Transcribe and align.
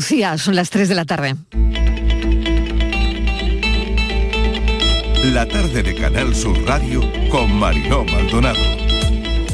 Sí, 0.00 0.22
son 0.38 0.56
las 0.56 0.70
3 0.70 0.88
de 0.88 0.94
la 0.94 1.04
tarde. 1.04 1.34
La 5.32 5.46
tarde 5.46 5.82
de 5.82 5.94
Canal 5.94 6.34
Sur 6.34 6.56
Radio 6.64 7.02
con 7.28 7.52
Mariló 7.54 8.04
Maldonado. 8.04 8.58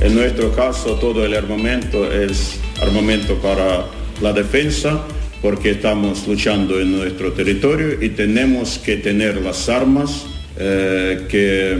En 0.00 0.14
nuestro 0.14 0.54
caso 0.54 0.94
todo 0.94 1.24
el 1.24 1.34
armamento 1.34 2.10
es 2.10 2.60
armamento 2.80 3.34
para 3.38 3.86
la 4.20 4.32
defensa 4.32 5.04
porque 5.42 5.72
estamos 5.72 6.26
luchando 6.28 6.80
en 6.80 6.96
nuestro 6.96 7.32
territorio 7.32 8.02
y 8.02 8.10
tenemos 8.10 8.78
que 8.78 8.96
tener 8.96 9.36
las 9.38 9.68
armas 9.68 10.26
eh, 10.58 11.26
que 11.28 11.76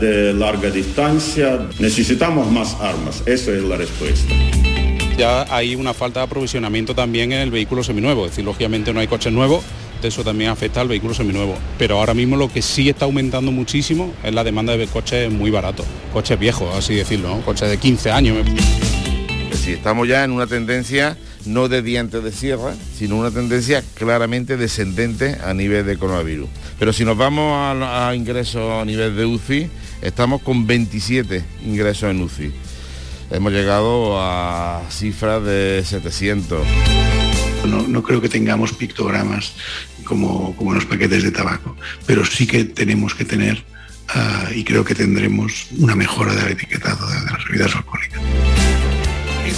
de 0.00 0.32
larga 0.34 0.70
distancia 0.70 1.68
necesitamos 1.78 2.50
más 2.50 2.74
armas. 2.80 3.22
Esa 3.26 3.52
es 3.52 3.62
la 3.62 3.76
respuesta 3.76 4.34
ya 5.18 5.52
hay 5.54 5.74
una 5.74 5.92
falta 5.92 6.20
de 6.20 6.26
aprovisionamiento 6.26 6.94
también 6.94 7.32
en 7.32 7.40
el 7.40 7.50
vehículo 7.50 7.82
seminuevo, 7.82 8.24
es 8.24 8.30
decir, 8.30 8.44
lógicamente 8.44 8.94
no 8.94 9.00
hay 9.00 9.08
coches 9.08 9.32
nuevos, 9.32 9.64
eso 10.00 10.22
también 10.22 10.50
afecta 10.50 10.80
al 10.80 10.86
vehículo 10.86 11.12
seminuevo. 11.12 11.58
Pero 11.76 11.98
ahora 11.98 12.14
mismo 12.14 12.36
lo 12.36 12.50
que 12.50 12.62
sí 12.62 12.88
está 12.88 13.04
aumentando 13.04 13.50
muchísimo 13.50 14.14
es 14.22 14.32
la 14.32 14.44
demanda 14.44 14.76
de 14.76 14.86
coches 14.86 15.30
muy 15.30 15.50
baratos, 15.50 15.84
coches 16.12 16.38
viejos, 16.38 16.72
así 16.74 16.94
decirlo, 16.94 17.40
coches 17.44 17.68
de 17.68 17.78
15 17.78 18.12
años. 18.12 18.46
Si 19.60 19.72
estamos 19.72 20.06
ya 20.06 20.22
en 20.22 20.30
una 20.30 20.46
tendencia 20.46 21.18
no 21.44 21.68
de 21.68 21.82
dientes 21.82 22.22
de 22.22 22.30
sierra, 22.30 22.74
sino 22.94 23.16
una 23.16 23.32
tendencia 23.32 23.82
claramente 23.94 24.56
descendente 24.56 25.36
a 25.44 25.52
nivel 25.52 25.84
de 25.84 25.96
coronavirus. 25.96 26.48
Pero 26.78 26.92
si 26.92 27.04
nos 27.04 27.16
vamos 27.16 27.52
a, 27.54 28.08
a 28.08 28.14
ingresos 28.14 28.70
a 28.70 28.84
nivel 28.84 29.16
de 29.16 29.26
UCI, 29.26 29.68
estamos 30.00 30.42
con 30.42 30.66
27 30.66 31.42
ingresos 31.64 32.08
en 32.08 32.22
UCI 32.22 32.52
hemos 33.30 33.52
llegado 33.52 34.20
a 34.20 34.82
cifras 34.90 35.44
de 35.44 35.82
700. 35.84 36.66
No, 37.88 38.02
creo 38.02 38.20
que 38.20 38.28
tengamos 38.28 38.72
pictogramas 38.72 39.54
como, 40.04 40.54
como 40.56 40.72
los 40.72 40.86
paquetes 40.86 41.22
de 41.22 41.30
tabaco, 41.30 41.76
pero 42.06 42.24
sí 42.24 42.46
que 42.46 42.64
tenemos 42.64 43.14
que 43.14 43.24
tener 43.24 43.64
ah, 44.08 44.48
y 44.54 44.64
creo 44.64 44.84
que 44.84 44.94
tendremos 44.94 45.66
una 45.78 45.94
mejora 45.94 46.34
del 46.34 46.52
etiquetado 46.52 47.06
de, 47.08 47.14
las 47.30 47.44
bebidas 47.46 47.74
alcohólicas. 47.74 48.22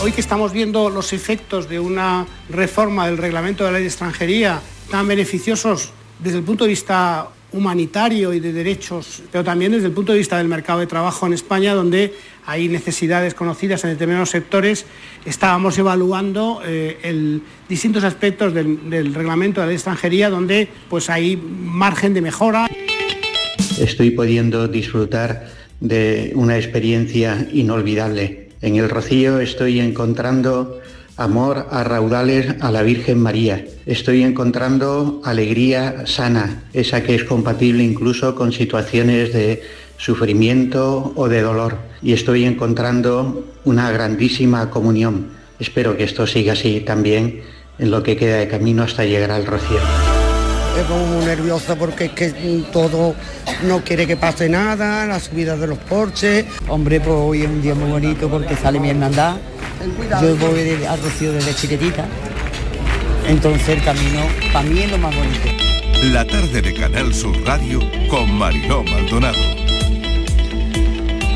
Hoy 0.03 0.13
que 0.13 0.21
estamos 0.21 0.53
viendo 0.53 0.89
los 0.89 1.13
efectos 1.13 1.69
de 1.69 1.79
una 1.79 2.27
reforma 2.49 3.07
del 3.07 3.19
reglamento 3.19 3.65
de 3.65 3.71
la 3.71 3.75
ley 3.75 3.83
de 3.83 3.89
extranjería 3.89 4.61
tan 4.91 5.07
beneficiosos 5.07 5.91
desde 6.19 6.39
el 6.39 6.45
punto 6.45 6.65
de 6.65 6.71
vista 6.71 7.29
humanitario 7.53 8.33
y 8.33 8.41
de 8.41 8.53
derechos, 8.53 9.23
pero 9.31 9.45
también 9.45 9.73
desde 9.73 9.87
el 9.87 9.93
punto 9.93 10.13
de 10.13 10.19
vista 10.19 10.39
del 10.39 10.49
mercado 10.49 10.81
de 10.81 10.87
trabajo 10.87 11.27
en 11.27 11.33
España, 11.33 11.75
donde 11.75 12.15
hay 12.47 12.69
necesidades 12.69 13.35
conocidas 13.35 13.85
en 13.85 13.91
determinados 13.91 14.31
sectores, 14.31 14.87
estábamos 15.25 15.79
evaluando 15.79 16.63
eh, 16.65 17.41
distintos 17.69 18.05
aspectos 18.05 18.55
del, 18.55 19.15
reglamento 19.15 19.61
de 19.61 19.69
la 19.69 19.73
extranjería, 19.73 20.31
donde 20.31 20.69
pues, 20.89 21.11
hay 21.11 21.37
margen 21.37 22.15
de 22.15 22.21
mejora. 22.21 22.69
Estoy 23.79 24.11
pudiendo 24.11 24.69
disfrutar 24.69 25.49
de 25.81 26.33
una 26.35 26.57
experiencia 26.57 27.49
inolvidable. 27.53 28.51
En 28.63 28.77
el 28.77 28.89
Rocío 28.91 29.41
estoy 29.41 29.81
encontrando 29.81 30.81
amor 31.21 31.67
a 31.71 31.85
raudales 31.85 32.55
a 32.61 32.71
la 32.73 32.83
Virgen 32.83 33.21
María. 33.21 33.65
Estoy 33.85 34.23
encontrando 34.23 35.21
alegría 35.23 36.07
sana, 36.07 36.65
esa 36.73 37.03
que 37.03 37.15
es 37.15 37.25
compatible 37.25 37.85
incluso 37.85 38.35
con 38.35 38.53
situaciones 38.53 39.33
de 39.35 39.63
sufrimiento 39.99 41.13
o 41.15 41.29
de 41.29 41.43
dolor. 41.43 41.77
Y 42.03 42.15
estoy 42.15 42.45
encontrando 42.45 43.45
una 43.65 43.93
grandísima 43.93 44.71
comunión. 44.71 45.29
Espero 45.59 45.95
que 45.95 46.05
esto 46.05 46.27
siga 46.27 46.55
así 46.55 46.81
también 46.81 47.43
en 47.79 47.91
lo 47.91 48.03
que 48.03 48.17
queda 48.17 48.39
de 48.39 48.49
camino 48.49 48.83
hasta 48.83 49.05
llegar 49.05 49.31
al 49.31 49.45
Rocío. 49.45 49.79
Es 50.79 50.87
como 50.87 51.05
muy 51.05 51.27
nerviosa 51.27 51.77
porque 51.77 52.07
es 52.07 52.13
que 52.13 52.65
todo 52.73 53.15
no 53.67 53.85
quiere 53.85 54.07
que 54.07 54.17
pase 54.17 54.49
nada, 54.49 55.05
la 55.05 55.21
subida 55.21 55.55
de 55.59 55.67
los 55.67 55.79
porches. 55.79 56.47
Hombre, 56.69 56.99
pues 57.01 57.15
hoy 57.15 57.43
es 57.43 57.49
un 57.49 57.61
día 57.61 57.75
muy 57.75 57.91
bonito 57.91 58.31
porque 58.31 58.57
sale 58.57 58.81
mi 58.81 58.89
hermandad 58.89 59.37
yo 60.21 60.37
voy 60.37 60.85
a 60.85 60.97
Rocío 60.97 61.33
desde 61.33 61.55
chiquitita, 61.55 62.07
entonces 63.27 63.69
el 63.69 63.83
camino 63.83 64.21
para 64.53 64.69
mí 64.69 64.81
es 64.81 64.91
lo 64.91 64.99
más 64.99 65.15
bonito. 65.15 65.49
La 66.13 66.27
tarde 66.27 66.63
de 66.63 66.75
Canal 66.75 67.15
Sur 67.15 67.37
Radio 67.45 67.81
con 68.09 68.33
Mariló 68.33 68.83
Maldonado. 68.85 69.39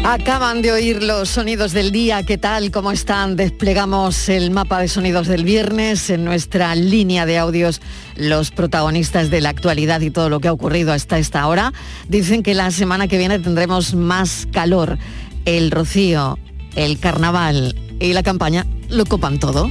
Acaban 0.06 0.60
de 0.60 0.70
oír 0.70 1.02
los 1.02 1.30
sonidos 1.30 1.72
del 1.72 1.90
día, 1.90 2.22
¿qué 2.24 2.36
tal? 2.36 2.70
¿Cómo 2.70 2.92
están? 2.92 3.36
Desplegamos 3.36 4.28
el 4.28 4.50
mapa 4.50 4.78
de 4.80 4.88
sonidos 4.88 5.28
del 5.28 5.44
viernes 5.44 6.10
en 6.10 6.26
nuestra 6.26 6.74
línea 6.74 7.24
de 7.24 7.38
audios. 7.38 7.80
Los 8.14 8.50
protagonistas 8.50 9.30
de 9.30 9.40
la 9.40 9.48
actualidad 9.48 10.02
y 10.02 10.10
todo 10.10 10.28
lo 10.28 10.40
que 10.40 10.48
ha 10.48 10.52
ocurrido 10.52 10.92
hasta 10.92 11.18
esta 11.18 11.46
hora 11.46 11.72
dicen 12.06 12.42
que 12.42 12.52
la 12.52 12.70
semana 12.70 13.08
que 13.08 13.16
viene 13.16 13.38
tendremos 13.38 13.94
más 13.94 14.46
calor. 14.52 14.98
El 15.46 15.70
rocío, 15.70 16.38
el 16.76 16.98
carnaval, 16.98 17.74
y 18.00 18.12
la 18.12 18.22
campaña 18.22 18.66
lo 18.88 19.04
copan 19.06 19.38
todo. 19.38 19.70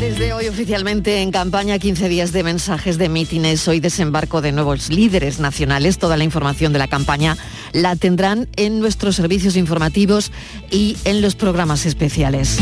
Desde 0.00 0.32
hoy 0.32 0.48
oficialmente 0.48 1.22
en 1.22 1.30
campaña 1.30 1.78
15 1.78 2.08
días 2.08 2.32
de 2.32 2.42
mensajes 2.42 2.98
de 2.98 3.08
mítines, 3.08 3.66
hoy 3.68 3.80
desembarco 3.80 4.42
de 4.42 4.52
nuevos 4.52 4.90
líderes 4.90 5.38
nacionales. 5.38 5.98
Toda 5.98 6.16
la 6.16 6.24
información 6.24 6.72
de 6.72 6.78
la 6.78 6.88
campaña 6.88 7.36
la 7.72 7.96
tendrán 7.96 8.48
en 8.56 8.80
nuestros 8.80 9.16
servicios 9.16 9.56
informativos 9.56 10.32
y 10.70 10.96
en 11.04 11.22
los 11.22 11.36
programas 11.36 11.86
especiales. 11.86 12.58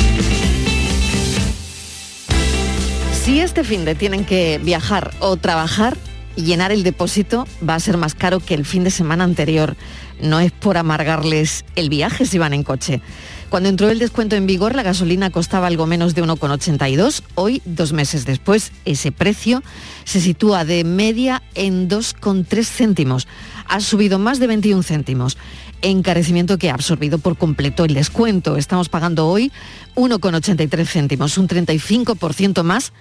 Si 3.25 3.41
este 3.41 3.65
fin 3.65 3.85
de 3.85 3.95
tienen 3.95 4.25
que 4.25 4.61
viajar 4.63 5.13
o 5.21 5.37
trabajar, 5.37 5.97
llenar 6.37 6.73
el 6.73 6.83
depósito 6.83 7.47
va 7.67 7.75
a 7.75 7.81
ser 7.81 7.97
más 7.97 8.15
caro 8.15 8.41
que 8.41 8.55
el 8.55 8.65
fin 8.65 8.85
de 8.85 8.91
semana 8.91 9.25
anterior. 9.25 9.77
No 10.23 10.39
es 10.39 10.53
por 10.53 10.79
amargarles 10.79 11.65
el 11.75 11.91
viaje 11.91 12.25
si 12.27 12.39
van 12.39 12.55
en 12.55 12.63
coche. 12.63 13.03
Cuando 13.51 13.69
entró 13.69 13.91
el 13.91 13.99
descuento 13.99 14.35
en 14.35 14.47
vigor, 14.47 14.75
la 14.75 14.83
gasolina 14.83 15.29
costaba 15.29 15.67
algo 15.67 15.87
menos 15.87 16.15
de 16.15 16.25
1,82. 16.25 17.23
Hoy, 17.35 17.61
dos 17.67 17.93
meses 17.93 18.25
después, 18.25 18.73
ese 18.85 19.13
precio 19.13 19.63
se 20.05 20.21
sitúa 20.23 20.65
de 20.65 20.85
media 20.85 21.43
en 21.55 21.89
2,3 21.89 22.65
céntimos. 22.65 23.29
Ha 23.69 23.81
subido 23.81 24.19
más 24.19 24.39
de 24.39 24.47
21 24.47 24.83
céntimos. 24.83 25.37
Encarecimiento 25.83 26.57
que 26.57 26.71
ha 26.71 26.75
absorbido 26.75 27.19
por 27.19 27.37
completo 27.37 27.85
el 27.85 27.93
descuento. 27.93 28.57
Estamos 28.57 28.89
pagando 28.89 29.29
hoy 29.29 29.53
1,83 29.97 30.87
céntimos, 30.87 31.37
un 31.37 31.49
35% 31.49 32.63
más 32.63 32.93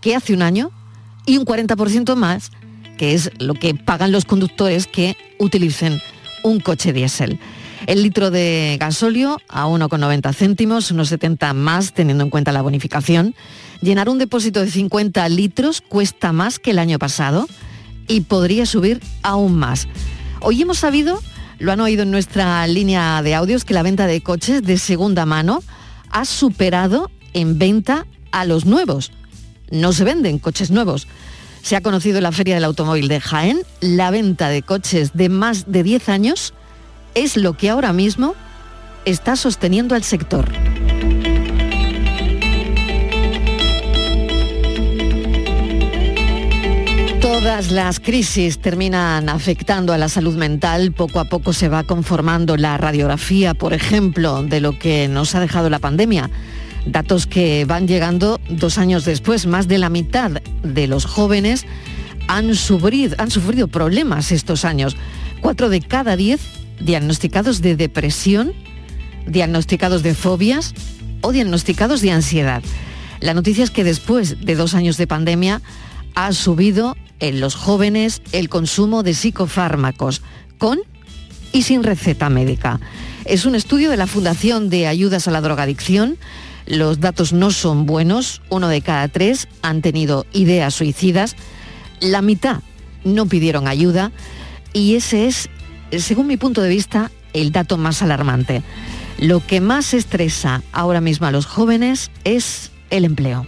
que 0.00 0.16
hace 0.16 0.32
un 0.32 0.42
año 0.42 0.72
y 1.26 1.36
un 1.36 1.44
40% 1.44 2.16
más, 2.16 2.50
que 2.96 3.14
es 3.14 3.30
lo 3.38 3.54
que 3.54 3.74
pagan 3.74 4.12
los 4.12 4.24
conductores 4.24 4.86
que 4.86 5.16
utilicen 5.38 6.00
un 6.42 6.60
coche 6.60 6.92
diésel. 6.92 7.38
El 7.86 8.02
litro 8.02 8.30
de 8.30 8.76
gasóleo 8.78 9.38
a 9.48 9.66
1,90 9.66 10.34
céntimos, 10.34 10.90
unos 10.90 11.08
70 11.08 11.52
más 11.54 11.92
teniendo 11.92 12.24
en 12.24 12.30
cuenta 12.30 12.52
la 12.52 12.62
bonificación. 12.62 13.34
Llenar 13.80 14.08
un 14.08 14.18
depósito 14.18 14.60
de 14.60 14.70
50 14.70 15.28
litros 15.30 15.80
cuesta 15.80 16.32
más 16.32 16.58
que 16.58 16.72
el 16.72 16.78
año 16.78 16.98
pasado 16.98 17.48
y 18.06 18.22
podría 18.22 18.66
subir 18.66 19.00
aún 19.22 19.56
más. 19.56 19.88
Hoy 20.40 20.62
hemos 20.62 20.78
sabido, 20.78 21.20
lo 21.58 21.72
han 21.72 21.80
oído 21.80 22.02
en 22.02 22.10
nuestra 22.10 22.66
línea 22.66 23.22
de 23.22 23.34
audios, 23.34 23.64
que 23.64 23.74
la 23.74 23.82
venta 23.82 24.06
de 24.06 24.20
coches 24.20 24.62
de 24.62 24.78
segunda 24.78 25.26
mano 25.26 25.62
ha 26.10 26.24
superado 26.24 27.10
en 27.32 27.58
venta 27.58 28.06
a 28.32 28.44
los 28.44 28.66
nuevos. 28.66 29.12
No 29.70 29.92
se 29.92 30.04
venden 30.04 30.38
coches 30.38 30.70
nuevos. 30.70 31.06
Se 31.62 31.76
ha 31.76 31.80
conocido 31.80 32.18
en 32.18 32.24
la 32.24 32.32
Feria 32.32 32.54
del 32.54 32.64
Automóvil 32.64 33.08
de 33.08 33.20
Jaén 33.20 33.60
la 33.80 34.10
venta 34.10 34.48
de 34.48 34.62
coches 34.62 35.12
de 35.14 35.28
más 35.28 35.70
de 35.70 35.82
10 35.82 36.08
años 36.08 36.54
es 37.14 37.36
lo 37.36 37.56
que 37.56 37.70
ahora 37.70 37.92
mismo 37.92 38.34
está 39.04 39.36
sosteniendo 39.36 39.94
al 39.94 40.02
sector. 40.04 40.50
Todas 47.20 47.70
las 47.70 48.00
crisis 48.00 48.60
terminan 48.60 49.28
afectando 49.28 49.92
a 49.92 49.98
la 49.98 50.08
salud 50.08 50.36
mental. 50.36 50.92
Poco 50.92 51.20
a 51.20 51.24
poco 51.24 51.52
se 51.52 51.68
va 51.68 51.84
conformando 51.84 52.56
la 52.56 52.76
radiografía, 52.76 53.54
por 53.54 53.72
ejemplo, 53.72 54.42
de 54.42 54.60
lo 54.60 54.78
que 54.78 55.08
nos 55.08 55.34
ha 55.34 55.40
dejado 55.40 55.70
la 55.70 55.78
pandemia. 55.78 56.30
Datos 56.86 57.26
que 57.26 57.64
van 57.64 57.86
llegando 57.86 58.40
dos 58.48 58.78
años 58.78 59.04
después. 59.04 59.46
Más 59.46 59.68
de 59.68 59.78
la 59.78 59.90
mitad 59.90 60.30
de 60.62 60.86
los 60.86 61.04
jóvenes 61.04 61.66
han 62.28 62.54
sufrido, 62.54 63.16
han 63.18 63.30
sufrido 63.30 63.68
problemas 63.68 64.32
estos 64.32 64.64
años. 64.64 64.96
Cuatro 65.40 65.68
de 65.68 65.80
cada 65.80 66.16
diez 66.16 66.40
diagnosticados 66.80 67.60
de 67.60 67.76
depresión, 67.76 68.52
diagnosticados 69.26 70.02
de 70.02 70.14
fobias 70.14 70.74
o 71.20 71.32
diagnosticados 71.32 72.00
de 72.00 72.12
ansiedad. 72.12 72.62
La 73.20 73.34
noticia 73.34 73.64
es 73.64 73.70
que 73.70 73.84
después 73.84 74.44
de 74.44 74.54
dos 74.54 74.74
años 74.74 74.96
de 74.96 75.06
pandemia 75.06 75.60
ha 76.14 76.32
subido 76.32 76.96
en 77.20 77.40
los 77.40 77.54
jóvenes 77.54 78.22
el 78.32 78.48
consumo 78.48 79.02
de 79.02 79.14
psicofármacos 79.14 80.22
con 80.58 80.80
y 81.52 81.62
sin 81.62 81.82
receta 81.82 82.30
médica. 82.30 82.80
Es 83.26 83.44
un 83.44 83.54
estudio 83.54 83.90
de 83.90 83.96
la 83.96 84.06
Fundación 84.06 84.70
de 84.70 84.86
Ayudas 84.86 85.28
a 85.28 85.30
la 85.30 85.40
Drogadicción 85.40 86.16
Los 86.66 87.00
datos 87.00 87.32
no 87.32 87.50
son 87.50 87.86
buenos, 87.86 88.42
uno 88.48 88.68
de 88.68 88.82
cada 88.82 89.08
tres 89.08 89.48
han 89.62 89.82
tenido 89.82 90.26
ideas 90.32 90.74
suicidas, 90.74 91.36
la 92.00 92.22
mitad 92.22 92.60
no 93.04 93.26
pidieron 93.26 93.68
ayuda 93.68 94.12
y 94.72 94.94
ese 94.94 95.26
es, 95.26 95.48
según 95.98 96.26
mi 96.26 96.36
punto 96.36 96.62
de 96.62 96.68
vista, 96.68 97.10
el 97.32 97.52
dato 97.52 97.76
más 97.76 98.02
alarmante. 98.02 98.62
Lo 99.18 99.44
que 99.46 99.60
más 99.60 99.94
estresa 99.94 100.62
ahora 100.72 101.00
mismo 101.00 101.26
a 101.26 101.30
los 101.30 101.46
jóvenes 101.46 102.10
es 102.24 102.70
el 102.90 103.04
empleo. 103.04 103.46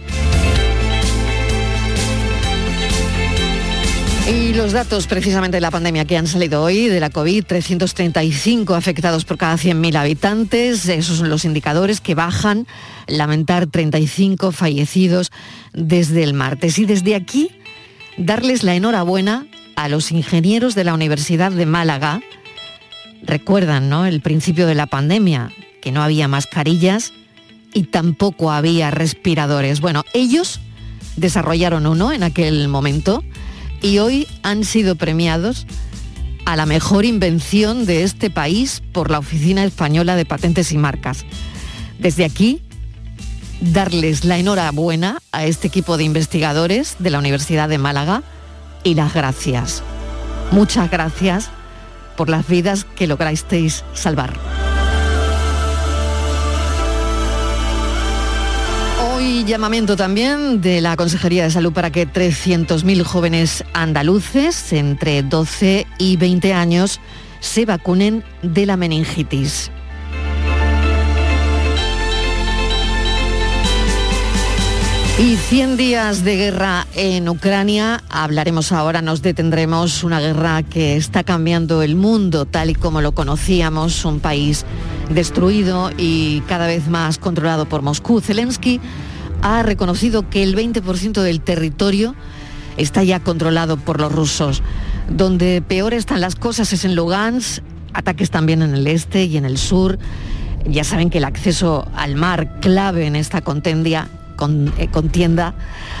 Y 4.25 4.53
los 4.53 4.71
datos 4.71 5.07
precisamente 5.07 5.57
de 5.57 5.61
la 5.61 5.69
pandemia 5.69 6.05
que 6.05 6.15
han 6.15 6.27
salido 6.27 6.63
hoy, 6.63 6.87
de 6.87 7.01
la 7.01 7.09
COVID, 7.09 7.43
335 7.43 8.73
afectados 8.73 9.25
por 9.25 9.37
cada 9.37 9.55
100.000 9.55 9.97
habitantes, 9.97 10.87
esos 10.87 11.17
son 11.17 11.29
los 11.29 11.43
indicadores 11.43 11.99
que 11.99 12.15
bajan, 12.15 12.65
lamentar 13.07 13.67
35 13.67 14.53
fallecidos 14.53 15.29
desde 15.73 16.23
el 16.23 16.33
martes. 16.33 16.79
Y 16.79 16.85
desde 16.85 17.15
aquí, 17.15 17.49
darles 18.15 18.63
la 18.63 18.75
enhorabuena 18.75 19.45
a 19.75 19.89
los 19.89 20.09
ingenieros 20.13 20.73
de 20.73 20.85
la 20.85 20.93
Universidad 20.93 21.51
de 21.51 21.65
Málaga. 21.65 22.21
Recuerdan, 23.23 23.89
¿no? 23.89 24.05
El 24.05 24.21
principio 24.21 24.67
de 24.67 24.75
la 24.75 24.87
pandemia, 24.87 25.51
que 25.81 25.91
no 25.91 26.01
había 26.01 26.29
mascarillas 26.29 27.11
y 27.73 27.83
tampoco 27.83 28.53
había 28.53 28.89
respiradores. 28.89 29.81
Bueno, 29.81 30.05
ellos 30.13 30.61
desarrollaron 31.17 31.85
uno 31.87 32.13
en 32.13 32.23
aquel 32.23 32.69
momento 32.69 33.21
y 33.83 33.99
hoy 33.99 34.27
han 34.41 34.63
sido 34.63 34.95
premiados 34.95 35.67
a 36.45 36.55
la 36.55 36.65
mejor 36.65 37.05
invención 37.05 37.85
de 37.85 38.03
este 38.03 38.29
país 38.31 38.81
por 38.93 39.11
la 39.11 39.19
Oficina 39.19 39.63
Española 39.63 40.15
de 40.15 40.25
Patentes 40.25 40.71
y 40.71 40.77
Marcas. 40.77 41.25
Desde 41.99 42.25
aquí, 42.25 42.61
darles 43.61 44.25
la 44.25 44.37
enhorabuena 44.37 45.19
a 45.31 45.45
este 45.45 45.67
equipo 45.67 45.97
de 45.97 46.05
investigadores 46.05 46.95
de 46.99 47.09
la 47.11 47.19
Universidad 47.19 47.69
de 47.69 47.77
Málaga 47.77 48.23
y 48.83 48.95
las 48.95 49.13
gracias. 49.13 49.83
Muchas 50.51 50.89
gracias 50.89 51.49
por 52.15 52.29
las 52.29 52.47
vidas 52.47 52.85
que 52.95 53.07
lograsteis 53.07 53.83
salvar. 53.93 54.72
Hoy 59.23 59.45
llamamiento 59.45 59.95
también 59.95 60.59
de 60.59 60.81
la 60.81 60.97
Consejería 60.97 61.43
de 61.43 61.49
Salud 61.49 61.71
para 61.71 61.91
que 61.91 62.05
300.000 62.05 63.03
jóvenes 63.03 63.63
andaluces 63.71 64.73
entre 64.73 65.23
12 65.23 65.87
y 65.97 66.17
20 66.17 66.53
años 66.53 66.99
se 67.39 67.65
vacunen 67.65 68.25
de 68.41 68.65
la 68.65 68.75
meningitis. 68.75 69.71
Y 75.17 75.37
100 75.37 75.77
días 75.77 76.25
de 76.25 76.35
guerra 76.35 76.85
en 76.93 77.29
Ucrania, 77.29 78.03
hablaremos 78.09 78.73
ahora, 78.73 79.01
nos 79.01 79.21
detendremos, 79.21 80.03
una 80.03 80.19
guerra 80.19 80.63
que 80.63 80.97
está 80.97 81.23
cambiando 81.23 81.81
el 81.81 81.95
mundo 81.95 82.45
tal 82.45 82.71
y 82.71 82.75
como 82.75 82.99
lo 82.99 83.13
conocíamos, 83.13 84.03
un 84.03 84.19
país 84.19 84.65
destruido 85.09 85.91
y 85.97 86.41
cada 86.41 86.67
vez 86.67 86.89
más 86.89 87.19
controlado 87.19 87.69
por 87.69 87.83
Moscú. 87.83 88.19
Zelensky 88.19 88.81
ha 89.43 89.61
reconocido 89.61 90.29
que 90.29 90.41
el 90.41 90.55
20% 90.55 91.21
del 91.21 91.41
territorio 91.41 92.15
está 92.77 93.03
ya 93.03 93.19
controlado 93.19 93.77
por 93.77 93.99
los 93.99 94.11
rusos. 94.11 94.63
Donde 95.09 95.61
peor 95.61 95.93
están 95.93 96.21
las 96.21 96.35
cosas 96.35 96.71
es 96.71 96.85
en 96.85 96.95
Lugansk, 96.95 97.61
ataques 97.93 98.31
también 98.31 98.61
en 98.61 98.73
el 98.73 98.87
este 98.87 99.25
y 99.25 99.35
en 99.35 99.43
el 99.45 99.57
sur. 99.57 99.99
Ya 100.65 100.85
saben 100.85 101.09
que 101.09 101.17
el 101.17 101.25
acceso 101.25 101.85
al 101.93 102.15
mar 102.15 102.61
clave 102.61 103.05
en 103.05 103.17
esta 103.17 103.41
contendia 103.41 104.07
eh, 104.77 104.87
contienda, 104.87 105.53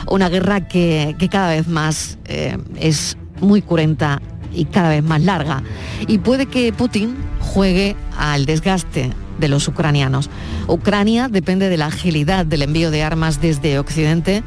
una 0.07 0.29
guerra 0.29 0.67
que, 0.67 1.15
cada 1.29 1.49
vez 1.49 1.67
más 1.67 2.17
eh, 2.25 2.57
es 2.79 3.17
muy 3.41 3.61
curenta 3.61 4.21
y 4.53 4.65
cada 4.65 4.89
vez 4.89 5.03
más 5.03 5.21
larga. 5.21 5.63
Y 6.07 6.19
puede 6.19 6.45
que 6.45 6.71
Putin 6.71 7.17
juegue 7.41 7.97
al 8.17 8.45
desgaste 8.45 9.11
de 9.39 9.47
los 9.47 9.67
ucranianos. 9.67 10.29
Ucrania 10.67 11.27
depende 11.27 11.69
de 11.69 11.77
la 11.77 11.87
agilidad 11.87 12.45
del 12.45 12.63
envío 12.63 12.91
de 12.91 13.03
armas 13.03 13.41
desde 13.41 13.79
Occidente 13.79 14.43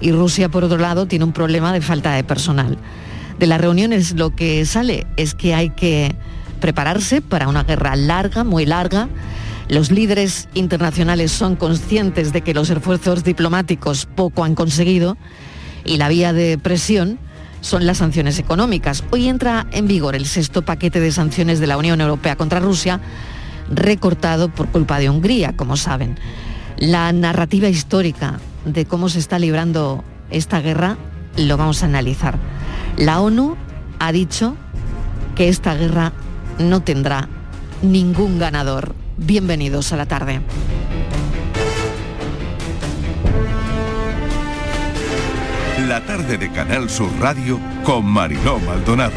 y 0.00 0.12
Rusia, 0.12 0.48
por 0.48 0.64
otro 0.64 0.78
lado, 0.78 1.06
tiene 1.06 1.24
un 1.24 1.32
problema 1.32 1.72
de 1.72 1.80
falta 1.80 2.12
de 2.12 2.24
personal. 2.24 2.78
De 3.38 3.46
las 3.46 3.60
reuniones 3.60 4.14
lo 4.14 4.34
que 4.34 4.64
sale 4.66 5.06
es 5.16 5.34
que 5.34 5.54
hay 5.54 5.70
que 5.70 6.14
prepararse 6.60 7.20
para 7.20 7.48
una 7.48 7.64
guerra 7.64 7.96
larga, 7.96 8.44
muy 8.44 8.66
larga, 8.66 9.08
los 9.68 9.90
líderes 9.90 10.48
internacionales 10.54 11.32
son 11.32 11.56
conscientes 11.56 12.32
de 12.32 12.42
que 12.42 12.54
los 12.54 12.70
esfuerzos 12.70 13.24
diplomáticos 13.24 14.06
poco 14.06 14.44
han 14.44 14.54
conseguido 14.54 15.16
y 15.84 15.96
la 15.96 16.08
vía 16.08 16.32
de 16.32 16.56
presión 16.56 17.18
son 17.62 17.84
las 17.84 17.98
sanciones 17.98 18.38
económicas. 18.38 19.02
Hoy 19.10 19.28
entra 19.28 19.66
en 19.72 19.88
vigor 19.88 20.14
el 20.14 20.26
sexto 20.26 20.62
paquete 20.62 21.00
de 21.00 21.10
sanciones 21.10 21.58
de 21.58 21.66
la 21.66 21.76
Unión 21.76 22.00
Europea 22.00 22.36
contra 22.36 22.60
Rusia, 22.60 23.00
recortado 23.70 24.48
por 24.48 24.68
culpa 24.68 24.98
de 24.98 25.10
Hungría, 25.10 25.56
como 25.56 25.76
saben. 25.76 26.18
La 26.76 27.12
narrativa 27.12 27.68
histórica 27.68 28.40
de 28.64 28.84
cómo 28.84 29.08
se 29.08 29.18
está 29.18 29.38
librando 29.38 30.04
esta 30.30 30.60
guerra 30.60 30.96
lo 31.36 31.56
vamos 31.56 31.82
a 31.82 31.86
analizar. 31.86 32.38
La 32.96 33.20
ONU 33.20 33.56
ha 33.98 34.12
dicho 34.12 34.56
que 35.34 35.48
esta 35.48 35.74
guerra 35.74 36.12
no 36.58 36.80
tendrá 36.80 37.28
ningún 37.82 38.38
ganador. 38.38 38.94
Bienvenidos 39.16 39.92
a 39.92 39.96
la 39.96 40.06
tarde. 40.06 40.40
La 45.86 46.04
tarde 46.04 46.36
de 46.36 46.50
Canal 46.50 46.90
Sur 46.90 47.10
Radio 47.20 47.60
con 47.84 48.04
Mariló 48.04 48.58
Maldonado. 48.58 49.14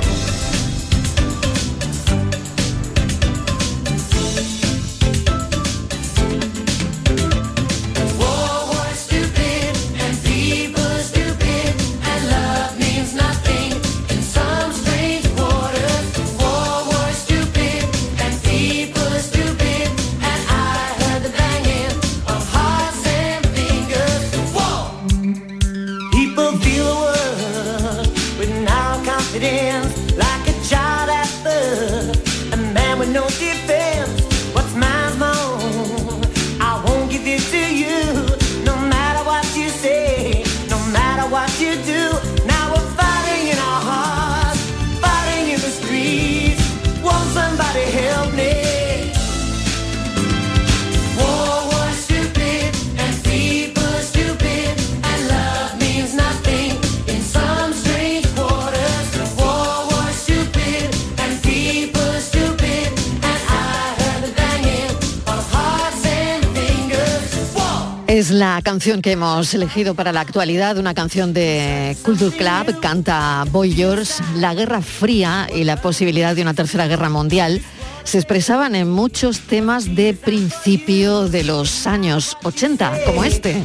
Canción 68.79 69.01
que 69.01 69.11
hemos 69.11 69.53
elegido 69.53 69.93
para 69.93 70.13
la 70.13 70.21
actualidad, 70.21 70.77
una 70.77 70.93
canción 70.93 71.33
de 71.33 71.97
Culture 72.01 72.31
Club, 72.31 72.79
canta 72.79 73.43
Boy 73.51 73.73
George. 73.73 74.23
La 74.37 74.53
Guerra 74.53 74.81
Fría 74.81 75.49
y 75.53 75.65
la 75.65 75.81
posibilidad 75.81 76.33
de 76.33 76.43
una 76.43 76.53
tercera 76.53 76.87
guerra 76.87 77.09
mundial 77.09 77.61
se 78.05 78.19
expresaban 78.19 78.75
en 78.75 78.89
muchos 78.89 79.41
temas 79.41 79.97
de 79.97 80.13
principio 80.13 81.27
de 81.27 81.43
los 81.43 81.87
años 81.87 82.37
80, 82.45 83.03
como 83.05 83.25
este. 83.25 83.61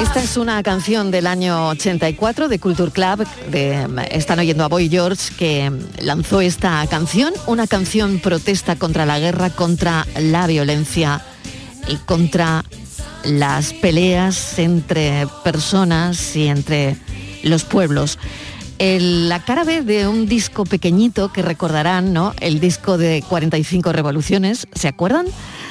Esta 0.00 0.22
es 0.22 0.38
una 0.38 0.62
canción 0.62 1.10
del 1.10 1.26
año 1.26 1.68
84 1.68 2.48
de 2.48 2.58
Culture 2.58 2.90
Club, 2.90 3.26
están 4.10 4.38
oyendo 4.38 4.64
a 4.64 4.68
Boy 4.68 4.88
George, 4.88 5.34
que 5.36 5.70
lanzó 6.00 6.40
esta 6.40 6.86
canción, 6.86 7.34
una 7.46 7.66
canción 7.66 8.18
protesta 8.18 8.76
contra 8.76 9.04
la 9.04 9.18
guerra, 9.18 9.50
contra 9.50 10.06
la 10.16 10.46
violencia 10.46 11.22
y 11.88 11.96
contra 11.96 12.64
las 13.24 13.72
peleas 13.72 14.58
entre 14.58 15.26
personas 15.42 16.36
y 16.36 16.48
entre 16.48 16.96
los 17.42 17.64
pueblos. 17.64 18.18
la 18.78 19.44
cara 19.44 19.64
B 19.64 19.82
de 19.82 20.08
un 20.08 20.26
disco 20.26 20.64
pequeñito 20.64 21.32
que 21.32 21.42
recordarán, 21.42 22.12
¿no? 22.12 22.34
El 22.40 22.60
disco 22.60 22.98
de 22.98 23.22
45 23.28 23.92
revoluciones, 23.92 24.66
¿se 24.74 24.88
acuerdan? 24.88 25.26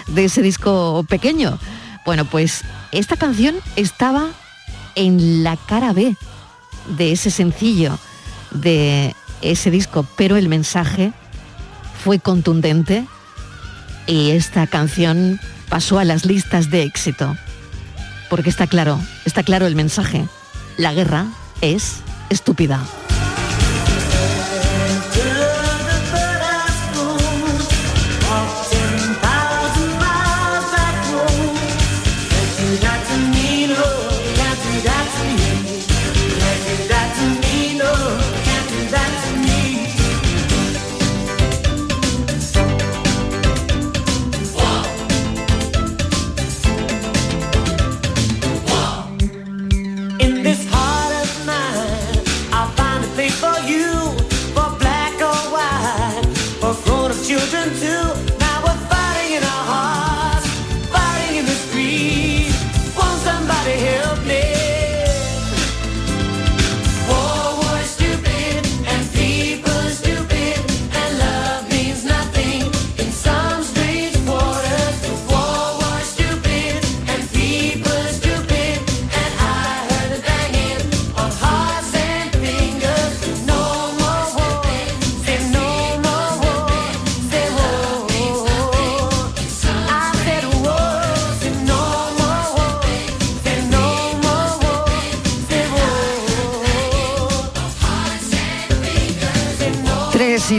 de 0.07 0.25
ese 0.25 0.41
disco 0.41 1.05
pequeño. 1.07 1.59
Bueno, 2.05 2.25
pues 2.25 2.61
esta 2.91 3.17
canción 3.17 3.55
estaba 3.75 4.29
en 4.95 5.43
la 5.43 5.57
cara 5.57 5.93
B 5.93 6.15
de 6.97 7.11
ese 7.11 7.31
sencillo, 7.31 7.97
de 8.51 9.15
ese 9.41 9.71
disco, 9.71 10.05
pero 10.17 10.35
el 10.37 10.49
mensaje 10.49 11.13
fue 12.03 12.19
contundente 12.19 13.05
y 14.05 14.31
esta 14.31 14.67
canción 14.67 15.39
pasó 15.73 15.97
a 15.97 16.05
las 16.05 16.23
listas 16.23 16.69
de 16.69 16.83
éxito. 16.83 17.35
Porque 18.29 18.51
está 18.51 18.67
claro, 18.67 18.99
está 19.25 19.41
claro 19.41 19.65
el 19.65 19.75
mensaje. 19.75 20.27
La 20.77 20.93
guerra 20.93 21.25
es 21.61 22.01
estúpida. 22.29 22.79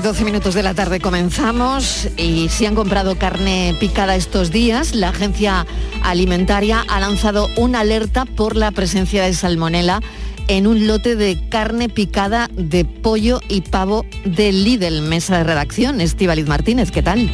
12 0.05 0.23
minutos 0.27 0.53
de 0.53 0.63
la 0.63 0.75
tarde 0.75 1.01
comenzamos 1.01 2.11
y 2.19 2.51
si 2.51 2.67
han 2.67 2.75
comprado 2.75 3.17
carne 3.17 3.75
picada 3.81 4.17
estos 4.17 4.51
días, 4.51 4.95
la 4.95 5.09
agencia 5.09 5.67
alimentaria 6.03 6.85
ha 6.89 7.01
lanzado 7.01 7.49
una 7.57 7.81
alerta 7.81 8.27
por 8.27 8.55
la 8.55 8.71
presencia 8.71 9.25
de 9.25 9.33
salmonela 9.33 10.03
en 10.47 10.67
un 10.67 10.87
lote 10.87 11.17
de 11.17 11.49
carne 11.49 11.89
picada 11.89 12.51
de 12.53 12.85
pollo 12.85 13.41
y 13.49 13.63
pavo 13.63 14.05
de 14.27 14.53
Lidl. 14.53 15.01
Mesa 15.01 15.39
de 15.39 15.45
redacción, 15.45 16.03
Estíbaliz 16.03 16.47
Martínez, 16.47 16.91
¿qué 16.91 17.03
tal? 17.03 17.31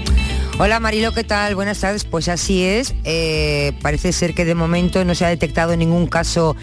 Hola 0.61 0.79
Marilo, 0.79 1.12
¿qué 1.12 1.25
tal? 1.25 1.57
Buenas 1.57 1.81
tardes. 1.81 2.05
Pues 2.05 2.29
así 2.29 2.62
es. 2.62 2.95
Eh, 3.03 3.73
parece 3.83 4.12
ser 4.12 4.33
que 4.33 4.45
de 4.45 4.55
momento 4.55 5.05
no 5.05 5.17
se 5.17 5.25
ha 5.25 5.29
detectado 5.29 5.77
ningún 5.77 6.07
caso 6.07 6.55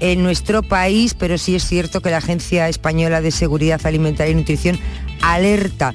en 0.00 0.22
nuestro 0.22 0.62
país, 0.62 1.14
pero 1.14 1.38
sí 1.38 1.54
es 1.54 1.66
cierto 1.66 2.00
que 2.00 2.10
la 2.10 2.18
Agencia 2.18 2.68
Española 2.68 3.20
de 3.20 3.30
Seguridad 3.30 3.80
Alimentaria 3.84 4.32
y 4.32 4.34
Nutrición 4.34 4.78
alerta. 5.34 5.94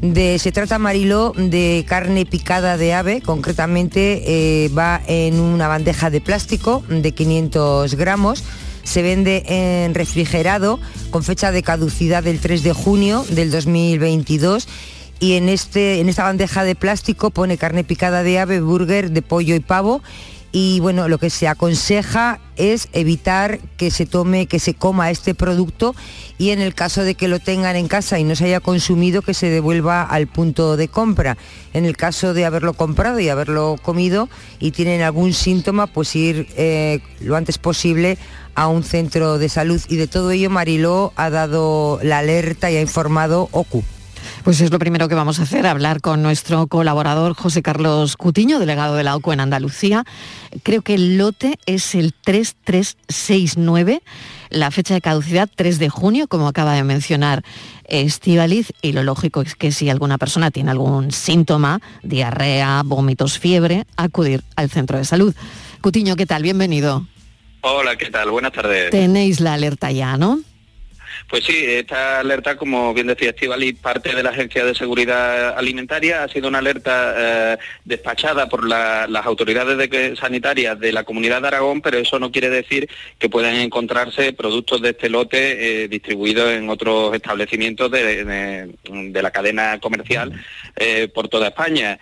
De, 0.00 0.38
se 0.40 0.50
trata, 0.50 0.78
Mariló, 0.78 1.32
de 1.36 1.84
carne 1.86 2.26
picada 2.26 2.76
de 2.76 2.92
ave, 2.92 3.20
concretamente 3.20 4.22
eh, 4.26 4.68
va 4.76 5.00
en 5.06 5.38
una 5.38 5.68
bandeja 5.68 6.10
de 6.10 6.20
plástico 6.20 6.82
de 6.88 7.12
500 7.12 7.94
gramos, 7.94 8.42
se 8.82 9.02
vende 9.02 9.44
en 9.46 9.94
refrigerado 9.94 10.80
con 11.10 11.22
fecha 11.22 11.52
de 11.52 11.62
caducidad 11.62 12.24
del 12.24 12.40
3 12.40 12.64
de 12.64 12.72
junio 12.72 13.24
del 13.30 13.52
2022 13.52 14.66
y 15.20 15.34
en, 15.34 15.48
este, 15.48 16.00
en 16.00 16.08
esta 16.08 16.24
bandeja 16.24 16.64
de 16.64 16.74
plástico 16.74 17.30
pone 17.30 17.56
carne 17.56 17.84
picada 17.84 18.24
de 18.24 18.40
ave, 18.40 18.60
burger, 18.60 19.12
de 19.12 19.22
pollo 19.22 19.54
y 19.54 19.60
pavo 19.60 20.02
y 20.52 20.80
bueno, 20.80 21.08
lo 21.08 21.16
que 21.16 21.30
se 21.30 21.48
aconseja 21.48 22.38
es 22.56 22.88
evitar 22.92 23.58
que 23.78 23.90
se 23.90 24.04
tome, 24.04 24.46
que 24.46 24.58
se 24.58 24.74
coma 24.74 25.10
este 25.10 25.34
producto 25.34 25.94
y 26.36 26.50
en 26.50 26.60
el 26.60 26.74
caso 26.74 27.04
de 27.04 27.14
que 27.14 27.26
lo 27.26 27.38
tengan 27.38 27.74
en 27.74 27.88
casa 27.88 28.18
y 28.18 28.24
no 28.24 28.36
se 28.36 28.44
haya 28.44 28.60
consumido, 28.60 29.22
que 29.22 29.32
se 29.32 29.48
devuelva 29.48 30.02
al 30.02 30.26
punto 30.26 30.76
de 30.76 30.88
compra. 30.88 31.38
En 31.72 31.86
el 31.86 31.96
caso 31.96 32.34
de 32.34 32.44
haberlo 32.44 32.74
comprado 32.74 33.18
y 33.18 33.30
haberlo 33.30 33.76
comido 33.82 34.28
y 34.60 34.72
tienen 34.72 35.00
algún 35.00 35.32
síntoma, 35.32 35.86
pues 35.86 36.14
ir 36.14 36.46
eh, 36.58 37.00
lo 37.20 37.34
antes 37.36 37.56
posible 37.56 38.18
a 38.54 38.68
un 38.68 38.82
centro 38.82 39.38
de 39.38 39.48
salud. 39.48 39.80
Y 39.88 39.96
de 39.96 40.06
todo 40.06 40.32
ello 40.32 40.50
Mariló 40.50 41.14
ha 41.16 41.30
dado 41.30 41.98
la 42.02 42.18
alerta 42.18 42.70
y 42.70 42.76
ha 42.76 42.82
informado 42.82 43.48
OCU. 43.52 43.82
Pues 44.44 44.60
es 44.60 44.72
lo 44.72 44.80
primero 44.80 45.08
que 45.08 45.14
vamos 45.14 45.38
a 45.38 45.44
hacer, 45.44 45.66
hablar 45.66 46.00
con 46.00 46.20
nuestro 46.20 46.66
colaborador 46.66 47.34
José 47.34 47.62
Carlos 47.62 48.16
Cutiño, 48.16 48.58
delegado 48.58 48.96
de 48.96 49.04
la 49.04 49.14
OCU 49.14 49.30
en 49.30 49.38
Andalucía. 49.38 50.04
Creo 50.64 50.82
que 50.82 50.94
el 50.94 51.16
lote 51.16 51.60
es 51.66 51.94
el 51.94 52.12
3369, 52.12 54.02
la 54.50 54.72
fecha 54.72 54.94
de 54.94 55.00
caducidad 55.00 55.48
3 55.54 55.78
de 55.78 55.88
junio, 55.90 56.26
como 56.26 56.48
acaba 56.48 56.74
de 56.74 56.82
mencionar 56.82 57.44
Estivaliz, 57.84 58.72
y 58.82 58.90
lo 58.92 59.04
lógico 59.04 59.42
es 59.42 59.54
que 59.54 59.70
si 59.70 59.88
alguna 59.88 60.18
persona 60.18 60.50
tiene 60.50 60.72
algún 60.72 61.12
síntoma, 61.12 61.80
diarrea, 62.02 62.82
vómitos, 62.84 63.38
fiebre, 63.38 63.86
acudir 63.96 64.42
al 64.56 64.70
centro 64.70 64.98
de 64.98 65.04
salud. 65.04 65.36
Cutiño, 65.80 66.16
¿qué 66.16 66.26
tal? 66.26 66.42
Bienvenido. 66.42 67.06
Hola, 67.60 67.94
¿qué 67.96 68.10
tal? 68.10 68.32
Buenas 68.32 68.52
tardes. 68.52 68.90
Tenéis 68.90 69.38
la 69.38 69.54
alerta 69.54 69.92
ya, 69.92 70.16
¿no? 70.16 70.40
Pues 71.28 71.44
sí, 71.44 71.64
esta 71.66 72.20
alerta, 72.20 72.56
como 72.56 72.92
bien 72.94 73.06
decía 73.06 73.30
Estivali, 73.30 73.72
parte 73.72 74.14
de 74.14 74.22
la 74.22 74.30
Agencia 74.30 74.64
de 74.64 74.74
Seguridad 74.74 75.56
Alimentaria, 75.56 76.24
ha 76.24 76.28
sido 76.28 76.48
una 76.48 76.58
alerta 76.58 77.14
eh, 77.16 77.58
despachada 77.84 78.48
por 78.48 78.68
las 78.68 79.26
autoridades 79.26 80.18
sanitarias 80.18 80.78
de 80.78 80.92
la 80.92 81.04
Comunidad 81.04 81.40
de 81.42 81.48
Aragón, 81.48 81.80
pero 81.80 81.98
eso 81.98 82.18
no 82.18 82.30
quiere 82.30 82.50
decir 82.50 82.88
que 83.18 83.28
puedan 83.28 83.54
encontrarse 83.56 84.32
productos 84.32 84.82
de 84.82 84.90
este 84.90 85.08
lote 85.08 85.84
eh, 85.84 85.88
distribuidos 85.88 86.52
en 86.52 86.68
otros 86.68 87.14
establecimientos 87.14 87.90
de, 87.90 88.72
la 89.22 89.30
cadena 89.30 89.78
comercial 89.78 90.32
eh, 90.76 91.08
por 91.08 91.28
toda 91.28 91.48
España. 91.48 91.98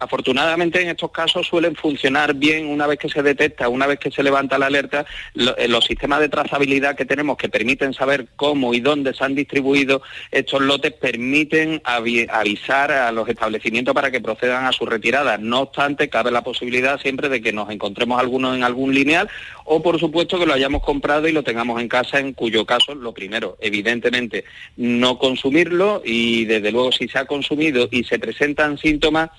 afortunadamente 0.00 0.82
en 0.82 0.88
estos 0.88 1.10
casos 1.10 1.46
suelen 1.46 1.76
funcionar 1.76 2.34
bien 2.34 2.66
una 2.66 2.86
vez 2.86 2.98
que 2.98 3.08
se 3.08 3.22
detecta, 3.22 3.68
una 3.68 3.86
vez 3.86 3.98
que 3.98 4.10
se 4.10 4.22
levanta 4.22 4.58
la 4.58 4.66
alerta, 4.66 5.06
los 5.34 5.84
sistemas 5.84 6.20
de 6.20 6.28
trazabilidad 6.28 6.96
que 6.96 7.04
tenemos 7.04 7.36
que 7.36 7.48
permiten 7.48 7.89
saber 7.94 8.28
cómo 8.36 8.74
y 8.74 8.80
dónde 8.80 9.14
se 9.14 9.24
han 9.24 9.34
distribuido 9.34 10.02
estos 10.30 10.60
lotes 10.60 10.92
permiten 10.92 11.80
avisar 11.84 12.92
a 12.92 13.12
los 13.12 13.28
establecimientos 13.28 13.94
para 13.94 14.10
que 14.10 14.20
procedan 14.20 14.66
a 14.66 14.72
su 14.72 14.86
retirada. 14.86 15.38
No 15.38 15.60
obstante, 15.60 16.08
cabe 16.08 16.30
la 16.30 16.42
posibilidad 16.42 17.00
siempre 17.00 17.28
de 17.28 17.40
que 17.40 17.52
nos 17.52 17.70
encontremos 17.70 18.20
algunos 18.20 18.56
en 18.56 18.64
algún 18.64 18.94
lineal 18.94 19.28
o 19.64 19.82
por 19.82 19.98
supuesto 20.00 20.38
que 20.38 20.46
lo 20.46 20.54
hayamos 20.54 20.82
comprado 20.82 21.28
y 21.28 21.32
lo 21.32 21.42
tengamos 21.42 21.80
en 21.80 21.88
casa, 21.88 22.18
en 22.18 22.32
cuyo 22.32 22.66
caso, 22.66 22.94
lo 22.94 23.12
primero, 23.12 23.56
evidentemente, 23.60 24.44
no 24.76 25.18
consumirlo 25.18 26.02
y 26.04 26.44
desde 26.44 26.72
luego 26.72 26.92
si 26.92 27.08
se 27.08 27.18
ha 27.18 27.24
consumido 27.24 27.88
y 27.90 28.04
se 28.04 28.18
presentan 28.18 28.78
síntomas, 28.78 29.30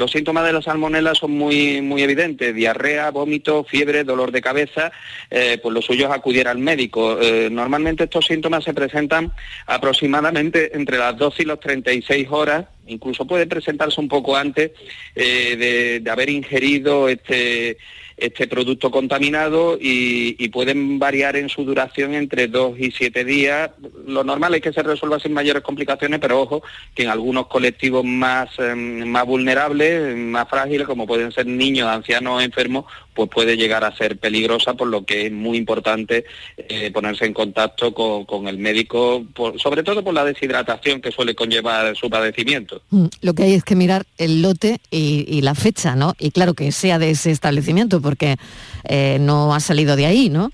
los 0.00 0.12
síntomas 0.12 0.46
de 0.46 0.54
la 0.54 0.62
salmonela 0.62 1.14
son 1.14 1.32
muy, 1.32 1.82
muy 1.82 2.02
evidentes, 2.02 2.54
diarrea, 2.54 3.10
vómito, 3.10 3.64
fiebre, 3.64 4.02
dolor 4.02 4.32
de 4.32 4.40
cabeza, 4.40 4.90
eh, 5.30 5.58
pues 5.62 5.74
lo 5.74 5.82
suyo 5.82 6.06
es 6.06 6.12
acudir 6.12 6.48
al 6.48 6.56
médico. 6.56 7.20
Eh, 7.20 7.50
normalmente 7.52 8.04
estos 8.04 8.24
síntomas 8.24 8.64
se 8.64 8.72
presentan 8.72 9.30
aproximadamente 9.66 10.74
entre 10.74 10.96
las 10.96 11.18
12 11.18 11.42
y 11.42 11.46
las 11.46 11.60
36 11.60 12.28
horas, 12.30 12.64
incluso 12.86 13.26
puede 13.26 13.46
presentarse 13.46 14.00
un 14.00 14.08
poco 14.08 14.38
antes 14.38 14.70
eh, 15.14 16.00
de, 16.02 16.10
haber 16.10 16.30
ingerido 16.30 17.06
este 17.06 17.76
este 18.20 18.46
producto 18.46 18.90
contaminado 18.90 19.78
y, 19.80 20.48
pueden 20.50 20.98
variar 20.98 21.36
en 21.36 21.48
su 21.48 21.64
duración 21.64 22.14
entre 22.14 22.48
dos 22.48 22.78
y 22.78 22.90
siete 22.90 23.24
días. 23.24 23.70
Lo 24.06 24.24
normal 24.24 24.54
es 24.54 24.62
que 24.62 24.72
se 24.72 24.82
resuelva 24.82 25.20
sin 25.20 25.32
mayores 25.32 25.62
complicaciones, 25.62 26.18
pero 26.18 26.40
ojo 26.40 26.62
que 26.94 27.04
en 27.04 27.08
algunos 27.08 27.46
colectivos 27.46 28.04
más, 28.04 28.50
em, 28.58 29.06
más 29.08 29.24
vulnerables, 29.26 30.16
más 30.16 30.48
frágiles, 30.48 30.88
como 30.88 31.06
pueden 31.06 31.30
ser 31.30 31.46
niños, 31.46 31.88
ancianos, 31.88 32.42
enfermos, 32.42 32.86
pues 33.14 33.28
puede 33.28 33.56
llegar 33.56 33.84
a 33.84 33.96
ser 33.96 34.18
peligrosa, 34.18 34.74
por 34.74 34.88
lo 34.88 35.04
que 35.04 35.26
es 35.26 35.32
muy 35.32 35.58
importante 35.58 36.24
eh, 36.56 36.90
ponerse 36.90 37.26
en 37.26 37.34
contacto 37.34 37.92
con, 37.92 38.48
el 38.48 38.58
médico, 38.58 39.24
sobre 39.56 39.82
todo 39.82 40.02
por 40.02 40.14
la 40.14 40.24
deshidratación 40.24 41.00
que 41.00 41.12
suele 41.12 41.34
conllevar 41.34 41.96
su 41.96 42.08
padecimiento. 42.08 42.82
Mm, 42.90 43.06
lo 43.20 43.34
que 43.34 43.42
hay 43.44 43.54
es 43.54 43.64
que 43.64 43.76
mirar 43.76 44.06
el 44.18 44.42
lote 44.42 44.80
y, 44.90 45.40
la 45.40 45.54
fecha, 45.54 45.96
¿no? 45.96 46.14
Y 46.18 46.32
claro 46.32 46.54
que 46.54 46.70
sea 46.70 46.98
de 46.98 47.10
ese 47.10 47.30
establecimiento, 47.30 48.00
porque 48.02 48.36
eh, 48.84 49.18
no 49.20 49.54
ha 49.54 49.60
salido 49.60 49.96
de 49.96 50.06
ahí, 50.06 50.28
¿no? 50.28 50.50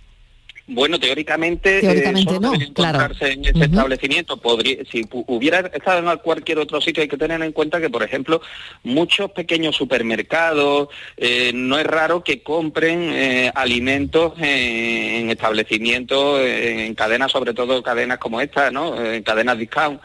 Bueno, 0.68 0.99
teóricamente, 0.99 1.78
eh, 1.78 2.12
no, 2.40 2.52
encontrarse 2.54 3.32
en 3.32 3.44
ese 3.44 3.64
establecimiento. 3.66 4.37
Podría, 4.37 4.78
si 4.90 5.08
hubiera 5.11 5.61
estado 5.61 6.11
en 6.11 6.18
cualquier 6.18 6.58
otro 6.58 6.80
sitio, 6.80 7.02
hay 7.02 7.08
que 7.08 7.16
tener 7.16 7.40
en 7.40 7.52
cuenta 7.52 7.80
que, 7.80 7.88
por 7.88 8.02
ejemplo, 8.02 8.42
muchos 8.82 9.30
pequeños 9.30 9.76
supermercados, 9.76 10.88
eh, 11.16 11.52
no 11.54 11.78
es 11.78 11.87
raro 11.87 12.25
que 12.25 12.42
compren 12.42 13.11
eh, 13.12 13.52
alimentos 13.54 14.32
en 14.38 15.30
establecimientos, 15.30 16.40
en 16.40 16.94
cadenas, 16.96 17.30
sobre 17.30 17.54
todo 17.54 17.80
cadenas 17.85 18.18
como 18.18 18.40
esta, 18.40 18.73
¿no? 18.73 19.00
En 19.00 19.23
cadenas 19.23 19.58
discount. 19.58 20.00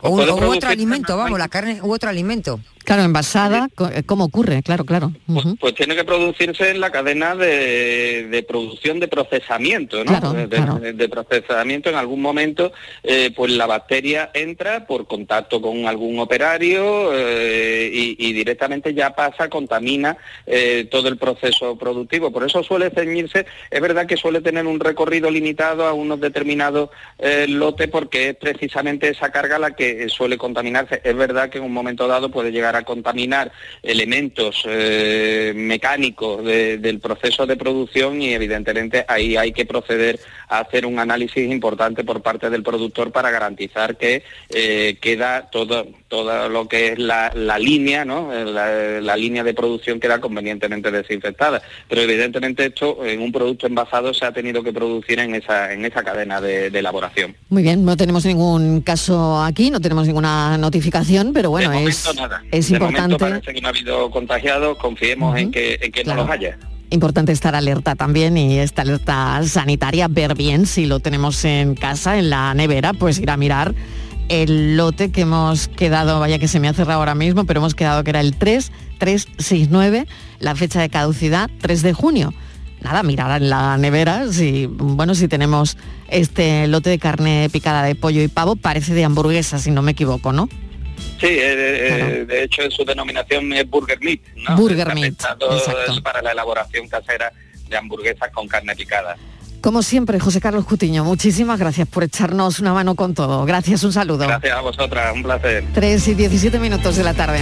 O, 0.00 0.12
otro 0.12 0.70
alimento, 0.70 1.18
vamos, 1.18 1.38
la 1.38 1.48
carne 1.48 1.80
u 1.82 1.92
otro 1.92 2.08
alimento. 2.08 2.60
Claro, 2.84 3.02
envasada, 3.02 3.68
eh, 3.92 4.02
¿cómo 4.04 4.24
ocurre? 4.24 4.62
Claro, 4.62 4.84
claro. 4.84 5.12
Pues, 5.26 5.46
pues, 5.60 5.74
tiene 5.74 5.94
que 5.94 6.04
producirse 6.04 6.70
en 6.70 6.80
la 6.80 6.90
cadena 6.90 7.36
de, 7.36 8.44
producción 8.48 8.98
de 9.00 9.08
procesamiento, 9.08 10.02
¿no? 10.04 10.32
de, 10.32 11.08
procesamiento 11.08 11.90
en 11.90 11.96
algún 11.96 12.20
momento, 12.22 12.72
eh, 13.02 13.32
pues 13.36 13.52
la 13.52 13.66
bacteria 13.66 14.30
entra 14.34 14.86
por 14.86 15.06
contacto 15.06 15.60
con 15.60 15.86
algún 15.86 16.18
operario 16.18 17.10
eh, 17.12 17.90
y, 17.92 18.32
directamente 18.32 18.94
ya 18.94 19.14
pasa, 19.14 19.48
contamina 19.48 20.16
todo 20.90 21.08
el 21.08 21.16
proceso 21.16 21.76
productivo. 21.76 22.32
Por 22.32 22.44
eso 22.44 22.62
suele 22.62 22.90
ceñirse, 22.90 23.46
es 23.70 23.80
verdad 23.80 24.06
que 24.06 24.16
suele 24.16 24.40
tener 24.40 24.66
un 24.66 24.80
recorrido 24.80 25.30
limitado 25.30 25.86
a 25.86 25.92
unos 25.92 26.20
determinados 26.20 26.90
lotes 27.48 27.88
porque 27.88 28.30
es 28.30 28.36
precisamente 28.36 29.10
esa 29.10 29.30
carga 29.30 29.58
la 29.58 29.72
que 29.72 30.08
suele 30.08 30.38
contaminarse. 30.38 31.00
Es 31.04 31.14
verdad 31.14 31.50
que 31.50 31.58
en 31.58 31.64
un 31.64 31.72
momento 31.72 32.08
dado 32.08 32.30
puede 32.30 32.50
llegar 32.50 32.69
a 32.76 32.82
contaminar 32.82 33.52
elementos 33.82 34.64
eh, 34.66 35.52
mecánicos 35.54 36.44
del 36.44 37.00
proceso 37.00 37.46
de 37.46 37.56
producción 37.56 38.20
y 38.22 38.34
evidentemente 38.34 39.04
ahí 39.08 39.36
hay 39.36 39.52
que 39.52 39.66
proceder 39.66 40.18
hacer 40.58 40.84
un 40.84 40.98
análisis 40.98 41.50
importante 41.50 42.02
por 42.04 42.22
parte 42.22 42.50
del 42.50 42.62
productor 42.62 43.12
para 43.12 43.30
garantizar 43.30 43.96
que 43.96 44.24
eh, 44.48 44.98
queda 45.00 45.48
todo, 45.50 45.86
todo 46.08 46.48
lo 46.48 46.66
que 46.68 46.92
es 46.92 46.98
la, 46.98 47.30
línea, 47.58 48.04
¿no? 48.04 48.32
La, 48.32 49.16
línea 49.16 49.44
de 49.44 49.54
producción 49.54 50.00
queda 50.00 50.20
convenientemente 50.20 50.90
desinfectada. 50.90 51.62
Pero 51.88 52.02
evidentemente 52.02 52.66
esto 52.66 53.04
en 53.04 53.20
un 53.20 53.30
producto 53.30 53.66
envasado 53.66 54.12
se 54.12 54.24
ha 54.24 54.32
tenido 54.32 54.62
que 54.62 54.72
producir 54.72 55.20
en 55.20 55.34
esa, 55.34 55.72
en 55.72 55.84
esa 55.84 56.02
cadena 56.02 56.40
de, 56.40 56.66
elaboración. 56.80 57.36
Muy 57.50 57.62
bien, 57.62 57.84
no 57.84 57.96
tenemos 57.96 58.24
ningún 58.24 58.80
caso 58.80 59.42
aquí, 59.42 59.70
no 59.70 59.80
tenemos 59.80 60.06
ninguna 60.06 60.56
notificación, 60.56 61.32
pero 61.32 61.50
bueno, 61.50 61.72
es, 61.74 62.08
es 62.50 62.70
importante. 62.70 63.18
parece 63.18 63.52
que 63.52 63.60
no 63.60 63.68
ha 63.68 63.70
habido 63.70 64.10
contagiados, 64.10 64.78
confiemos 64.78 65.38
en 65.38 65.50
que, 65.50 65.78
en 65.80 65.92
que 65.92 66.04
no 66.04 66.14
los 66.14 66.30
haya 66.30 66.56
importante 66.90 67.32
estar 67.32 67.54
alerta 67.54 67.94
también 67.94 68.36
y 68.36 68.58
esta 68.58 68.82
alerta 68.82 69.40
sanitaria, 69.44 70.08
ver 70.08 70.34
bien 70.34 70.66
si 70.66 70.86
lo 70.86 71.00
tenemos 71.00 71.44
en 71.44 71.74
casa, 71.74 72.18
en 72.18 72.30
la 72.30 72.52
nevera, 72.54 72.92
pues 72.92 73.18
ir 73.18 73.30
a 73.30 73.36
mirar 73.36 73.74
el 74.28 74.76
lote 74.76 75.10
que 75.10 75.22
hemos 75.22 75.68
quedado, 75.68 76.20
vaya 76.20 76.38
que 76.38 76.46
se 76.46 76.60
me 76.60 76.68
ha 76.68 76.72
cerrado 76.72 77.00
ahora 77.00 77.14
mismo, 77.14 77.44
pero 77.44 77.58
hemos 77.58 77.74
quedado 77.74 78.04
que 78.04 78.10
era 78.10 78.20
el 78.20 78.36
3369, 78.36 80.06
la 80.38 80.54
fecha 80.54 80.80
de 80.80 80.88
caducidad 80.88 81.50
3 81.60 81.82
de 81.82 81.92
junio. 81.92 82.32
Nada, 82.80 83.02
mirar 83.02 83.42
en 83.42 83.50
la 83.50 83.76
nevera 83.76 84.32
si, 84.32 84.66
bueno, 84.66 85.14
si 85.14 85.28
tenemos 85.28 85.76
este 86.08 86.66
lote 86.66 86.90
de 86.90 86.98
carne 86.98 87.48
picada 87.52 87.82
de 87.82 87.94
pollo 87.94 88.22
y 88.22 88.28
pavo, 88.28 88.56
parece 88.56 88.94
de 88.94 89.04
hamburguesa, 89.04 89.58
si 89.58 89.70
no 89.70 89.82
me 89.82 89.92
equivoco, 89.92 90.32
¿no? 90.32 90.48
Sí, 91.20 91.26
eh, 91.26 92.22
eh, 92.22 92.24
de 92.26 92.44
hecho 92.44 92.62
su 92.70 92.82
denominación 92.84 93.52
es 93.52 93.68
Burger 93.68 94.00
Meat, 94.00 94.20
¿no? 94.36 94.56
Burger 94.56 94.94
Meat, 94.94 95.22
para 96.02 96.22
la 96.22 96.32
elaboración 96.32 96.88
casera 96.88 97.30
de 97.68 97.76
hamburguesas 97.76 98.30
con 98.32 98.48
carne 98.48 98.74
picada. 98.74 99.16
Como 99.60 99.82
siempre, 99.82 100.18
José 100.18 100.40
Carlos 100.40 100.64
Cutiño, 100.64 101.04
muchísimas 101.04 101.58
gracias 101.58 101.86
por 101.86 102.04
echarnos 102.04 102.60
una 102.60 102.72
mano 102.72 102.94
con 102.94 103.12
todo. 103.12 103.44
Gracias, 103.44 103.84
un 103.84 103.92
saludo. 103.92 104.26
Gracias 104.26 104.56
a 104.56 104.60
vosotras, 104.62 105.12
un 105.14 105.22
placer. 105.22 105.64
3 105.74 106.08
y 106.08 106.14
17 106.14 106.58
minutos 106.58 106.96
de 106.96 107.04
la 107.04 107.12
tarde. 107.12 107.40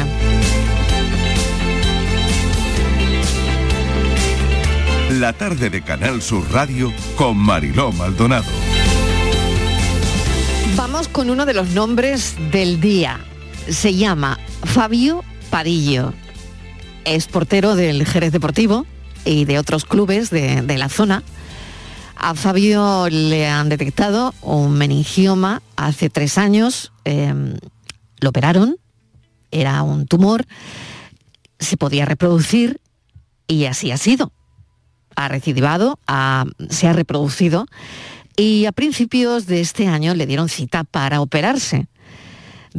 La 5.12 5.32
tarde 5.32 5.70
de 5.70 5.82
Canal 5.82 6.20
Sur 6.20 6.50
Radio 6.50 6.92
con 7.14 7.36
Mariló 7.36 7.92
Maldonado. 7.92 8.50
Vamos 10.74 11.06
con 11.06 11.30
uno 11.30 11.46
de 11.46 11.54
los 11.54 11.68
nombres 11.70 12.34
del 12.50 12.80
día 12.80 13.20
se 13.70 13.94
llama 13.94 14.38
Fabio 14.64 15.24
Padillo. 15.50 16.12
Es 17.04 17.26
portero 17.26 17.74
del 17.74 18.07
Jerez 18.07 18.33
Deportivo 18.33 18.87
y 19.24 19.44
de 19.44 19.59
otros 19.59 19.85
clubes 19.85 20.31
de, 20.31 20.62
la 20.78 20.88
zona. 20.88 21.22
A 22.16 22.35
Fabio 22.35 23.09
le 23.11 23.46
han 23.46 23.68
detectado 23.68 24.35
un 24.42 24.72
meningioma 24.72 25.62
hace 25.76 26.11
tres 26.11 26.38
años. 26.38 26.92
Em, 27.04 27.57
lo 28.20 28.31
operaron, 28.31 28.76
era 29.50 29.83
un 29.83 30.07
tumor, 30.07 30.46
se 31.59 31.76
podía 31.76 32.04
reproducir 32.04 32.81
y 33.46 33.66
así 33.66 33.90
ha 33.90 33.96
sido. 33.96 34.33
Ha 35.16 35.28
recidivado, 35.28 35.98
se 36.70 36.87
ha 36.87 36.92
reproducido 36.92 37.66
y 38.37 38.66
a 38.66 38.72
principios 38.72 39.46
de 39.46 39.61
este 39.61 39.88
año 39.88 40.14
le 40.14 40.26
dieron 40.26 40.48
cita 40.48 40.85
para 40.85 41.20
operarse. 41.20 41.88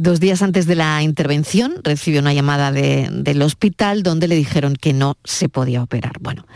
Dos 0.02 0.18
días 0.18 0.40
antes 0.40 0.66
de 0.66 0.76
la 0.76 1.02
intervención 1.02 1.74
recibió 1.84 2.22
una 2.22 2.32
llamada 2.32 2.72
del 2.72 3.42
hospital 3.42 4.02
donde 4.02 4.28
le 4.28 4.34
dijeron 4.34 4.74
que 4.74 4.94
no 4.94 5.18
se 5.24 5.50
podía 5.50 5.82
operar. 5.82 6.12
Bueno, 6.20 6.46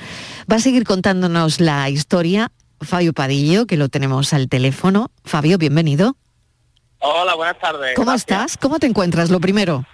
va 0.50 0.56
a 0.56 0.60
seguir 0.60 0.84
contándonos 0.84 1.60
la 1.60 1.90
historia 1.90 2.52
Fabio 2.80 3.12
Padillo, 3.12 3.66
que 3.66 3.76
lo 3.76 3.90
tenemos 3.90 4.32
al 4.32 4.48
teléfono. 4.48 5.10
Fabio, 5.26 5.58
bienvenido. 5.58 6.16
Hola, 7.00 7.34
buenas 7.34 7.58
tardes. 7.58 7.94
¿Cómo 7.96 8.14
estás? 8.14 8.56
¿Cómo 8.56 8.78
te 8.78 8.86
encuentras? 8.86 9.28
Lo 9.28 9.40
primero. 9.40 9.84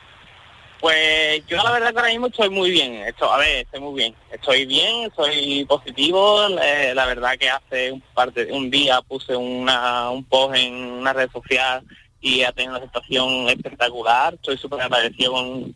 Pues 0.78 1.44
yo 1.48 1.56
la 1.56 1.72
verdad 1.72 1.90
que 1.90 1.98
ahora 1.98 2.10
mismo 2.10 2.28
estoy 2.28 2.50
muy 2.50 2.70
bien. 2.70 3.02
Esto, 3.02 3.32
a 3.32 3.38
ver, 3.38 3.64
estoy 3.64 3.80
muy 3.80 3.94
bien. 3.94 4.14
Estoy 4.30 4.64
bien, 4.64 5.08
estoy 5.08 5.64
positivo. 5.64 6.48
la 6.94 7.04
verdad 7.04 7.36
que 7.36 7.50
hace 7.50 7.90
un, 7.90 8.00
parte, 8.14 8.46
un 8.52 8.70
día 8.70 9.02
puse 9.02 9.34
una, 9.34 10.08
un 10.10 10.22
post 10.22 10.54
en 10.54 10.72
una 10.72 11.12
red 11.12 11.28
social 11.32 11.82
y 12.20 12.42
ha 12.42 12.52
tenido 12.52 12.72
una 12.72 12.78
aceptación 12.78 13.48
espectacular. 13.48 14.34
Estoy 14.34 14.58
súper 14.58 14.82
agradecido 14.82 15.32
con, 15.32 15.74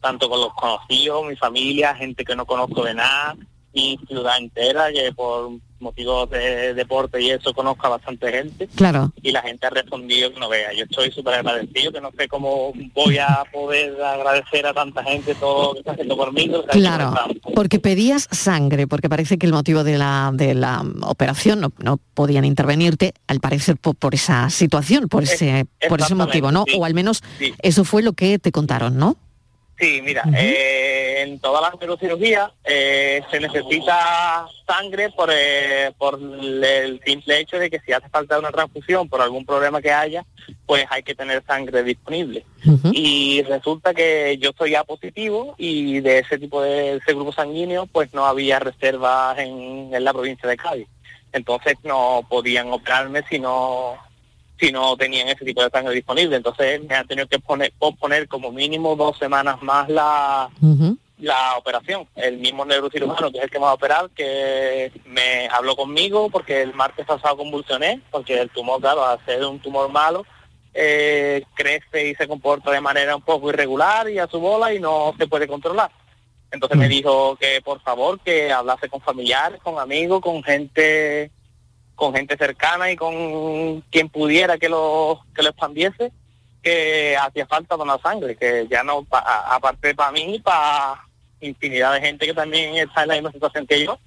tanto 0.00 0.28
con 0.28 0.40
los 0.40 0.54
conocidos, 0.54 1.26
mi 1.26 1.36
familia, 1.36 1.94
gente 1.94 2.24
que 2.24 2.36
no 2.36 2.46
conozco 2.46 2.84
de 2.84 2.94
nada, 2.94 3.36
mi 3.72 3.98
ciudad 4.06 4.38
entera, 4.38 4.92
que 4.92 5.12
por, 5.12 5.52
motivos 5.80 6.28
de 6.30 6.74
deporte 6.74 7.20
y 7.20 7.30
eso 7.30 7.52
conozco 7.52 7.86
a 7.86 7.90
bastante 7.90 8.30
gente. 8.30 8.68
Claro. 8.74 9.12
Y 9.22 9.32
la 9.32 9.42
gente 9.42 9.66
ha 9.66 9.70
respondido 9.70 10.32
que 10.32 10.40
no 10.40 10.48
vea. 10.48 10.72
Yo 10.72 10.84
estoy 10.84 11.10
súper 11.12 11.34
agradecido, 11.34 11.92
que 11.92 12.00
no 12.00 12.10
sé 12.16 12.28
cómo 12.28 12.72
voy 12.94 13.18
a 13.18 13.44
poder 13.52 14.00
agradecer 14.02 14.66
a 14.66 14.74
tanta 14.74 15.02
gente 15.04 15.34
todo 15.34 15.68
lo 15.68 15.72
que 15.74 15.78
está 15.80 15.92
haciendo 15.92 16.16
por 16.16 16.32
mí. 16.32 16.50
Claro, 16.70 17.14
porque 17.54 17.78
pedías 17.78 18.28
sangre, 18.30 18.86
porque 18.86 19.08
parece 19.08 19.38
que 19.38 19.46
el 19.46 19.52
motivo 19.52 19.84
de 19.84 19.98
la, 19.98 20.30
de 20.32 20.54
la 20.54 20.84
operación 21.02 21.60
no, 21.60 21.72
no 21.78 21.98
podían 22.14 22.44
intervenirte, 22.44 23.14
al 23.26 23.40
parecer 23.40 23.76
por, 23.76 23.96
por 23.96 24.14
esa 24.14 24.50
situación, 24.50 25.08
por 25.08 25.22
ese, 25.22 25.66
por 25.88 26.00
ese 26.00 26.14
motivo, 26.14 26.52
¿no? 26.52 26.64
O 26.76 26.84
al 26.84 26.94
menos 26.94 27.22
eso 27.60 27.84
fue 27.84 28.02
lo 28.02 28.12
que 28.12 28.38
te 28.38 28.52
contaron, 28.52 28.96
¿no? 28.96 29.16
Sí, 29.78 30.00
mira, 30.02 30.22
eh, 30.34 31.22
en 31.22 31.38
todas 31.38 31.60
las 31.60 31.78
neurocirugías 31.78 32.50
eh, 32.64 33.20
se 33.30 33.40
necesita 33.40 34.46
sangre 34.66 35.10
por, 35.10 35.28
eh, 35.30 35.92
por 35.98 36.18
el 36.18 36.98
simple 37.04 37.40
hecho 37.40 37.58
de 37.58 37.68
que 37.68 37.80
si 37.80 37.92
hace 37.92 38.08
falta 38.08 38.38
una 38.38 38.50
transfusión 38.50 39.06
por 39.06 39.20
algún 39.20 39.44
problema 39.44 39.82
que 39.82 39.92
haya, 39.92 40.24
pues 40.64 40.86
hay 40.88 41.02
que 41.02 41.14
tener 41.14 41.44
sangre 41.46 41.82
disponible. 41.82 42.46
Y 42.90 43.42
resulta 43.42 43.92
que 43.92 44.38
yo 44.40 44.50
soy 44.56 44.74
A 44.74 44.84
positivo 44.84 45.54
y 45.58 46.00
de 46.00 46.20
ese 46.20 46.38
tipo 46.38 46.62
de 46.62 46.96
ese 46.96 47.12
grupo 47.12 47.32
sanguíneo 47.32 47.86
pues 47.86 48.14
no 48.14 48.24
había 48.24 48.58
reservas 48.58 49.38
en, 49.38 49.94
en 49.94 50.04
la 50.04 50.12
provincia 50.14 50.48
de 50.48 50.56
Cádiz. 50.56 50.88
Entonces 51.32 51.76
no 51.84 52.24
podían 52.28 52.72
operarme 52.72 53.22
si 53.28 53.38
no 53.38 53.98
si 54.58 54.72
no 54.72 54.96
tenían 54.96 55.28
ese 55.28 55.44
tipo 55.44 55.62
de 55.62 55.70
sangre 55.70 55.94
disponible. 55.94 56.36
Entonces 56.36 56.82
me 56.84 56.94
han 56.94 57.06
tenido 57.06 57.26
que 57.26 57.38
poner, 57.38 57.72
posponer 57.78 58.28
como 58.28 58.50
mínimo 58.52 58.96
dos 58.96 59.18
semanas 59.18 59.62
más 59.62 59.88
la, 59.88 60.48
la 61.18 61.56
operación. 61.56 62.06
El 62.14 62.38
mismo 62.38 62.64
neurocirujano, 62.64 63.30
que 63.30 63.38
es 63.38 63.44
el 63.44 63.50
que 63.50 63.58
me 63.58 63.64
va 63.64 63.70
a 63.70 63.74
operar, 63.74 64.10
que 64.10 64.92
me 65.06 65.48
habló 65.48 65.76
conmigo 65.76 66.30
porque 66.30 66.62
el 66.62 66.74
martes 66.74 67.06
pasado 67.06 67.36
convulsioné, 67.36 68.00
porque 68.10 68.40
el 68.40 68.50
tumor, 68.50 68.80
claro, 68.80 69.04
al 69.04 69.24
ser 69.24 69.44
un 69.44 69.58
tumor 69.60 69.90
malo, 69.90 70.24
eh, 70.74 71.42
crece 71.54 72.08
y 72.08 72.14
se 72.14 72.28
comporta 72.28 72.70
de 72.70 72.80
manera 72.80 73.16
un 73.16 73.22
poco 73.22 73.48
irregular 73.48 74.10
y 74.10 74.18
a 74.18 74.26
su 74.26 74.40
bola 74.40 74.74
y 74.74 74.78
no 74.78 75.14
se 75.18 75.26
puede 75.26 75.48
controlar. 75.48 75.90
Entonces 76.50 76.78
me 76.78 76.88
dijo 76.88 77.36
que 77.36 77.60
por 77.62 77.80
favor 77.80 78.20
que 78.20 78.52
hablase 78.52 78.88
con 78.88 79.00
familiares, 79.00 79.60
con 79.62 79.78
amigos, 79.78 80.20
con 80.20 80.42
gente 80.42 81.30
con 81.96 82.14
gente 82.14 82.36
cercana 82.36 82.90
y 82.90 82.96
con 82.96 83.80
quien 83.90 84.08
pudiera 84.08 84.58
que 84.58 84.68
lo, 84.68 85.20
que 85.34 85.42
lo 85.42 85.48
expandiese, 85.48 86.12
que 86.62 87.16
hacía 87.16 87.46
falta 87.46 87.76
donar 87.76 88.00
sangre, 88.00 88.36
que 88.36 88.66
ya 88.70 88.84
no, 88.84 89.04
aparte 89.10 89.94
para 89.94 90.12
mí, 90.12 90.38
para 90.38 91.00
infinidad 91.40 91.94
de 91.94 92.00
gente 92.00 92.26
que 92.26 92.34
también 92.34 92.76
está 92.76 93.02
en 93.02 93.08
la 93.08 93.14
misma 93.14 93.32
situación 93.32 93.66
que 93.66 93.84
yo. 93.84 93.98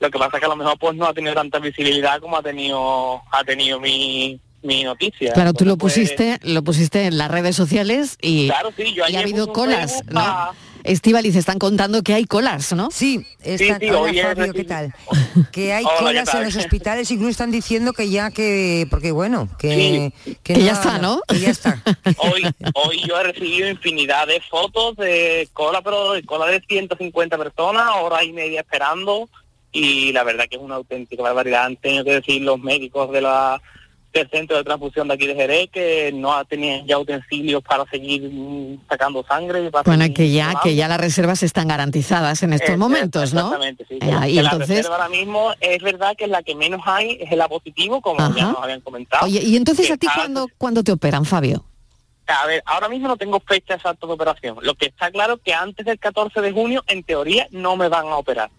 Lo 0.00 0.10
que 0.10 0.18
pasa 0.18 0.36
es 0.36 0.40
que 0.40 0.46
a 0.46 0.50
lo 0.50 0.56
mejor 0.56 0.78
pues 0.78 0.94
no 0.96 1.06
ha 1.06 1.14
tenido 1.14 1.34
tanta 1.34 1.58
visibilidad 1.58 2.20
como 2.20 2.36
ha 2.36 2.42
tenido 2.42 3.22
ha 3.30 3.44
tenido 3.44 3.80
mi, 3.80 4.40
mi 4.62 4.82
noticia. 4.82 5.32
Claro, 5.32 5.52
tú 5.52 5.64
lo 5.64 5.76
pues, 5.76 5.94
pusiste, 5.94 6.38
lo 6.42 6.62
pusiste 6.62 7.06
en 7.06 7.16
las 7.16 7.30
redes 7.30 7.54
sociales 7.54 8.18
y, 8.20 8.48
claro, 8.48 8.72
sí, 8.76 8.92
yo 8.92 9.04
y 9.08 9.16
ha 9.16 9.20
habido 9.20 9.52
colas, 9.52 10.04
¿no? 10.10 10.52
Estivaliz, 10.84 11.34
están 11.34 11.58
contando 11.58 12.02
que 12.02 12.12
hay 12.12 12.26
colas, 12.26 12.74
¿no? 12.74 12.90
Sí, 12.90 13.26
están, 13.42 13.80
Fabio, 13.80 14.52
¿qué 14.52 14.64
tal? 14.64 14.94
Que 15.50 15.72
hay 15.72 15.84
colas 15.98 16.32
en 16.34 16.44
los 16.44 16.56
hospitales, 16.56 17.10
incluso 17.10 17.30
están 17.30 17.50
diciendo 17.50 17.94
que 17.94 18.10
ya 18.10 18.30
que, 18.30 18.86
porque 18.90 19.10
bueno, 19.10 19.48
que, 19.58 20.12
que, 20.42 20.62
ya 20.62 20.72
está, 20.72 20.98
¿no? 20.98 21.20
Que 21.26 21.40
ya 21.40 21.50
está. 21.50 21.82
hoy, 22.18 22.44
hoy 22.74 23.02
yo 23.06 23.18
he 23.18 23.24
recibido 23.24 23.68
infinidad 23.68 24.26
de 24.26 24.40
fotos 24.42 24.96
de 24.96 25.48
cola, 25.54 25.80
pero 25.80 26.12
de 26.12 26.22
cola 26.22 26.46
de 26.46 26.60
150 26.60 27.38
personas, 27.38 27.90
hora 28.00 28.22
y 28.22 28.32
media 28.32 28.60
esperando, 28.60 29.30
y 29.72 30.12
la 30.12 30.22
verdad 30.22 30.44
que 30.50 30.56
es 30.56 30.62
una 30.62 30.76
auténtica 30.76 31.22
barbaridad. 31.22 31.64
Han 31.64 31.76
tenido 31.76 32.04
que 32.04 32.14
decir 32.14 32.42
los 32.42 32.60
médicos 32.60 33.10
de 33.10 33.22
la 33.22 33.62
del 34.14 34.30
centro 34.30 34.56
de 34.56 34.64
transfusión 34.64 35.08
de 35.08 35.14
aquí 35.14 35.26
de 35.26 35.34
Jerez 35.34 35.68
que 35.70 36.12
no 36.14 36.44
tenían 36.44 36.86
ya 36.86 36.98
utensilios 36.98 37.62
para 37.62 37.84
seguir 37.86 38.22
mm, 38.32 38.86
sacando 38.88 39.24
sangre. 39.26 39.70
bueno, 39.84 40.04
que 40.14 40.30
ya 40.30 40.54
que 40.62 40.74
ya 40.74 40.88
las 40.88 41.00
reservas 41.00 41.42
están 41.42 41.68
garantizadas 41.68 42.42
en 42.42 42.52
estos 42.52 42.78
momentos, 42.78 43.34
¿no? 43.34 43.40
Exactamente, 43.40 43.84
sí. 43.88 43.98
Eh, 44.00 44.30
y 44.30 44.38
entonces... 44.38 44.68
La 44.68 44.76
reserva 44.76 44.96
ahora 44.96 45.08
mismo 45.08 45.52
es 45.60 45.82
verdad 45.82 46.16
que 46.16 46.26
la 46.26 46.42
que 46.42 46.54
menos 46.54 46.80
hay 46.84 47.18
es 47.20 47.30
el 47.30 47.42
positivo, 47.48 48.00
como 48.00 48.18
ya 48.34 48.46
nos 48.46 48.62
habían 48.62 48.80
comentado. 48.80 49.26
Oye, 49.26 49.42
¿y 49.42 49.56
entonces 49.56 49.90
a 49.90 49.96
ti 49.96 50.06
cuándo, 50.14 50.48
cuándo 50.56 50.82
te 50.82 50.92
operan, 50.92 51.24
Fabio? 51.24 51.64
A 52.26 52.46
ver, 52.46 52.62
ahora 52.64 52.88
mismo 52.88 53.08
no 53.08 53.16
tengo 53.16 53.40
fecha 53.40 53.74
exacta 53.74 54.06
de 54.06 54.12
operación. 54.12 54.56
Lo 54.62 54.74
que 54.74 54.86
está 54.86 55.10
claro 55.10 55.34
es 55.34 55.40
que 55.44 55.52
antes 55.52 55.84
del 55.84 55.98
14 55.98 56.40
de 56.40 56.52
junio, 56.52 56.82
en 56.86 57.02
teoría, 57.02 57.46
no 57.50 57.76
me 57.76 57.88
van 57.88 58.06
a 58.06 58.16
operar. 58.16 58.50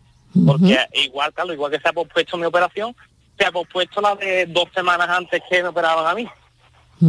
Porque 0.45 0.77
igual, 0.93 1.33
claro, 1.33 1.53
igual 1.53 1.71
que 1.71 1.79
se 1.79 1.87
ha 1.87 1.93
pospuesto 1.93 2.37
mi 2.37 2.45
operación, 2.45 2.95
se 3.37 3.45
ha 3.45 3.51
pospuesto 3.51 4.01
la 4.01 4.15
de 4.15 4.45
dos 4.47 4.65
semanas 4.73 5.09
antes 5.09 5.41
que 5.49 5.61
me 5.61 5.69
operaban 5.69 6.07
a 6.07 6.13
mí. 6.13 6.27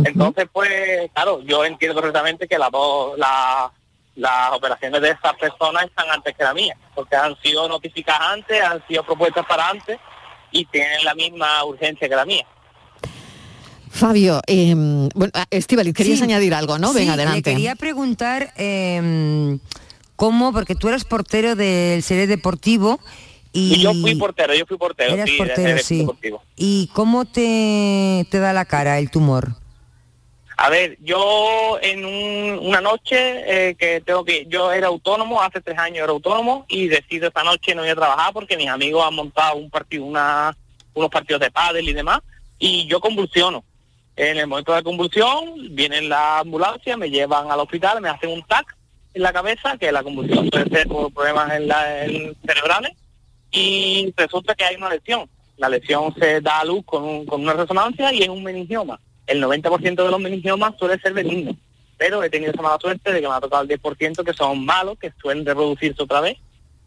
Entonces, 0.05 0.47
pues, 0.53 1.11
claro, 1.15 1.41
yo 1.43 1.65
entiendo 1.65 1.95
correctamente 1.95 2.49
que 2.49 2.59
las 2.59 2.71
dos, 2.71 3.17
las 3.19 4.53
operaciones 4.53 5.01
de 5.01 5.11
esas 5.11 5.35
personas 5.35 5.85
están 5.85 6.11
antes 6.11 6.35
que 6.37 6.43
la 6.43 6.53
mía, 6.55 6.77
porque 6.95 7.15
han 7.15 7.37
sido 7.41 7.69
notificadas 7.69 8.29
antes, 8.33 8.63
han 8.63 8.85
sido 8.89 9.05
propuestas 9.05 9.47
para 9.47 9.69
antes 9.69 9.99
y 10.51 10.65
tienen 10.67 11.05
la 11.05 11.15
misma 11.15 11.65
urgencia 11.65 12.09
que 12.09 12.17
la 12.17 12.25
mía. 12.25 12.47
Fabio, 13.91 14.43
eh, 14.47 14.75
bueno, 15.15 15.33
ah, 15.35 15.47
Estivali, 15.51 15.93
querías 15.93 16.21
añadir 16.21 16.53
algo, 16.53 16.79
¿no? 16.79 16.93
Ven 16.93 17.09
adelante. 17.09 17.51
quería 17.51 17.77
preguntar 17.77 18.53
em, 18.57 19.59
cómo, 20.17 20.53
porque 20.53 20.75
tú 20.75 20.89
eres 20.89 21.05
portero 21.05 21.55
del 21.55 22.03
Serie 22.03 22.27
Deportivo 22.27 23.01
y, 23.57 23.81
yo 23.81 23.95
fui 23.95 24.15
portero, 24.15 24.55
yo 24.55 24.67
fui 24.67 24.77
portero. 24.77 25.15
Eras 25.15 25.31
portero, 25.37 25.79
sí. 25.79 26.07
¿Y 26.57 26.89
cómo 26.93 27.25
te, 27.25 28.27
te 28.31 28.39
da 28.39 28.53
la 28.53 28.65
cara 28.67 28.99
el 28.99 29.11
tumor? 29.11 29.55
A 30.59 30.71
ver, 30.71 30.97
yo 31.03 31.79
en 31.83 32.05
una 32.05 32.81
noche 32.81 33.69
eh, 33.69 33.75
que 33.75 34.01
tengo 34.01 34.25
que, 34.25 34.47
yo 34.47 34.73
era 34.73 34.87
autónomo, 34.87 35.43
hace 35.43 35.61
tres 35.61 35.79
años 35.79 36.05
era 36.05 36.13
autónomo 36.13 36.65
y 36.69 36.89
decido 36.89 37.29
esta 37.29 37.45
noche 37.45 37.75
no 37.75 37.85
ir 37.85 37.93
a 37.93 37.97
trabajar 37.97 38.33
porque 38.33 38.57
mis 38.57 38.69
amigos 38.69 39.05
han 39.07 39.15
montado 39.15 39.57
un 39.57 39.71
partido, 39.71 40.05
una, 40.05 40.57
unos 40.95 41.11
partidos 41.11 41.41
de 41.41 41.51
pádel 41.51 41.89
y 41.89 41.93
demás 41.93 42.21
y 42.59 42.87
yo 42.87 43.01
convulsiono. 43.01 43.65
En 44.17 44.39
el 44.39 44.47
momento 44.47 44.73
de 44.73 44.79
la 44.79 44.83
convulsión 44.83 45.55
vienen 45.73 46.09
la 46.09 46.39
ambulancia, 46.39 46.97
me 46.97 47.11
llevan 47.11 47.51
al 47.51 47.61
hospital, 47.61 48.01
me 48.01 48.09
hacen 48.09 48.31
un 48.31 48.43
TAC 48.43 48.75
en 49.13 49.23
la 49.23 49.33
cabeza, 49.35 49.77
que 49.79 49.93
la 49.93 50.03
convulsión 50.03 50.49
puede 50.49 50.71
ser 50.71 50.89
por 50.89 51.13
problemas 51.13 51.53
en 51.53 51.69
la, 51.69 52.05
en 52.05 52.35
cerebrales 52.47 52.93
y 53.51 54.13
resulta 54.17 54.55
que 54.55 54.65
hay 54.65 54.77
una 54.77 54.91
lesión. 54.91 55.29
La 55.57 55.69
lesión 55.69 56.15
se 56.15 56.41
da 56.41 56.61
a 56.61 56.65
luz 56.65 56.85
con, 56.85 57.25
con 57.27 57.43
una 57.43 57.55
resonancia 57.55 58.13
y 58.13 58.23
es 58.23 58.29
un 58.29 58.43
meningioma. 58.43 59.01
El 59.27 59.43
90% 59.43 60.05
de 60.05 60.11
los 60.11 60.21
meningiomas 60.21 60.75
suele 60.79 61.01
ser 61.01 61.13
benigno, 61.13 61.57
pero 61.97 62.23
he 62.23 62.31
tenido 62.31 62.53
esa 62.53 62.63
mala 62.63 62.79
suerte 62.81 63.13
de 63.13 63.21
que 63.21 63.29
me 63.29 63.35
ha 63.35 63.41
tocado 63.41 63.63
el 63.63 63.69
10% 63.69 64.25
que 64.25 64.33
son 64.33 64.65
malos, 64.65 64.99
que 64.99 65.13
suelen 65.21 65.45
reproducirse 65.45 66.03
otra 66.03 66.21
vez 66.21 66.37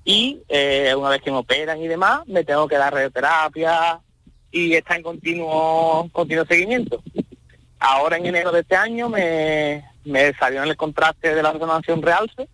y 0.05 0.41
eh, 0.47 0.95
una 0.95 1.09
vez 1.09 1.21
que 1.21 1.31
me 1.31 1.37
operan 1.37 1.81
y 1.81 1.87
demás, 1.87 2.21
me 2.27 2.43
tengo 2.43 2.67
que 2.67 2.77
dar 2.77 2.93
radioterapia 2.93 3.99
y 4.51 4.73
está 4.73 4.95
en 4.95 5.03
continuo, 5.03 6.09
continuo 6.11 6.45
seguimiento. 6.45 7.03
Ahora 7.79 8.17
en 8.17 8.25
enero 8.25 8.51
de 8.51 8.61
este 8.61 8.75
año 8.75 9.09
me, 9.09 9.85
me 10.05 10.33
salió 10.33 10.63
en 10.63 10.69
el 10.69 10.77
contraste 10.77 11.35
de 11.35 11.43
la 11.43 11.51
resonancia 11.51 11.93
un 11.93 12.01
realce 12.01 12.47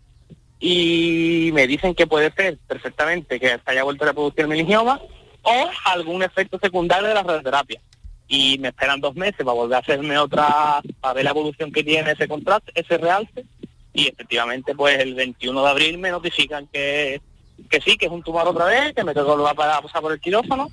y 0.60 1.52
me 1.54 1.68
dicen 1.68 1.94
que 1.94 2.08
puede 2.08 2.32
ser 2.32 2.58
perfectamente 2.68 3.40
que 3.40 3.50
se 3.50 3.62
haya 3.66 3.84
vuelto 3.84 4.04
a 4.04 4.08
reproducir 4.08 4.42
el 4.42 4.48
meningioma 4.48 5.02
o 5.42 5.70
algún 5.86 6.24
efecto 6.24 6.58
secundario 6.62 7.08
de 7.08 7.14
la 7.14 7.24
radioterapia. 7.24 7.82
Y 8.28 8.58
me 8.58 8.70
esperan 8.70 9.02
dos 9.02 9.16
meses 9.16 9.38
para 9.38 9.52
volver 9.52 9.76
a 9.76 9.80
hacerme 9.80 10.18
otra, 10.18 10.82
para 11.00 11.14
ver 11.14 11.26
la 11.26 11.30
evolución 11.30 11.72
que 11.72 11.84
tiene 11.84 12.12
ese 12.12 12.28
contraste, 12.28 12.72
ese 12.74 12.98
realce. 12.98 13.46
Y 13.94 14.08
efectivamente, 14.08 14.74
pues 14.74 14.98
el 14.98 15.14
21 15.14 15.64
de 15.64 15.70
abril 15.70 15.98
me 16.00 16.10
notifican 16.10 16.68
que, 16.68 17.22
que 17.70 17.82
sí, 17.82 17.98
que 17.98 18.08
es 18.08 18.12
un 18.12 18.24
tumor 18.24 18.48
otra 18.48 18.66
vez, 18.66 18.94
que 18.94 19.04
me 19.04 19.14
tengo 19.14 19.28
que 19.28 19.42
volver 19.42 19.70
a 19.70 19.82
pasar 19.82 20.02
por 20.02 20.12
el 20.12 20.20
quirófano. 20.20 20.68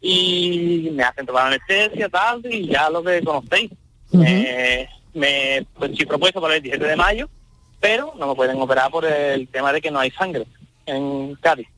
Y 0.00 0.90
me 0.92 1.02
hacen 1.02 1.26
tomar 1.26 1.48
anestesia, 1.48 2.08
tal, 2.08 2.40
y 2.46 2.68
ya 2.68 2.88
lo 2.88 3.02
que 3.02 3.20
conocéis. 3.22 3.70
me, 4.12 5.66
pues 5.74 5.90
sí 5.96 6.06
propuesto 6.06 6.40
para 6.40 6.54
el 6.54 6.62
17 6.62 6.90
de 6.90 6.96
mayo 6.96 7.28
pero 7.80 8.12
no 8.18 8.28
me 8.28 8.34
pueden 8.34 8.60
operar 8.60 8.90
por 8.90 9.04
el 9.04 9.48
tema 9.48 9.72
de 9.72 9.80
que 9.80 9.90
no 9.90 9.98
hay 9.98 10.10
sangre 10.10 10.46
en 10.86 11.34
Cádiz. 11.36 11.68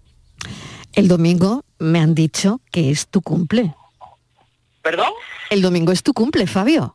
El 0.93 1.09
domingo 1.09 1.65
me 1.79 2.01
han 2.01 2.15
dicho 2.15 2.61
que 2.71 2.91
es 2.91 3.07
tu 3.07 3.23
cumple. 3.23 3.75
¿Perdón? 4.83 5.13
El 5.51 5.63
domingo 5.63 5.93
es 5.93 6.03
tu 6.03 6.13
cumple, 6.13 6.47
Fabio. 6.47 6.95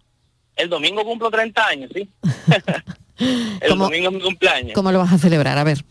El 0.55 0.69
domingo 0.69 1.03
cumplo 1.03 1.31
30 1.31 1.65
años, 1.65 1.91
sí. 1.93 2.09
el 3.61 3.77
domingo 3.77 4.09
es 4.09 4.13
mi 4.13 4.21
cumpleaños. 4.21 4.73
¿Cómo 4.73 4.91
lo 4.91 4.99
vas 4.99 5.13
a 5.13 5.17
celebrar? 5.17 5.57
A 5.57 5.63
ver. 5.63 5.83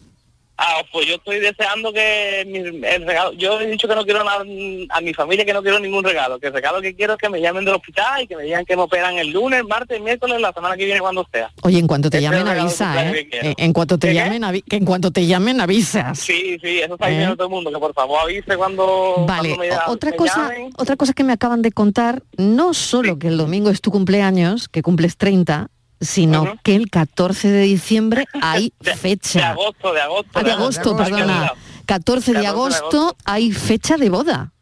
Ah, 0.58 0.82
pues 0.90 1.06
yo 1.06 1.16
estoy 1.16 1.38
deseando 1.38 1.92
que 1.92 2.44
mi- 2.46 2.86
el 2.86 3.06
regalo, 3.06 3.32
yo 3.34 3.60
he 3.60 3.66
dicho 3.66 3.86
que 3.86 3.94
no 3.94 4.04
quiero 4.04 4.24
nada, 4.24 4.40
a 4.88 5.00
mi 5.02 5.12
familia 5.12 5.44
que 5.44 5.52
no 5.52 5.62
quiero 5.62 5.78
ningún 5.78 6.02
regalo, 6.02 6.38
que 6.38 6.46
el 6.46 6.54
regalo 6.54 6.80
que 6.80 6.94
quiero 6.94 7.12
es 7.12 7.18
que 7.18 7.28
me 7.28 7.42
llamen 7.42 7.64
del 7.66 7.74
hospital 7.74 8.22
y 8.22 8.26
que 8.26 8.36
me 8.36 8.44
digan 8.44 8.64
que 8.64 8.74
me 8.74 8.80
operan 8.82 9.18
el 9.18 9.30
lunes, 9.32 9.62
martes, 9.64 10.00
miércoles, 10.00 10.40
la 10.40 10.52
semana 10.54 10.74
que 10.76 10.86
viene, 10.86 11.00
cuando 11.00 11.26
sea. 11.30 11.50
Oye, 11.62 11.78
en 11.78 11.86
cuanto 11.86 12.08
te 12.08 12.22
llamen 12.22 12.48
avisa, 12.48 13.10
¿eh? 13.12 13.28
En- 13.58 13.72
cuanto 13.74 13.98
te 13.98 14.14
llamen, 14.14 14.42
avi- 14.44 14.64
que 14.66 14.76
en 14.76 14.86
cuanto 14.86 15.10
te 15.10 15.26
llamen 15.26 15.60
avisas. 15.60 16.18
Sí, 16.18 16.56
sí, 16.62 16.78
eso 16.80 16.94
está 16.94 17.08
¿Eh? 17.08 17.12
diciendo 17.12 17.36
todo 17.36 17.48
el 17.48 17.52
mundo, 17.52 17.70
que 17.70 17.78
por 17.78 17.92
favor 17.92 18.20
avise 18.22 18.56
cuando, 18.56 19.24
Vale, 19.26 19.54
cuando 19.56 19.76
me, 19.76 19.92
otra 19.92 20.10
me 20.12 20.16
cosa, 20.16 20.48
llamen. 20.48 20.70
otra 20.78 20.96
cosa 20.96 21.12
que 21.12 21.22
me 21.24 21.34
acaban 21.34 21.60
de 21.60 21.70
contar, 21.72 22.22
no 22.38 22.72
solo 22.72 23.18
que 23.18 23.28
el 23.28 23.36
domingo 23.36 23.68
es 23.68 23.82
tu 23.82 23.90
cumpleaños, 23.90 24.70
que 24.70 24.80
cumples 24.82 25.18
30, 25.18 25.68
sino 26.00 26.56
que 26.62 26.74
el 26.76 26.90
14 26.90 27.48
de 27.48 27.62
diciembre 27.62 28.26
hay 28.42 28.72
De 28.80 28.96
fecha. 28.96 29.50
agosto, 29.50 29.92
de 29.92 30.00
agosto. 30.00 30.30
Ah, 30.34 30.42
de 30.42 30.52
agosto, 30.52 30.96
qué 30.96 31.02
perdona. 31.04 31.24
olvidado. 31.24 31.56
14 31.86 32.32
de 32.32 32.38
14 32.38 32.40
de 32.40 32.46
agosto 32.46 33.16
hay 33.24 33.52
fecha 33.52 33.96
de 33.96 34.08
boda. 34.10 34.52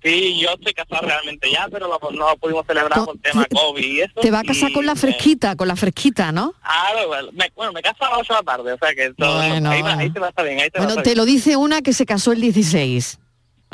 Sí, 0.00 0.38
yo 0.40 0.50
estoy 0.50 0.72
casado 0.74 1.04
realmente 1.08 1.50
ya, 1.50 1.66
pero 1.70 1.88
lo- 1.88 1.98
no 2.12 2.30
lo 2.30 2.36
pudimos 2.36 2.64
celebrar 2.66 3.04
por 3.04 3.18
tema 3.18 3.44
COVID 3.52 3.84
y 3.84 4.00
eso. 4.02 4.12
Te 4.22 4.30
va 4.30 4.38
a 4.40 4.44
casar 4.44 4.70
y, 4.70 4.72
con 4.72 4.86
la 4.86 4.92
eh, 4.92 4.96
fresquita, 4.96 5.56
con 5.56 5.66
la 5.66 5.74
fresquita, 5.74 6.30
¿no? 6.30 6.54
Ah, 6.62 6.90
bueno, 7.06 7.28
me, 7.32 7.50
bueno, 7.56 7.72
me 7.72 7.82
caso 7.82 8.04
a 8.04 8.10
las 8.10 8.18
8 8.20 8.32
de 8.34 8.38
la 8.38 8.42
tarde, 8.44 8.72
o 8.74 8.78
sea 8.78 8.94
que 8.94 9.12
todo, 9.14 9.36
Bueno, 9.38 9.70
ahí, 9.70 9.82
ahí 9.84 10.10
te 10.10 10.20
va 10.20 10.26
a 10.26 10.30
estar 10.30 10.44
bien, 10.46 10.60
ahí 10.60 10.70
te 10.70 10.78
va 10.78 10.84
a 10.84 10.86
Bueno, 10.86 11.02
te 11.02 11.08
bien. 11.10 11.18
lo 11.18 11.24
dice 11.24 11.56
una 11.56 11.82
que 11.82 11.92
se 11.92 12.06
casó 12.06 12.30
el 12.30 12.40
16 12.40 13.18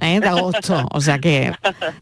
¿eh? 0.01 0.21
de 0.21 0.29
agosto, 0.29 0.87
o 0.91 1.01
sea 1.01 1.19
que 1.19 1.53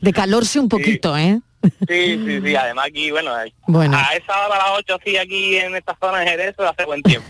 de 0.00 0.12
calorse 0.12 0.58
un 0.60 0.68
poquito, 0.68 1.16
¿eh? 1.16 1.40
Sí, 1.88 2.18
sí, 2.26 2.40
sí, 2.44 2.56
además 2.56 2.86
aquí, 2.88 3.12
bueno, 3.12 3.32
a 3.32 3.44
esa 3.46 4.46
hora 4.46 4.56
a 4.56 4.70
las 4.70 4.78
8 4.78 4.98
sí, 5.04 5.16
aquí 5.16 5.56
en 5.58 5.76
esta 5.76 5.96
zona 6.00 6.18
de 6.18 6.26
Jerez 6.26 6.54
hace 6.58 6.84
buen 6.84 7.02
tiempo. 7.04 7.28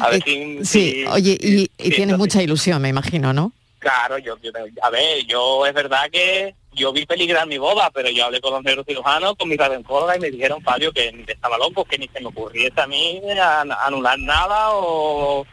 A 0.00 0.08
ver 0.10 0.20
si... 0.26 0.64
Sí, 0.64 0.90
si- 0.92 1.04
oye, 1.06 1.38
y, 1.40 1.70
y 1.78 1.84
sí, 1.84 1.90
tienes 1.90 2.14
sí. 2.16 2.18
mucha 2.18 2.42
ilusión, 2.42 2.82
me 2.82 2.88
imagino, 2.88 3.32
¿no? 3.32 3.52
Claro, 3.78 4.18
yo, 4.18 4.36
yo- 4.42 4.50
a 4.82 4.90
ver, 4.90 5.24
yo 5.26 5.64
es 5.64 5.74
verdad 5.74 6.10
que 6.10 6.54
yo 6.72 6.92
vi 6.92 7.06
peligrar 7.06 7.46
mi 7.46 7.58
boda, 7.58 7.88
pero 7.94 8.10
yo 8.10 8.24
hablé 8.24 8.40
con 8.40 8.52
los 8.52 8.64
neurocirujanos, 8.64 9.36
con 9.36 9.48
mi 9.48 9.56
radióloga 9.56 10.16
y 10.16 10.20
me 10.20 10.30
dijeron, 10.30 10.60
Fabio, 10.62 10.90
que 10.92 11.24
estaba 11.28 11.56
loco, 11.58 11.84
que 11.84 11.98
ni 11.98 12.08
se 12.08 12.20
me 12.20 12.26
ocurriese 12.28 12.80
a 12.80 12.86
mí 12.88 13.20
an- 13.40 13.70
anular 13.84 14.18
nada 14.18 14.70
o 14.72 15.46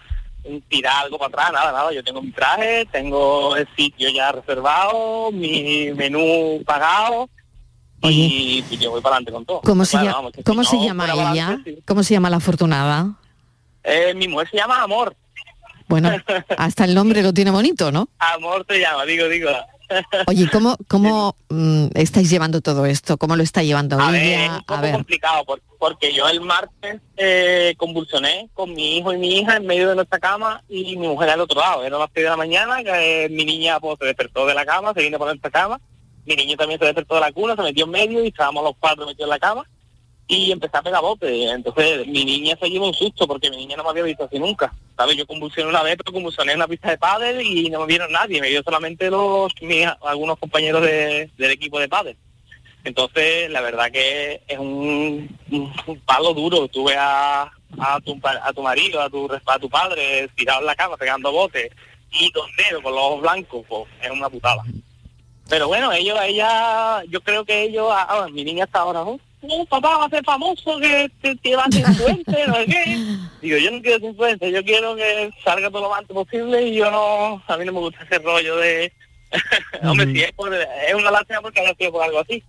tirar 0.67 1.05
algo 1.05 1.17
para 1.17 1.27
atrás, 1.29 1.51
nada, 1.53 1.71
nada. 1.71 1.93
Yo 1.93 2.03
tengo 2.03 2.21
mi 2.21 2.31
traje, 2.31 2.85
tengo 2.91 3.55
el 3.55 3.67
sitio 3.75 4.09
ya 4.09 4.31
reservado, 4.31 5.31
mi 5.31 5.91
menú 5.95 6.62
pagado 6.65 7.29
y, 8.01 8.63
y 8.69 8.77
yo 8.77 8.91
voy 8.91 9.01
para 9.01 9.15
adelante 9.17 9.31
con 9.31 9.45
todo. 9.45 9.62
¿Cómo 9.62 9.85
se, 9.85 9.97
llama, 9.97 10.12
vamos, 10.13 10.31
si 10.35 10.43
¿cómo 10.43 10.63
se 10.63 10.75
no 10.77 10.85
llama 10.85 11.05
ella? 11.05 11.27
adelante, 11.47 11.75
sí. 11.75 11.83
¿Cómo 11.85 12.03
se 12.03 12.13
llama 12.13 12.29
la 12.29 12.38
afortunada? 12.38 13.13
Eh, 13.83 14.13
mi 14.13 14.27
mujer 14.27 14.49
se 14.49 14.57
llama 14.57 14.81
Amor. 14.81 15.15
Bueno, 15.88 16.12
hasta 16.57 16.85
el 16.85 16.93
nombre 16.93 17.23
lo 17.23 17.33
tiene 17.33 17.51
bonito, 17.51 17.91
¿no? 17.91 18.07
Amor 18.19 18.65
se 18.69 18.79
llama, 18.79 19.05
digo, 19.05 19.27
digo. 19.27 19.49
Oye, 20.28 20.49
¿cómo, 20.52 20.75
cómo 20.88 21.36
mm, 21.49 21.88
estáis 21.95 22.30
llevando 22.30 22.62
todo 22.62 22.86
esto? 22.86 23.17
¿Cómo 23.17 23.36
lo 23.36 23.43
está 23.43 23.63
llevando 23.63 23.99
A 23.99 24.12
ver, 24.12 24.23
ella? 24.23 24.54
un 24.56 24.60
poco 24.60 24.73
A 24.75 24.82
ver, 24.82 24.91
complicado 24.93 25.43
por- 25.45 25.62
porque 25.80 26.13
yo 26.13 26.28
el 26.28 26.41
martes 26.41 26.99
eh, 27.17 27.73
convulsioné 27.78 28.49
con 28.54 28.73
mi 28.73 28.97
hijo 28.97 29.13
y 29.13 29.17
mi 29.17 29.38
hija 29.39 29.56
en 29.58 29.65
medio 29.65 29.88
de 29.89 29.95
nuestra 29.95 30.19
cama 30.19 30.62
y 30.67 30.95
mi 30.97 31.08
mujer 31.08 31.30
al 31.30 31.39
otro 31.41 31.60
lado. 31.62 31.84
Era 31.86 31.97
las 31.97 32.10
6 32.13 32.23
de 32.25 32.30
la 32.30 32.38
mañana, 32.38 32.84
que 32.84 33.25
eh, 33.25 33.30
mi 33.30 33.45
niña 33.45 33.80
pues, 33.80 33.97
se 33.99 34.06
despertó 34.06 34.45
de 34.45 34.54
la 34.54 34.65
cama, 34.65 34.93
se 34.93 35.02
vino 35.02 35.17
por 35.17 35.28
nuestra 35.28 35.49
cama. 35.49 35.80
Mi 36.25 36.36
niño 36.36 36.58
también 36.58 36.80
se 36.80 36.86
despertó 36.86 37.15
de 37.15 37.21
la 37.21 37.32
cuna, 37.32 37.56
se 37.56 37.62
metió 37.63 37.86
en 37.86 37.91
medio 37.91 38.23
y 38.23 38.28
estábamos 38.28 38.63
los 38.63 38.73
cuatro 38.80 39.06
metidos 39.06 39.28
en 39.28 39.30
la 39.30 39.39
cama 39.39 39.63
y 40.31 40.51
empecé 40.51 40.77
a 40.77 40.81
pegar 40.83 41.01
bote. 41.01 41.49
Entonces 41.49 42.05
mi 42.07 42.23
niña 42.23 42.55
se 42.61 42.69
llevó 42.69 42.87
un 42.87 42.93
susto 42.93 43.27
porque 43.27 43.49
mi 43.49 43.57
niña 43.57 43.75
no 43.75 43.83
me 43.83 43.89
había 43.89 44.03
visto 44.03 44.25
así 44.25 44.37
nunca. 44.39 44.71
¿Sabes? 44.95 45.17
Yo 45.17 45.25
convulsioné 45.25 45.67
una 45.69 45.81
vez, 45.81 45.97
pero 45.97 46.13
convulsioné 46.13 46.51
en 46.51 46.59
una 46.59 46.67
pista 46.67 46.89
de 46.91 46.97
pádel 46.99 47.41
y 47.41 47.69
no 47.69 47.79
me 47.81 47.87
vieron 47.87 48.11
nadie. 48.11 48.39
Me 48.39 48.49
vio 48.49 48.61
solamente 48.61 49.09
los 49.09 49.51
mis, 49.61 49.87
algunos 50.03 50.37
compañeros 50.37 50.83
de- 50.83 51.31
del 51.35 51.51
equipo 51.51 51.79
de 51.79 51.89
pádel. 51.89 52.15
Entonces, 52.83 53.49
la 53.49 53.61
verdad 53.61 53.91
que 53.91 54.41
es 54.47 54.59
un, 54.59 55.35
palo 56.05 56.33
duro. 56.35 56.67
Tuve 56.67 56.95
a, 56.95 57.51
a, 57.79 57.99
tu, 58.01 58.19
a 58.23 58.53
tu 58.53 58.61
marido, 58.61 59.01
a 59.01 59.09
tu, 59.09 59.27
a 59.45 59.59
tu 59.59 59.67
padre 59.69 60.29
tirado 60.35 60.59
en 60.59 60.67
la 60.67 60.75
cama, 60.75 60.95
pegando 60.95 61.31
botes, 61.31 61.71
y 62.11 62.31
dos 62.31 62.47
dedos 62.55 62.83
con 62.83 62.93
los 62.93 63.01
ojos 63.03 63.21
blancos, 63.21 63.65
pues 63.67 63.83
es 64.03 64.11
una 64.11 64.29
putada. 64.29 64.61
Pero 65.49 65.67
bueno, 65.67 65.91
ellos, 65.91 66.19
ella, 66.23 67.03
yo 67.09 67.19
creo 67.21 67.43
que 67.45 67.63
ellos, 67.63 67.87
ah, 67.91 68.05
ah, 68.09 68.27
mi 68.31 68.43
niña 68.43 68.65
está 68.65 68.79
ahora, 68.81 68.99
¿no? 69.03 69.19
No, 69.41 69.65
papá 69.65 69.97
va 69.97 70.06
a 70.06 70.10
ser 70.10 70.23
famoso, 70.25 70.78
que, 70.80 71.10
que, 71.21 71.38
que 71.38 71.56
va 71.56 71.63
a 71.63 71.71
ser 71.71 71.88
influencer, 71.88 72.47
no 72.49 72.56
sé 72.56 72.65
qué. 72.65 73.08
Digo, 73.41 73.58
yo 73.58 73.71
no 73.71 73.82
quiero 73.82 73.99
ser 73.99 74.10
influencer, 74.10 74.52
yo 74.52 74.63
quiero 74.65 74.95
que 74.95 75.30
salga 75.43 75.69
todo 75.69 75.84
lo 75.84 75.89
más 75.89 75.99
antes 75.99 76.13
posible 76.13 76.62
y 76.67 76.75
yo 76.75 76.91
no, 76.91 77.41
a 77.47 77.58
mí 77.58 77.65
no 77.65 77.71
me 77.73 77.80
gusta 77.80 78.04
ese 78.04 78.19
rollo 78.19 78.58
de... 78.58 78.91
Hombre, 79.84 80.12
si 80.12 80.21
es, 80.23 80.32
por, 80.34 80.54
es 80.54 80.93
una 80.95 81.12
lástima 81.12 81.41
porque 81.41 81.62
no 81.65 81.73
sido 81.78 81.91
por 81.91 82.04
algo 82.04 82.19
así. 82.19 82.43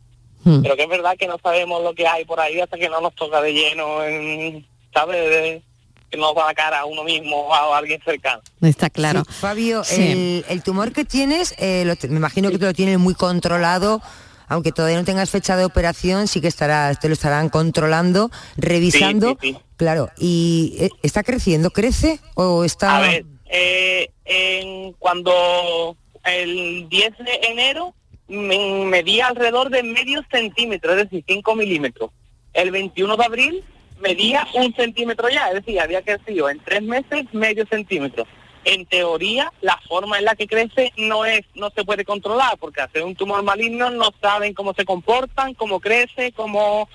Mm. 0.45 0.63
Pero 0.63 0.77
que 0.77 0.83
es 0.85 0.89
verdad 0.89 1.15
que 1.19 1.27
no 1.29 1.39
sabemos 1.43 1.83
lo 1.83 1.95
que 1.95 2.07
hay 2.09 2.25
por 2.25 2.41
ahí 2.41 2.59
hasta 2.61 2.79
que 2.79 2.89
no 2.89 3.01
nos 3.01 3.15
toca 3.15 3.41
de 3.43 3.53
lleno, 3.53 4.03
en, 4.03 4.67
¿sabes? 4.93 5.17
De- 5.31 5.63
que 6.11 6.17
nos 6.17 6.37
va 6.37 6.43
a 6.43 6.47
la 6.49 6.55
cara 6.55 6.81
a 6.81 6.85
uno 6.87 7.05
mismo 7.05 7.37
o 7.37 7.55
a 7.55 7.79
alguien 7.79 8.01
cercano. 8.05 8.43
está 8.63 8.91
claro. 8.91 9.23
Sí, 9.29 9.33
Fabio, 9.33 9.85
Sí. 9.85 10.11
el, 10.11 10.45
el 10.49 10.63
tumor 10.65 10.93
que 10.93 11.05
tienes, 11.05 11.55
eh, 11.59 11.85
lo 11.87 11.95
te- 11.95 12.09
me 12.09 12.17
imagino 12.17 12.51
que 12.51 12.59
te 12.59 12.65
lo 12.65 12.73
tienes 12.73 12.99
muy 12.99 13.15
controlado, 13.15 14.03
aunque 14.51 14.73
todavía 14.73 14.99
no 14.99 15.05
tengas 15.05 15.31
fecha 15.31 15.57
de 15.57 15.65
operación, 15.65 16.27
sí 16.27 16.41
que 16.41 16.49
estará, 16.49 16.93
te 16.97 17.09
lo 17.09 17.15
estarán 17.15 17.49
controlando, 17.49 18.31
revisando. 18.57 19.31
Sí, 19.31 19.37
sí, 19.41 19.53
sí. 19.53 19.59
Claro, 19.77 20.11
¿y 20.19 20.75
eh, 20.79 20.91
está 21.03 21.23
creciendo? 21.23 21.71
¿Crece 21.71 22.19
o 22.35 22.65
está...? 22.65 22.97
A 22.97 23.01
ver, 23.01 23.25
eh, 23.47 24.11
en, 24.25 24.93
cuando 24.95 25.97
el 26.25 26.89
10 26.89 27.19
de 27.19 27.41
enero 27.49 27.95
me 28.27 28.85
medía 28.87 29.29
alrededor 29.29 29.71
de 29.71 29.85
medio 29.85 30.21
centímetro, 30.33 30.93
es 30.93 31.05
decir, 31.05 31.25
5 31.29 31.55
milímetros. 31.55 32.11
El 32.53 32.73
21 32.73 33.17
de 33.17 33.25
abril 33.25 33.65
medía 34.01 34.49
un 34.55 34.75
centímetro 34.75 35.29
ya, 35.29 35.49
es 35.51 35.65
decir, 35.65 35.81
había 35.81 36.03
crecido 36.03 36.51
en 36.51 36.59
tres 36.59 36.83
meses 36.83 37.27
medio 37.33 37.65
centímetro. 37.67 38.27
En 38.65 38.85
teoría, 38.87 39.53
la 39.63 39.79
forma 39.89 40.19
en 40.19 40.25
la 40.27 40.35
que 40.35 40.47
crece 40.47 40.93
no 40.97 41.25
es, 41.25 41.43
no 41.55 41.71
se 41.71 41.85
puede 41.85 42.05
controlar, 42.05 42.59
porque 42.59 42.83
hacer 42.83 43.03
un 43.03 43.15
tumor 43.17 43.43
maligno 43.43 43.91
no 43.91 44.11
saben 44.21 44.53
cómo 44.55 44.75
se 44.75 44.85
comportan, 44.85 45.55
cómo 45.55 45.81
crece, 45.81 46.33
cómo, 46.33 46.89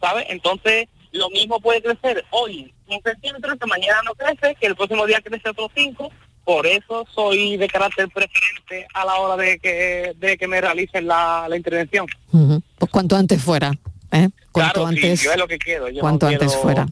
¿sabes? 0.00 0.26
Entonces, 0.28 0.88
lo 1.12 1.28
mismo 1.30 1.60
puede 1.60 1.82
crecer 1.82 2.24
hoy 2.30 2.72
un 2.86 3.00
centímetro, 3.02 3.56
que 3.56 3.66
mañana 3.66 4.00
no 4.04 4.14
crece, 4.14 4.56
que 4.60 4.66
el 4.66 4.76
próximo 4.76 5.06
día 5.06 5.20
crece 5.20 5.48
otros 5.48 5.70
cinco. 5.74 6.10
Por 6.44 6.66
eso 6.66 7.06
soy 7.14 7.56
de 7.56 7.68
carácter 7.68 8.08
preferente 8.08 8.86
a 8.94 9.04
la 9.04 9.14
hora 9.16 9.36
de 9.36 9.58
que, 9.58 10.14
de 10.16 10.36
que 10.36 10.48
me 10.48 10.60
realicen 10.60 11.06
la, 11.06 11.46
la 11.48 11.56
intervención. 11.56 12.06
Pues 12.78 12.90
cuanto 12.90 13.14
antes 13.14 13.42
fuera, 13.42 13.70
¿eh? 14.10 14.28
Cuanto 14.50 14.80
claro, 14.80 14.88
sí, 14.88 14.96
antes, 14.96 15.22
yo 15.22 15.32
es 15.32 15.38
lo 15.38 15.46
que 15.46 15.58
quiero. 15.58 15.88
Yo 15.88 15.96
no 15.96 16.00
cuanto 16.00 16.26
antes 16.26 16.56
fuera. 16.56 16.86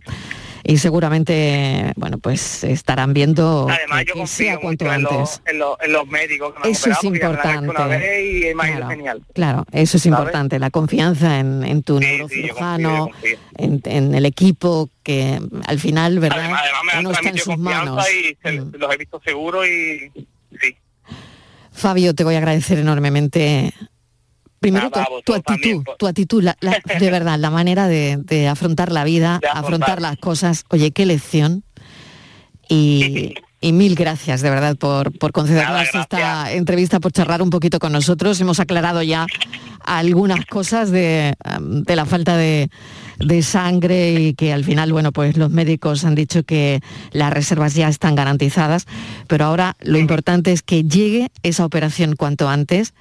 Y 0.71 0.77
seguramente, 0.77 1.93
bueno, 1.97 2.19
pues 2.19 2.63
estarán 2.63 3.15
viendo 3.15 3.67
Además, 3.71 4.05
que, 4.05 4.19
yo 4.19 4.27
sea 4.27 4.59
cuanto 4.59 4.85
mucho 4.85 4.95
en 4.95 5.07
antes. 5.07 5.19
los, 5.19 5.43
en, 5.47 5.59
los, 5.59 5.77
en 5.81 5.93
los 5.95 6.07
médicos 6.09 6.53
que 6.53 6.61
me 6.61 6.69
Eso 6.71 6.91
es 6.91 7.05
importante. 7.05 7.71
una 7.71 7.87
vez 7.87 8.51
y 8.51 8.53
Claro, 8.53 8.89
genial. 8.91 9.23
Claro, 9.33 9.65
eso 9.73 9.97
es 9.97 10.03
¿Sabes? 10.03 10.19
importante, 10.19 10.59
la 10.59 10.69
confianza 10.69 11.39
en, 11.39 11.65
en 11.65 11.83
tu 11.83 11.99
neurocirujano, 11.99 13.09
en, 13.57 13.81
en 13.87 14.15
el 14.15 14.27
equipo 14.27 14.91
que 15.03 15.41
al 15.67 15.79
final, 15.81 16.19
¿verdad? 16.19 16.39
Además, 16.41 16.61
además 16.63 16.85
me 16.95 17.01
Uno 17.01 17.11
está 17.13 17.29
en 17.31 17.39
sus 17.39 17.57
manos. 17.57 18.07
y 18.13 18.37
se- 18.43 18.79
los 18.79 18.95
he 18.95 18.97
visto 18.99 19.23
seguros 19.25 19.67
y 19.67 20.11
sí. 20.61 20.77
Fabio, 21.73 22.15
te 22.15 22.25
voy 22.25 22.35
a 22.35 22.39
agradecer 22.39 22.79
enormemente. 22.79 23.73
Primero 24.61 24.91
Nada, 24.93 25.07
tu, 25.25 25.35
actitud, 25.35 25.43
también, 25.45 25.83
pues. 25.85 25.99
tu 25.99 26.07
actitud, 26.07 26.43
la- 26.43 26.57
la- 26.61 26.79
de 26.99 27.11
verdad, 27.11 27.39
la 27.39 27.51
manera 27.51 27.87
de, 27.89 28.19
de 28.21 28.49
afrontar 28.49 28.91
la 28.93 29.05
vida, 29.05 29.39
De 29.41 29.49
afrontar. 29.49 30.01
las 30.03 30.17
cosas. 30.19 30.65
Oye, 30.71 30.91
qué 30.91 31.07
lección. 31.07 31.63
Y, 32.69 33.35
y 33.61 33.73
mil 33.73 33.95
gracias, 33.95 34.41
de 34.43 34.51
verdad, 34.51 34.77
por, 34.77 35.17
por 35.19 35.33
concedernos 35.33 35.89
esta 35.95 36.53
entrevista, 36.53 37.01
por 37.01 37.13
charlar 37.13 37.43
un 37.43 37.51
poquito 37.51 37.79
con 37.79 37.93
nosotros. 37.93 38.41
Hemos 38.41 38.61
aclarado 38.61 39.03
ya 39.03 39.27
algunas 39.85 40.45
cosas 40.47 40.91
de, 40.91 41.35
de 41.61 41.97
la 41.97 42.05
falta 42.05 42.37
de, 42.37 42.69
de 43.21 43.43
sangre 43.43 44.13
y 44.21 44.35
que 44.35 44.53
al 44.53 44.65
final, 44.65 44.93
bueno, 44.93 45.13
pues 45.13 45.37
los 45.37 45.51
médicos 45.51 46.05
han 46.05 46.15
dicho 46.15 46.43
que 46.43 46.81
las 47.13 47.33
reservas 47.33 47.75
ya 47.75 47.89
están 47.89 48.15
garantizadas, 48.15 48.87
pero 49.29 49.47
ahora 49.47 49.77
lo 49.81 49.99
importante 49.99 50.53
es 50.53 50.63
que 50.63 50.85
llegue 50.85 51.31
esa 51.43 51.65
operación 51.65 52.17
cuanto 52.17 52.49
antes. 52.49 52.93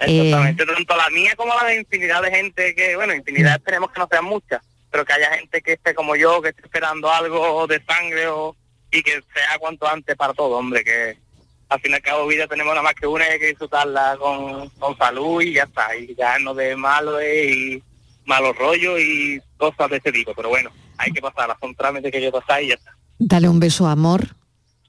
Eh, 0.00 0.20
Exactamente, 0.20 0.66
tanto 0.66 0.96
la 0.96 1.10
mía 1.10 1.32
como 1.36 1.54
la 1.54 1.64
de 1.68 1.80
infinidad 1.80 2.22
de 2.22 2.30
gente 2.30 2.74
que, 2.74 2.96
bueno, 2.96 3.12
Mm. 3.14 3.18
infinidad 3.18 3.56
esperemos 3.56 3.90
que 3.92 4.00
no 4.00 4.08
sean 4.10 4.24
muchas, 4.24 4.60
pero 4.90 5.04
que 5.04 5.12
haya 5.12 5.30
gente 5.38 5.60
que 5.62 5.72
esté 5.74 5.94
como 5.94 6.16
yo, 6.16 6.40
que 6.42 6.50
esté 6.50 6.62
esperando 6.62 7.12
algo 7.12 7.66
de 7.66 7.82
sangre 7.84 8.26
o, 8.28 8.56
y 8.90 9.02
que 9.02 9.12
sea 9.34 9.58
cuanto 9.58 9.86
antes 9.88 10.16
para 10.16 10.34
todo, 10.34 10.56
hombre, 10.58 10.82
que 10.84 11.16
al 11.68 11.80
fin 11.80 11.92
y 11.92 11.94
al 11.94 12.02
cabo 12.02 12.26
vida 12.26 12.46
tenemos 12.46 12.72
nada 12.72 12.82
más 12.82 12.94
que 12.94 13.06
una 13.06 13.26
y 13.26 13.32
hay 13.32 13.38
que 13.38 13.46
disfrutarla 13.46 14.16
con, 14.18 14.68
con 14.70 14.96
salud 14.98 15.40
y 15.40 15.54
ya 15.54 15.62
está, 15.64 15.96
y 15.96 16.14
ya 16.14 16.38
no 16.38 16.52
de 16.54 16.76
malo 16.76 17.22
y 17.22 17.82
malos 18.26 18.54
rollos 18.56 19.00
y 19.00 19.40
cosas 19.56 19.88
de 19.90 19.96
ese 19.96 20.12
tipo, 20.12 20.34
pero 20.34 20.48
bueno, 20.50 20.70
hay 20.98 21.10
que 21.12 21.20
pasarlas, 21.22 21.56
son 21.60 21.74
trámites 21.74 22.10
que 22.10 22.18
hay 22.18 22.24
que 22.24 22.32
pasar 22.32 22.62
y 22.62 22.68
ya 22.68 22.74
está. 22.74 22.92
dale 23.18 23.48
un 23.48 23.58
beso, 23.60 23.86
amor. 23.86 24.36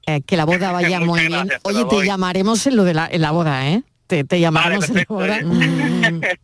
eh, 0.06 0.20
que 0.20 0.36
la 0.36 0.44
boda 0.44 0.70
vaya 0.72 1.00
muy 1.00 1.20
bien. 1.20 1.32
gracias, 1.32 1.60
Oye, 1.64 1.84
te 1.86 2.04
llamaremos 2.04 2.66
en 2.66 2.76
lo 2.76 2.84
de 2.84 2.92
la, 2.94 3.08
en 3.10 3.22
la 3.22 3.30
boda, 3.30 3.66
¿eh? 3.68 3.82
Te, 4.06 4.22
te 4.24 4.38
llamaremos 4.38 4.88
en 4.90 4.96
la 4.96 5.04
boda. 5.08 5.38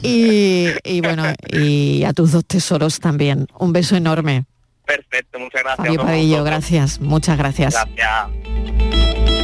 Y, 0.03 0.67
y 0.83 1.01
bueno, 1.03 1.25
y 1.53 2.05
a 2.05 2.13
tus 2.13 2.33
dos 2.33 2.45
tesoros 2.47 3.01
también. 3.01 3.47
Un 3.59 3.73
beso 3.73 3.97
enorme. 3.97 4.45
Perfecto, 4.87 5.39
muchas 5.39 5.63
gracias. 5.63 5.87
Fabio 5.87 6.03
Padillo, 6.03 6.43
gracias. 6.43 7.01
Muchas 7.01 7.37
gracias. 7.39 7.75
Gracias. 7.75 9.41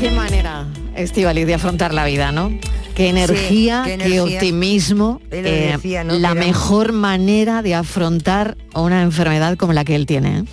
Qué 0.00 0.10
manera, 0.12 0.66
Estivaliz, 0.94 1.46
de 1.46 1.54
afrontar 1.54 1.92
la 1.92 2.04
vida, 2.04 2.30
¿no? 2.30 2.52
Qué 2.94 3.08
energía, 3.08 3.82
qué 3.84 3.96
qué, 3.96 4.04
energía. 4.04 4.22
optimismo. 4.24 5.20
Eh, 5.30 5.72
decía, 5.74 6.04
¿no? 6.04 6.14
La 6.18 6.34
mejor 6.34 6.92
manera 6.92 7.62
de 7.62 7.74
afrontar 7.74 8.56
una 8.74 9.02
enfermedad 9.02 9.56
como 9.56 9.72
la 9.72 9.84
que 9.84 9.94
él 9.94 10.06
tiene. 10.06 10.38
¿eh? 10.38 10.44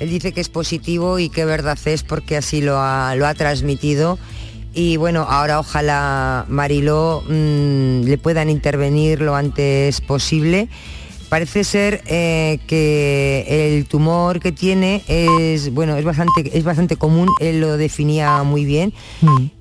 Él 0.00 0.08
dice 0.08 0.32
que 0.32 0.40
es 0.40 0.48
positivo 0.48 1.18
y 1.18 1.28
que 1.28 1.44
verdad 1.44 1.78
es 1.84 2.02
porque 2.02 2.36
así 2.38 2.62
lo 2.62 2.78
ha, 2.78 3.14
lo 3.14 3.26
ha 3.26 3.34
transmitido. 3.34 4.18
Y 4.72 4.96
bueno, 4.96 5.26
ahora 5.28 5.60
ojalá 5.60 6.46
Mariló 6.48 7.22
mm, 7.28 8.02
le 8.04 8.18
puedan 8.18 8.48
intervenir 8.50 9.20
lo 9.20 9.36
antes 9.36 10.00
posible. 10.00 10.68
Parece 11.30 11.62
ser 11.62 12.02
eh, 12.06 12.58
que 12.66 13.46
el 13.76 13.86
tumor 13.86 14.40
que 14.40 14.50
tiene 14.50 15.02
es 15.06 15.72
bueno 15.72 15.96
es 15.96 16.04
bastante 16.04 16.58
es 16.58 16.64
bastante 16.64 16.96
común. 16.96 17.28
Él 17.40 17.60
lo 17.60 17.76
definía 17.76 18.42
muy 18.42 18.64
bien. 18.64 18.92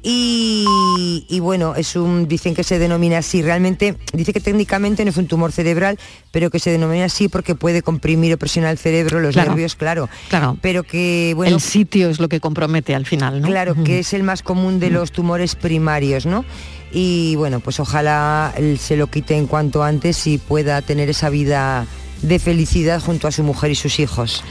Y, 0.02 1.26
y 1.30 1.40
bueno, 1.40 1.76
es 1.76 1.96
un, 1.96 2.28
dicen 2.28 2.56
que 2.56 2.64
se 2.64 2.80
denomina 2.80 3.20
así. 3.20 3.42
Realmente 3.44 3.96
dice 4.14 4.34
que 4.34 4.40
técnicamente 4.40 5.04
no 5.06 5.12
es 5.12 5.18
un 5.18 5.28
tumor 5.28 5.52
cerebral, 5.52 6.00
pero 6.32 6.50
que 6.50 6.58
se 6.60 6.72
denomina 6.72 7.06
así 7.06 7.28
porque 7.28 7.54
puede 7.54 7.84
comprimir 7.84 8.34
o 8.34 8.38
presionar 8.38 8.72
el 8.72 8.78
cerebro, 8.80 9.20
los 9.20 9.34
Claro. 9.36 9.52
nervios, 9.52 9.76
claro. 9.76 10.10
Claro. 10.30 10.58
Pero 10.62 10.82
que 10.84 11.34
bueno, 11.36 11.56
el 11.56 11.62
sitio 11.62 12.10
es 12.10 12.20
lo 12.20 12.30
que 12.30 12.40
compromete 12.40 12.96
al 12.96 13.06
final, 13.06 13.42
¿no? 13.42 13.48
claro, 13.48 13.76
que 13.84 14.00
es 14.00 14.14
el 14.14 14.24
más 14.24 14.42
común 14.42 14.80
de 14.80 14.90
los 14.90 15.12
tumores 15.12 15.56
primarios, 15.56 16.26
¿no? 16.26 16.44
Y 16.92 17.36
bueno, 17.36 17.60
pues 17.60 17.80
ojalá 17.80 18.54
se 18.80 18.98
lo 18.98 19.08
quite 19.08 19.38
en 19.38 19.48
cuanto 19.48 19.84
antes 19.84 20.26
y 20.28 20.38
pueda 20.38 20.82
tener 20.82 21.10
esa 21.10 21.30
vida 21.30 21.86
de 22.22 22.40
felicidad 22.40 23.02
junto 23.02 23.28
a 23.28 23.32
su 23.32 23.44
mujer 23.44 23.72
y 23.72 23.76
sus 23.76 24.00
hijos. 24.00 24.44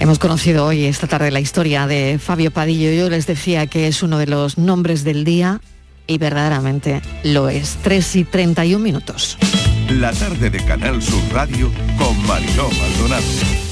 Hemos 0.00 0.18
conocido 0.18 0.66
hoy, 0.66 0.84
esta 0.84 1.06
tarde, 1.06 1.30
la 1.30 1.40
historia 1.40 1.86
de 1.86 2.18
Fabio 2.18 2.50
Padillo. 2.50 2.90
Yo 2.92 3.08
les 3.08 3.26
decía 3.26 3.66
que 3.66 3.86
es 3.86 4.02
uno 4.02 4.18
de 4.18 4.26
los 4.26 4.58
nombres 4.58 5.04
del 5.04 5.24
día 5.24 5.60
y 6.06 6.18
verdaderamente 6.18 7.02
lo 7.22 7.48
es. 7.48 7.78
3 7.82 8.16
y 8.16 8.24
31 8.24 8.82
minutos. 8.82 9.38
La 9.88 10.12
tarde 10.12 10.50
de 10.50 10.64
Canal 10.64 11.02
Sur 11.02 11.22
Radio 11.32 11.70
con 11.98 12.26
Mariló 12.26 12.68
Maldonado. 12.70 13.71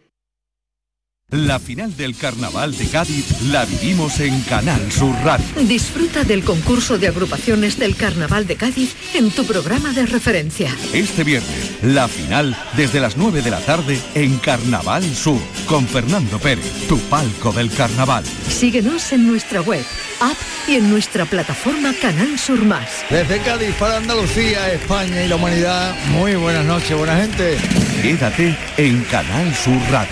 La 1.31 1.59
final 1.59 1.95
del 1.95 2.17
Carnaval 2.17 2.77
de 2.77 2.87
Cádiz 2.87 3.25
la 3.43 3.63
vivimos 3.63 4.19
en 4.19 4.41
Canal 4.41 4.91
Sur 4.91 5.15
Radio. 5.23 5.45
Disfruta 5.61 6.25
del 6.25 6.43
concurso 6.43 6.97
de 6.97 7.07
agrupaciones 7.07 7.79
del 7.79 7.95
Carnaval 7.95 8.45
de 8.47 8.57
Cádiz 8.57 8.97
en 9.13 9.31
tu 9.31 9.45
programa 9.45 9.93
de 9.93 10.05
referencia. 10.05 10.75
Este 10.91 11.23
viernes, 11.23 11.71
la 11.83 12.09
final 12.09 12.53
desde 12.75 12.99
las 12.99 13.15
9 13.15 13.41
de 13.43 13.49
la 13.49 13.61
tarde 13.61 13.97
en 14.13 14.39
Carnaval 14.39 15.05
Sur 15.15 15.39
con 15.67 15.87
Fernando 15.87 16.37
Pérez, 16.37 16.69
tu 16.89 16.97
palco 16.99 17.53
del 17.53 17.71
carnaval. 17.71 18.25
Síguenos 18.49 19.13
en 19.13 19.25
nuestra 19.25 19.61
web, 19.61 19.85
app 20.19 20.35
y 20.67 20.75
en 20.75 20.89
nuestra 20.89 21.23
plataforma 21.23 21.93
Canal 22.01 22.37
Sur 22.37 22.59
Más. 22.65 23.05
Desde 23.09 23.39
Cádiz 23.39 23.73
para 23.75 23.95
Andalucía, 23.95 24.73
España 24.73 25.23
y 25.23 25.29
la 25.29 25.37
humanidad, 25.37 25.95
muy 26.09 26.35
buenas 26.35 26.65
noches, 26.65 26.97
buena 26.97 27.15
gente. 27.15 27.57
Quédate 28.01 28.53
en 28.75 29.01
Canal 29.05 29.55
Sur 29.55 29.79
Radio, 29.89 30.11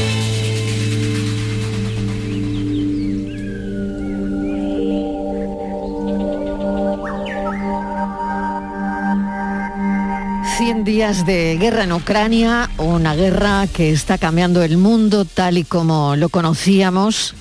Cien 10.63 10.83
días 10.83 11.25
de 11.25 11.57
guerra 11.59 11.85
en 11.85 11.91
Ucrania, 11.91 12.69
una 12.77 13.15
guerra 13.15 13.65
que 13.65 13.89
está 13.89 14.19
cambiando 14.19 14.61
el 14.61 14.77
mundo 14.77 15.25
tal 15.25 15.57
y 15.57 15.63
como 15.63 16.15
lo 16.15 16.29
conocíamos. 16.29 17.33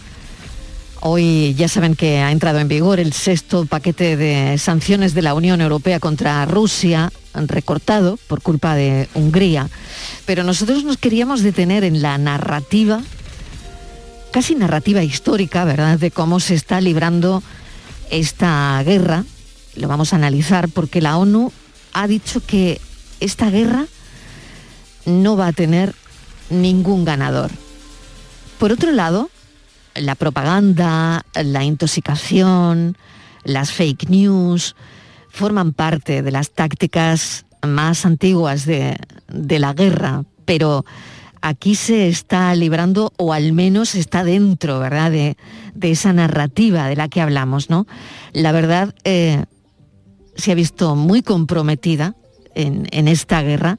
Hoy 1.01 1.55
ya 1.55 1.69
saben 1.69 1.97
que 1.97 2.21
ha 2.21 2.33
entrado 2.33 2.61
en 2.61 2.69
vigor 2.69 2.99
el 2.99 3.13
sexto 3.13 3.67
paquete 3.67 4.17
de 4.17 4.57
sanciones 4.57 5.13
de 5.13 5.21
la 5.21 5.35
Unión 5.35 5.61
Europea 5.61 6.01
contra 6.01 6.47
Rusia, 6.47 7.13
recortado 7.35 8.19
por 8.27 8.41
culpa 8.41 8.75
de 8.75 9.07
Hungría. 9.13 9.69
Pero 10.25 10.43
nosotros 10.43 10.85
nos 10.85 10.97
queríamos 10.97 11.43
detener 11.43 11.85
en 11.85 12.01
la 12.01 12.17
narrativa 12.17 13.03
casi 14.31 14.55
narrativa 14.55 15.03
histórica, 15.03 15.67
¿verdad?, 15.67 15.99
de 15.99 16.11
cómo 16.11 16.41
se 16.41 16.55
está 16.55 16.81
librando 16.81 17.43
esta 18.11 18.83
guerra. 18.83 19.27
Lo 19.77 19.89
vamos 19.89 20.15
a 20.15 20.17
analizar 20.17 20.71
porque 20.71 21.03
la 21.03 21.19
ONU 21.19 21.53
ha 21.93 22.07
dicho 22.07 22.41
que 22.41 22.81
esta 23.21 23.51
guerra 23.51 23.87
no 25.07 25.37
va 25.37 25.49
a 25.49 25.53
tener 25.53 25.95
ningún 26.51 27.05
ganador. 27.05 27.51
Por 28.59 28.73
otro 28.73 28.93
lado, 28.93 29.31
la 29.95 30.15
propaganda, 30.15 31.25
la 31.35 31.65
intoxicación, 31.65 32.97
las 33.45 33.73
fake 33.73 34.09
news 34.09 34.77
forman 35.31 35.73
parte 35.73 36.23
de 36.23 36.31
las 36.31 36.51
tácticas 36.51 37.47
más 37.67 38.05
antiguas 38.05 38.67
de, 38.67 38.99
la 39.29 39.73
guerra, 39.73 40.25
pero 40.45 40.85
aquí 41.41 41.75
se 41.75 42.09
está 42.09 42.55
librando, 42.55 43.13
o 43.17 43.33
al 43.33 43.53
menos 43.53 43.95
está 43.95 44.25
dentro, 44.25 44.79
¿verdad?, 44.79 45.11
de, 45.11 45.37
esa 45.81 46.13
narrativa 46.13 46.89
de 46.89 46.97
la 46.97 47.09
que 47.09 47.21
hablamos, 47.21 47.71
¿no? 47.71 47.87
La 48.33 48.53
verdad 48.53 48.95
eh, 49.05 49.45
se 50.37 50.53
ha 50.53 50.55
visto 50.55 50.95
muy 50.97 51.23
comprometida 51.23 52.15
en, 52.63 53.09
esta 53.09 53.43
guerra 53.43 53.79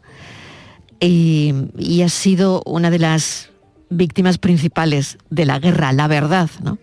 y, 1.00 1.54
y, 1.78 2.02
ha 2.02 2.10
sido 2.10 2.62
una 2.66 2.90
de 2.90 3.00
las 3.00 3.50
víctimas 3.90 4.38
principales 4.38 5.18
de 5.30 5.46
la 5.46 5.60
guerra, 5.60 5.92
la 5.94 6.08
verdad, 6.08 6.50
¿no? 6.64 6.78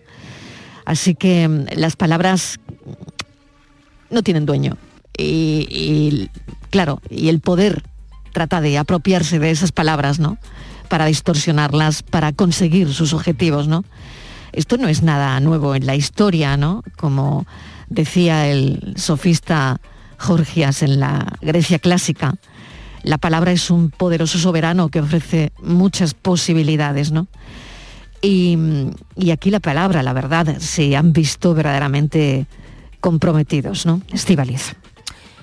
Así 0.85 1.13
que 1.13 1.47
mm, 1.47 1.65
las 1.75 1.95
palabras 1.95 2.59
no 4.09 4.23
tienen 4.23 4.45
dueño. 4.45 4.77
Y, 5.15 6.29
claro, 6.69 7.01
y 7.09 7.27
el 7.27 7.41
poder 7.41 7.83
trata 8.31 8.61
de 8.61 8.77
apropiarse 8.77 9.37
de 9.37 9.51
esas 9.51 9.71
palabras, 9.71 10.17
¿no? 10.17 10.37
Para 10.87 11.05
distorsionarlas, 11.05 12.03
para 12.03 12.31
conseguir 12.31 12.93
sus 12.93 13.13
objetivos, 13.13 13.67
¿no? 13.67 13.83
Esto 14.53 14.77
no 14.77 14.87
es 14.87 15.03
nada 15.03 15.39
nuevo 15.41 15.75
en 15.75 15.85
la 15.85 15.95
historia, 15.95 16.57
¿no? 16.57 16.83
Como 16.97 17.45
decía 17.89 18.47
el 18.47 18.93
sofista 18.95 19.81
Gorgias 20.25 20.83
en 20.83 20.99
la 20.99 21.25
Grecia 21.41 21.79
clásica, 21.79 22.35
la 23.03 23.17
palabra 23.17 23.51
es 23.51 23.69
un 23.69 23.91
poderoso 23.91 24.37
soberano 24.37 24.89
que 24.89 24.99
ofrece 24.99 25.51
muchas 25.61 26.13
posibilidades, 26.13 27.11
¿no? 27.11 27.27
Y, 28.21 28.57
aquí 29.31 29.49
la 29.49 29.61
palabra, 29.61 30.03
la 30.03 30.11
verdad, 30.11 30.57
se 30.59 30.95
han 30.97 31.13
visto 31.13 31.53
verdaderamente 31.53 32.47
comprometidos, 32.99 33.85
¿no? 33.85 34.01
Estivaliz. 34.11 34.75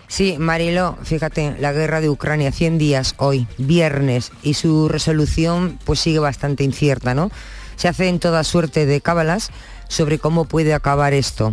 Sí, 0.08 0.36
Marilo, 0.38 0.96
fíjate, 1.02 1.56
la 1.58 1.72
guerra 1.72 2.00
de 2.00 2.10
Ucrania, 2.10 2.52
100 2.52 2.78
días 2.78 3.14
hoy, 3.16 3.46
viernes, 3.58 4.30
y 4.42 4.54
su 4.54 4.88
resolución 4.88 5.78
pues 5.84 5.98
sigue 5.98 6.18
bastante 6.18 6.64
incierta, 6.64 7.14
¿no? 7.14 7.30
Se 7.76 7.88
hacen 7.88 8.20
toda 8.20 8.44
suerte 8.44 8.86
de 8.86 9.00
cábalas 9.00 9.50
sobre 9.88 10.18
cómo 10.18 10.44
puede 10.44 10.74
acabar 10.74 11.12
esto. 11.12 11.52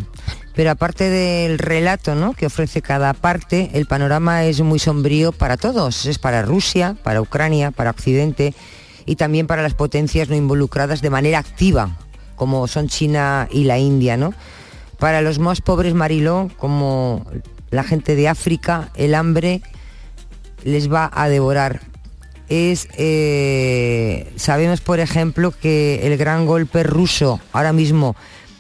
Pero 0.56 0.72
aparte 0.72 1.10
del 1.10 1.58
relato 1.58 2.14
¿no? 2.16 2.34
que 2.34 2.46
ofrece 2.46 2.82
cada 2.82 3.14
parte, 3.14 3.72
el 3.74 3.88
panorama 3.88 4.46
es 4.46 4.62
muy 4.62 4.80
sombrío 4.80 5.32
para 5.32 5.58
todos. 5.58 6.06
Es 6.06 6.20
para 6.20 6.44
Rusia, 6.44 6.96
para 7.04 7.22
Ucrania, 7.22 7.72
para 7.72 7.90
Occidente 7.90 8.54
y 9.06 9.16
también 9.16 9.48
para 9.48 9.64
las 9.64 9.74
potencias 9.74 10.30
no 10.30 10.36
involucradas 10.36 11.02
de 11.02 11.10
manera 11.10 11.40
activa, 11.40 11.98
como 12.36 12.68
son 12.68 12.88
China 12.88 13.48
y 13.52 13.64
la 13.64 13.80
India. 13.80 14.16
¿no? 14.16 14.34
Para 15.00 15.22
los 15.22 15.40
más 15.40 15.62
pobres 15.62 15.96
Mariló, 15.96 16.52
como 16.58 17.26
la 17.72 17.84
gente 17.84 18.16
de 18.16 18.30
África, 18.30 18.92
el 18.96 19.16
hambre 19.16 19.64
les 20.64 20.92
va 20.92 21.10
a 21.12 21.30
devorar. 21.30 21.82
Es, 22.48 22.88
eh, 22.98 24.32
sabemos, 24.36 24.82
por 24.82 25.00
ejemplo, 25.00 25.52
que 25.52 26.06
el 26.06 26.18
gran 26.18 26.46
golpe 26.46 26.84
ruso 26.84 27.40
ahora 27.52 27.74
mismo 27.74 28.16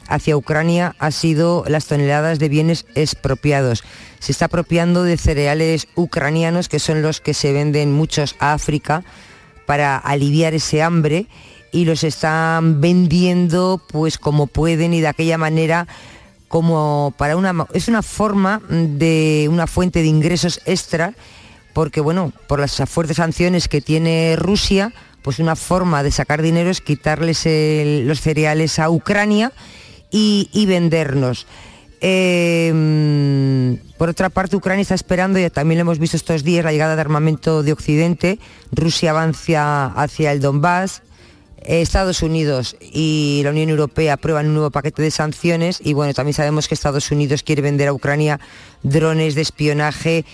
hacia 0.07 0.37
Ucrania 0.37 0.95
ha 0.99 1.11
sido 1.11 1.63
las 1.67 1.85
toneladas 1.85 2.39
de 2.39 2.49
bienes 2.49 2.85
expropiados. 2.95 3.83
Se 4.19 4.31
está 4.31 4.45
apropiando 4.45 5.03
de 5.03 5.17
cereales 5.17 5.87
ucranianos, 5.95 6.69
que 6.69 6.79
son 6.79 7.01
los 7.01 7.21
que 7.21 7.33
se 7.33 7.51
venden 7.51 7.91
muchos 7.91 8.35
a 8.39 8.53
África, 8.53 9.03
para 9.65 9.97
aliviar 9.97 10.53
ese 10.53 10.81
hambre 10.81 11.27
y 11.71 11.85
los 11.85 12.03
están 12.03 12.81
vendiendo 12.81 13.81
pues 13.91 14.17
como 14.17 14.47
pueden 14.47 14.93
y 14.93 15.01
de 15.01 15.07
aquella 15.07 15.37
manera 15.37 15.87
como 16.47 17.13
para 17.17 17.35
una 17.35 17.65
es 17.73 17.87
una 17.87 18.03
forma 18.03 18.61
de 18.69 19.47
una 19.49 19.65
fuente 19.65 20.01
de 20.01 20.07
ingresos 20.07 20.61
extra 20.65 21.13
porque 21.73 21.99
bueno 21.99 22.31
por 22.47 22.59
las 22.59 22.75
fuertes 22.87 23.17
sanciones 23.17 23.67
que 23.67 23.81
tiene 23.81 24.35
Rusia 24.37 24.93
pues 25.23 25.39
una 25.39 25.55
forma 25.55 26.03
de 26.03 26.11
sacar 26.11 26.41
dinero 26.41 26.69
es 26.69 26.81
quitarles 26.81 27.43
los 28.05 28.21
cereales 28.21 28.77
a 28.77 28.89
Ucrania 28.89 29.51
y, 30.13 30.65
vendernos. 30.67 31.47
Em, 31.99 33.77
por 33.97 34.09
otra 34.09 34.29
parte, 34.29 34.55
Ucrania 34.55 34.83
está 34.83 34.93
esperando, 34.93 35.39
y 35.39 35.49
también 35.49 35.79
lo 35.79 35.81
hemos 35.81 35.99
visto 35.99 36.17
estos 36.17 36.43
días, 36.43 36.63
la 36.63 36.71
llegada 36.71 36.95
de 36.95 37.01
armamento 37.01 37.63
de 37.63 37.73
Occidente. 37.73 38.39
Rusia 38.71 39.11
avanza 39.11 39.87
hacia 39.87 40.31
el 40.31 40.39
Donbass. 40.39 41.01
Estados 41.65 42.21
Unidos 42.21 42.75
y 42.81 43.39
la 43.45 43.51
Unión 43.51 43.69
Europea 43.69 44.15
aprueban 44.15 44.47
un 44.47 44.53
nuevo 44.53 44.69
paquete 44.69 45.01
de 45.01 45.11
sanciones 45.11 45.79
y 45.81 45.93
bueno, 45.93 46.13
también 46.13 46.33
sabemos 46.33 46.67
que 46.67 46.73
Estados 46.73 47.09
Unidos 47.09 47.41
quiere 47.41 47.61
vender 47.61 47.87
a 47.87 47.93
Ucrania 47.93 48.41
drones 48.83 49.33
de 49.33 49.43
espionaje 49.43 50.25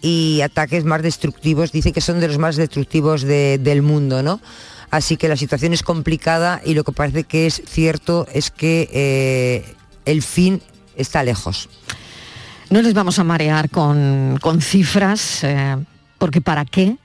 y 0.00 0.40
ataques 0.42 0.84
más 0.84 1.02
destructivos, 1.02 1.72
dice 1.72 1.92
que 1.92 2.00
son 2.00 2.20
de 2.20 2.28
los 2.28 2.38
más 2.38 2.56
destructivos 2.56 3.20
del 3.20 3.82
mundo, 3.82 4.22
¿no? 4.22 4.40
Así 4.90 5.16
que 5.16 5.28
la 5.28 5.36
situación 5.36 5.72
es 5.72 5.82
complicada 5.82 6.60
y 6.64 6.74
lo 6.74 6.84
que 6.84 6.92
parece 6.92 7.24
que 7.24 7.46
es 7.46 7.62
cierto 7.66 8.26
es 8.32 8.50
que 8.50 8.88
eh, 8.92 9.74
el 10.04 10.22
fin 10.22 10.62
está 10.96 11.22
lejos. 11.22 11.68
No 12.70 12.82
les 12.82 12.94
vamos 12.94 13.18
a 13.18 13.24
marear 13.24 13.70
con, 13.70 14.38
cifras, 14.60 15.44
eh, 15.44 15.76
porque 16.18 16.40
¿para 16.40 16.64
qué? 16.64 16.96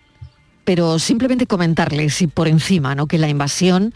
Pero 0.65 0.99
simplemente 0.99 1.45
comentarles 1.45 2.21
y 2.21 2.27
por 2.27 2.47
encima, 2.47 2.95
¿no? 2.95 3.07
que 3.07 3.17
la 3.17 3.29
invasión 3.29 3.93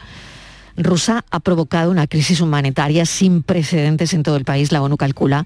rusa 0.78 1.26
ha 1.32 1.40
provocado 1.40 1.92
una 1.92 2.08
crisis 2.08 2.40
humanitaria 2.40 3.06
sin 3.06 3.42
precedentes 3.42 4.14
en 4.14 4.24
todo 4.24 4.36
el 4.38 4.46
país. 4.46 4.72
La 4.72 4.82
ONU 4.82 4.98
calcula 4.98 5.46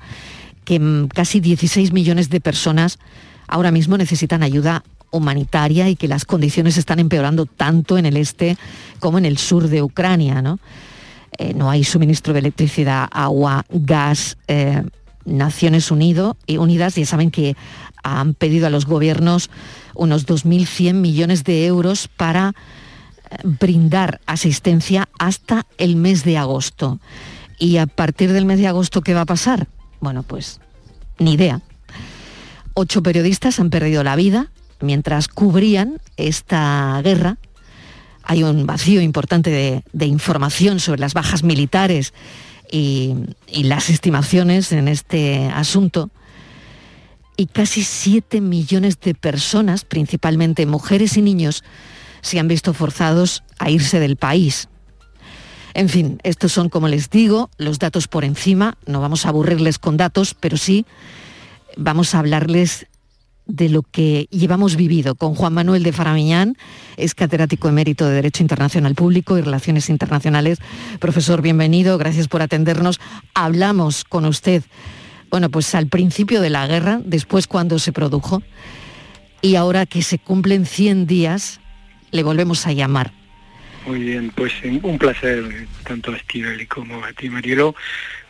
que 0.66 0.80
mm, 0.80 1.08
casi 1.08 1.40
16 1.40 1.92
millones 1.94 2.30
de 2.30 2.42
personas 2.42 3.00
ahora 3.48 3.72
mismo 3.72 3.98
necesitan 3.98 4.44
ayuda 4.44 4.84
humanitaria 5.12 5.90
y 5.90 5.96
que 5.96 6.08
las 6.08 6.26
condiciones 6.26 6.78
están 6.78 7.00
empeorando 7.00 7.46
tanto 7.46 7.98
en 7.98 8.06
el 8.06 8.18
este 8.18 8.58
como 9.00 9.18
en 9.18 9.26
el 9.26 9.38
sur 9.38 9.68
de 9.68 9.84
Ucrania. 9.84 10.42
No, 10.42 10.60
eh, 11.38 11.56
hay 11.64 11.84
suministro 11.84 12.34
de 12.34 12.40
electricidad, 12.40 13.08
agua, 13.12 13.66
gas. 13.70 14.38
Eh, 14.48 14.84
Naciones 15.26 15.92
Unido, 15.92 16.38
y 16.48 16.58
Unidas 16.58 16.96
ya 16.96 17.06
saben 17.06 17.32
que 17.32 17.56
han 18.04 18.34
pedido 18.34 18.68
a 18.68 18.70
los 18.70 18.86
gobiernos 18.86 19.50
unos 19.94 20.26
2.100 20.26 20.94
millones 20.96 21.44
de 21.44 21.66
euros 21.66 22.08
para 22.08 22.54
eh, 23.30 23.38
brindar 23.44 24.20
asistencia 24.26 25.10
hasta 25.20 25.68
el 25.78 25.96
mes 25.96 26.24
de 26.24 26.38
agosto. 26.38 27.00
Y 27.60 27.78
a 27.78 27.86
partir 27.86 28.32
del 28.34 28.46
mes 28.46 28.60
de 28.60 28.68
agosto, 28.68 29.02
¿qué 29.02 29.14
va 29.14 29.22
a 29.22 29.26
pasar? 29.26 29.68
Bueno, 30.00 30.24
pues 30.24 30.60
ni 31.20 31.34
idea. 31.34 31.62
Ocho 32.74 33.04
periodistas 33.04 33.60
han 33.60 33.70
perdido 33.70 34.04
la 34.04 34.16
vida 34.16 34.50
mientras 34.82 35.28
cubrían 35.28 36.00
esta 36.18 37.02
guerra, 37.04 37.38
hay 38.24 38.44
un 38.44 38.66
vacío 38.66 39.02
importante 39.02 39.84
de, 39.92 40.06
información 40.06 40.80
sobre 40.80 41.02
las 41.02 41.14
bajas 41.14 41.44
militares 41.44 42.14
y, 42.72 43.16
las 43.48 43.90
estimaciones 43.90 44.72
en 44.72 44.88
este 44.88 45.50
asunto. 45.50 46.10
Y 47.38 47.48
casi 47.48 47.84
7 47.84 48.42
millones 48.42 49.00
de 49.00 49.16
personas, 49.16 49.84
principalmente 49.84 50.66
mujeres 50.66 51.18
y 51.18 51.22
niños, 51.22 51.64
se 52.22 52.40
han 52.40 52.48
visto 52.48 52.74
forzados 52.74 53.44
a 53.58 53.70
irse 53.70 54.00
del 54.00 54.16
país. 54.16 54.70
En 55.74 55.90
fin, 55.90 56.20
estos 56.24 56.52
son, 56.52 56.70
como 56.70 56.88
les 56.88 57.10
digo, 57.10 57.50
los 57.58 57.80
datos 57.80 58.08
por 58.08 58.26
encima. 58.26 58.78
No 58.86 59.02
vamos 59.02 59.26
a 59.26 59.30
aburrirles 59.30 59.80
con 59.80 59.98
datos, 59.98 60.36
pero 60.40 60.58
sí 60.58 60.86
vamos 61.78 62.14
a 62.14 62.20
hablarles 62.20 62.88
de 63.46 63.70
lo 63.70 63.82
que 63.82 64.28
llevamos 64.32 64.76
vivido 64.76 65.16
con 65.16 65.36
Juan 65.36 65.54
Manuel 65.54 65.84
de 65.84 65.92
Faramiñán, 65.92 66.58
es 66.98 67.16
catedrático 67.16 67.70
emérito 67.70 68.06
de 68.06 68.16
Derecho 68.16 68.44
Internacional 68.44 68.96
Público 68.96 69.38
y 69.38 69.42
Relaciones 69.42 69.90
Internacionales. 69.90 70.60
Profesor, 71.00 71.42
bienvenido, 71.42 71.98
gracias 71.98 72.28
por 72.28 72.42
atendernos. 72.42 73.00
Hablamos 73.34 74.04
con 74.04 74.26
usted, 74.26 74.64
bueno, 75.30 75.50
pues 75.50 75.74
al 75.76 75.88
principio 75.88 76.42
de 76.42 76.50
la 76.50 76.68
guerra, 76.68 77.02
después 77.04 77.48
cuando 77.48 77.80
se 77.80 77.92
produjo, 77.92 78.42
y 79.42 79.56
ahora 79.56 79.86
que 79.86 80.02
se 80.02 80.20
cumplen 80.20 80.66
100 80.66 81.08
días, 81.08 81.60
le 82.12 82.24
volvemos 82.24 82.68
a 82.68 82.74
llamar. 82.74 83.12
Muy 83.88 84.00
bien, 84.00 84.32
pues 84.36 84.54
un 84.84 85.00
placer 85.00 85.68
tanto 85.84 86.12
a 86.12 86.18
Estivali 86.18 86.68
como 86.68 87.04
a 87.04 87.12
ti, 87.14 87.30
Marielo, 87.30 87.74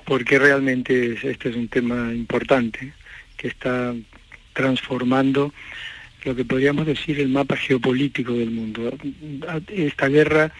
porque 0.05 0.39
realmente 0.39 1.19
este 1.29 1.49
es 1.49 1.55
un 1.55 1.67
tema 1.67 2.13
importante 2.13 2.93
que 3.35 3.49
está 3.49 3.93
transformando 4.61 5.53
lo 6.23 6.35
que 6.35 6.45
podríamos 6.45 6.85
decir 6.85 7.19
el 7.19 7.29
mapa 7.29 7.55
geopolítico 7.55 8.33
del 8.33 8.51
mundo. 8.51 8.95
Esta 9.67 10.07
guerra 10.07 10.53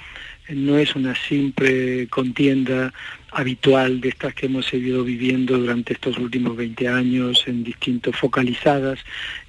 no 0.50 0.78
es 0.80 0.96
una 0.96 1.14
simple 1.16 2.08
contienda 2.08 2.92
habitual 3.32 4.02
de 4.02 4.10
estas 4.10 4.34
que 4.34 4.48
hemos 4.48 4.66
seguido 4.66 5.04
viviendo 5.04 5.58
durante 5.58 5.94
estos 5.94 6.18
últimos 6.18 6.58
20 6.58 6.88
años 6.88 7.44
en 7.46 7.64
distintos 7.64 8.16
focalizadas 8.18 9.00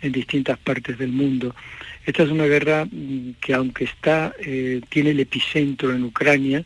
en 0.02 0.12
distintas 0.12 0.58
partes 0.58 0.98
del 0.98 1.12
mundo. 1.12 1.54
Esta 2.04 2.24
es 2.24 2.30
una 2.30 2.46
guerra 2.46 2.84
mm, 2.84 3.36
que 3.40 3.54
aunque 3.54 3.84
está 3.84 4.34
eh, 4.38 4.80
tiene 4.90 5.10
el 5.10 5.20
epicentro 5.20 5.92
en 5.92 6.04
Ucrania, 6.04 6.62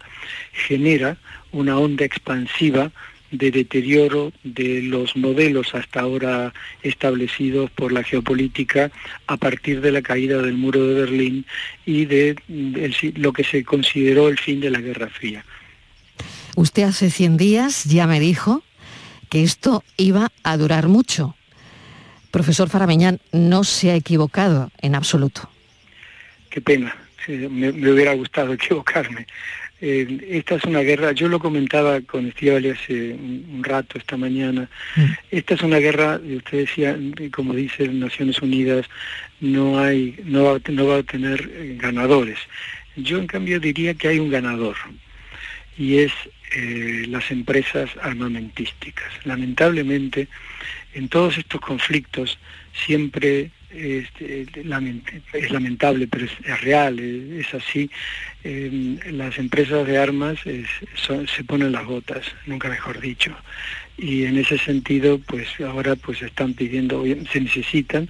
genera 0.53 1.17
una 1.53 1.79
onda 1.79 2.05
expansiva 2.05 2.91
de 3.39 3.51
deterioro 3.51 4.33
de 4.45 4.83
los 4.83 5.17
modelos 5.17 5.75
hasta 5.75 6.01
ahora 6.01 6.53
establecidos 6.83 7.71
por 7.71 7.93
la 7.93 8.03
geopolítica 8.03 8.91
a 9.27 9.37
partir 9.37 9.81
de 9.81 9.93
la 9.93 10.03
caída 10.03 10.41
del 10.43 10.55
muro 10.55 10.87
de 10.87 10.95
Berlín 10.95 11.47
y 11.85 12.05
de, 12.07 12.37
lo 13.17 13.33
que 13.33 13.45
se 13.45 13.65
consideró 13.65 14.29
el 14.29 14.39
fin 14.39 14.61
de 14.61 14.71
la 14.71 14.81
Guerra 14.81 15.09
Fría. 15.09 15.45
Usted 16.57 16.85
hace 16.85 17.11
100 17.11 17.37
días 17.37 17.85
ya 17.85 18.07
me 18.07 18.21
dijo 18.21 18.63
que 19.29 19.43
esto 19.43 19.85
iba 19.97 20.33
a 20.43 20.57
durar 20.57 20.89
mucho. 20.89 21.37
Profesor 22.31 22.69
Farameñán 22.69 23.21
no 23.33 23.65
se 23.65 23.91
ha 23.91 23.95
equivocado 23.95 24.71
en 24.81 24.95
absoluto. 24.95 25.51
Qué 26.51 26.61
pena, 26.61 26.97
me 27.29 27.91
hubiera 27.91 28.15
gustado 28.15 28.53
equivocarme. 28.55 29.27
Eh, 29.89 30.27
esta 30.31 30.57
es 30.57 30.65
una 30.65 30.81
guerra, 30.81 31.13
yo 31.13 31.29
lo 31.29 31.39
comentaba 31.39 32.01
con 32.01 32.27
Estivali 32.27 32.71
hace 32.71 33.13
un, 33.13 33.63
rato 33.63 33.99
esta 33.99 34.17
mañana, 34.17 34.69
mm. 34.97 35.05
esta 35.31 35.55
es 35.55 35.63
una 35.63 35.79
guerra, 35.79 36.21
usted 36.25 36.59
decía, 36.59 36.99
como 37.33 37.55
dice 37.55 37.87
Naciones 37.87 38.43
Unidas, 38.43 38.87
no 39.39 39.79
hay, 39.79 40.19
no 40.25 40.43
va, 40.43 40.61
no 40.71 40.89
va 40.89 40.97
a 40.97 41.03
tener 41.05 41.49
eh, 41.53 41.77
ganadores. 41.81 42.37
Yo 42.97 43.19
en 43.19 43.29
cambio 43.29 43.61
diría 43.61 43.95
que 43.95 44.09
hay 44.09 44.19
un 44.19 44.29
ganador 44.29 44.75
y 45.79 45.99
es 45.99 46.13
eh, 46.51 47.05
las 47.07 47.31
empresas 47.31 47.89
armamentísticas. 48.03 49.13
Lamentablemente, 49.25 50.27
en 50.95 51.09
todos 51.09 51.39
estos 51.39 51.61
conflictos 51.61 52.41
siempre 52.87 53.53
es, 53.77 54.09
es 54.21 55.51
lamentable, 55.51 56.07
pero 56.07 56.25
es, 56.25 56.61
real, 56.63 56.99
es, 56.99 57.53
así. 57.55 57.91
Em, 58.43 58.99
las 59.13 59.39
empresas 59.39 59.87
de 59.87 59.99
armas 59.99 60.39
se 60.43 61.45
ponen 61.45 61.73
las 61.73 61.85
botas, 61.85 62.27
nunca 62.47 62.69
mejor 62.69 63.01
dicho. 63.01 63.35
Y 63.99 64.25
en 64.25 64.39
ese 64.39 64.59
sentido, 64.59 65.19
pues 65.19 65.49
ahora 65.61 65.97
pues 65.97 66.23
están 66.23 66.55
pidiendo, 66.55 67.05
se 67.33 67.41
necesitan, 67.41 68.09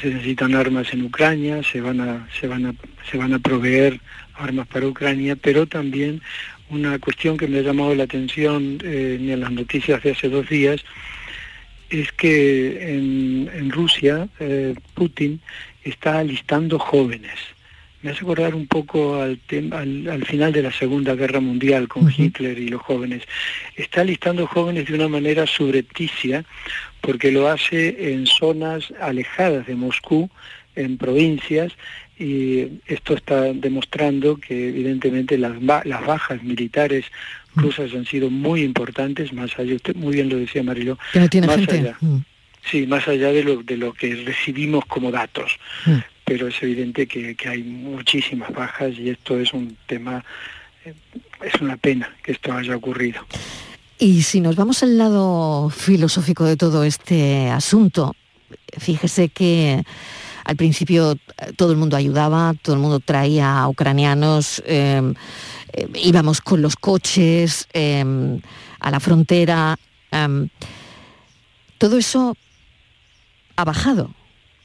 se 0.00 0.08
necesitan 0.08 0.54
armas 0.54 0.92
en 0.92 1.02
Ucrania, 1.02 1.62
se 1.62 1.80
van 1.80 2.00
a, 2.00 2.28
se 2.40 2.46
van 2.46 2.66
a, 2.66 2.74
se 3.10 3.18
van 3.18 3.34
a 3.34 3.38
proveer 3.38 4.00
armas 4.34 4.66
para 4.68 4.86
Ucrania, 4.86 5.36
pero 5.36 5.66
también 5.66 6.22
una 6.70 6.98
cuestión 6.98 7.36
que 7.36 7.46
me 7.46 7.58
ha 7.58 7.62
llamado 7.62 7.94
la 7.94 8.04
atención 8.04 8.78
eh, 8.82 9.18
en 9.20 9.40
las 9.40 9.52
noticias 9.52 10.02
de 10.02 10.12
hace 10.12 10.28
dos 10.28 10.48
días 10.48 10.82
es 11.92 12.10
que 12.12 12.94
en, 12.94 13.70
Rusia 13.70 14.28
eh, 14.40 14.74
Putin 14.94 15.40
está 15.84 16.18
alistando 16.18 16.78
jóvenes. 16.78 17.38
Me 18.00 18.10
hace 18.10 18.22
acordar 18.22 18.54
un 18.54 18.66
poco 18.66 19.14
al, 19.20 19.38
al, 20.10 20.24
final 20.26 20.52
de 20.52 20.62
la 20.62 20.72
Segunda 20.72 21.14
Guerra 21.14 21.38
Mundial 21.38 21.86
con 21.86 22.12
Hitler 22.14 22.58
y 22.58 22.68
los 22.68 22.82
jóvenes. 22.82 23.22
Está 23.76 24.00
alistando 24.00 24.46
jóvenes 24.46 24.86
de 24.86 24.94
una 24.94 25.06
manera 25.06 25.46
subrepticia 25.46 26.44
porque 27.00 27.30
lo 27.30 27.48
hace 27.48 28.12
en 28.12 28.26
zonas 28.26 28.92
alejadas 29.00 29.66
de 29.66 29.76
Moscú, 29.76 30.30
en 30.74 30.96
provincias, 30.96 31.72
y 32.18 32.80
esto 32.86 33.14
está 33.14 33.52
demostrando 33.52 34.36
que 34.36 34.68
evidentemente 34.68 35.38
las, 35.38 35.60
las 35.62 36.06
bajas 36.06 36.42
militares 36.42 37.06
rusas 37.54 37.92
han 37.94 38.06
sido 38.06 38.30
muy 38.30 38.62
importantes, 38.62 39.32
más 39.32 39.58
allá, 39.58 39.74
usted 39.74 39.94
muy 39.96 40.14
bien 40.14 40.28
lo 40.28 40.36
decía 40.36 40.62
Marilo, 40.62 40.98
más 41.14 41.68
allá. 41.68 41.96
Mm. 42.00 42.18
Sí, 42.70 42.86
más 42.86 43.08
allá 43.08 43.32
de 43.32 43.42
lo, 43.42 43.62
de 43.62 43.76
lo 43.76 43.92
que 43.92 44.14
recibimos 44.14 44.84
como 44.86 45.10
datos. 45.10 45.58
Mm. 45.84 45.98
Pero 46.24 46.46
es 46.46 46.62
evidente 46.62 47.06
que, 47.06 47.36
hay 47.46 47.62
muchísimas 47.62 48.52
bajas 48.52 48.96
y 48.96 49.10
esto 49.10 49.38
es 49.38 49.52
un 49.52 49.76
tema, 49.86 50.24
eh, 50.84 50.94
es 51.42 51.60
una 51.60 51.76
pena 51.76 52.14
que 52.22 52.32
esto 52.32 52.52
haya 52.52 52.76
ocurrido. 52.76 53.26
Y 53.98 54.22
si 54.22 54.40
nos 54.40 54.56
vamos 54.56 54.82
al 54.82 54.96
lado 54.96 55.68
filosófico 55.70 56.44
de 56.44 56.56
todo 56.56 56.84
este 56.84 57.50
asunto, 57.50 58.14
fíjese 58.78 59.28
que 59.28 59.82
al 60.44 60.56
principio 60.56 61.12
eh, 61.12 61.52
todo 61.56 61.72
el 61.72 61.78
mundo 61.78 61.96
ayudaba, 61.96 62.54
todo 62.60 62.74
el 62.76 62.82
mundo 62.82 63.00
traía 63.00 63.58
a 63.58 63.68
ucranianos. 63.68 64.62
Eh, 64.66 65.14
eh, 65.72 65.88
íbamos 65.94 66.40
con 66.40 66.62
los 66.62 66.76
coches 66.76 67.66
em, 67.72 68.40
a 68.80 68.90
la 68.90 69.00
frontera. 69.00 69.78
Em, 70.10 70.48
todo 71.78 71.98
eso 71.98 72.36
ha 73.56 73.64
bajado. 73.64 74.14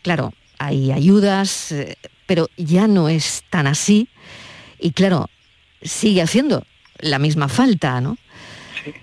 Claro, 0.02 0.34
hay 0.60 0.92
ayudas, 0.92 1.72
eh, 1.72 1.98
pero 2.26 2.50
ya 2.58 2.88
no 2.88 3.10
es 3.10 3.44
tan 3.50 3.68
así. 3.68 4.10
Y 4.80 4.92
claro, 4.92 5.30
sigue 5.82 6.22
haciendo 6.22 6.66
la 7.00 7.20
misma 7.20 7.48
falta, 7.48 8.02
¿no? 8.02 8.18
Sí, 8.84 8.94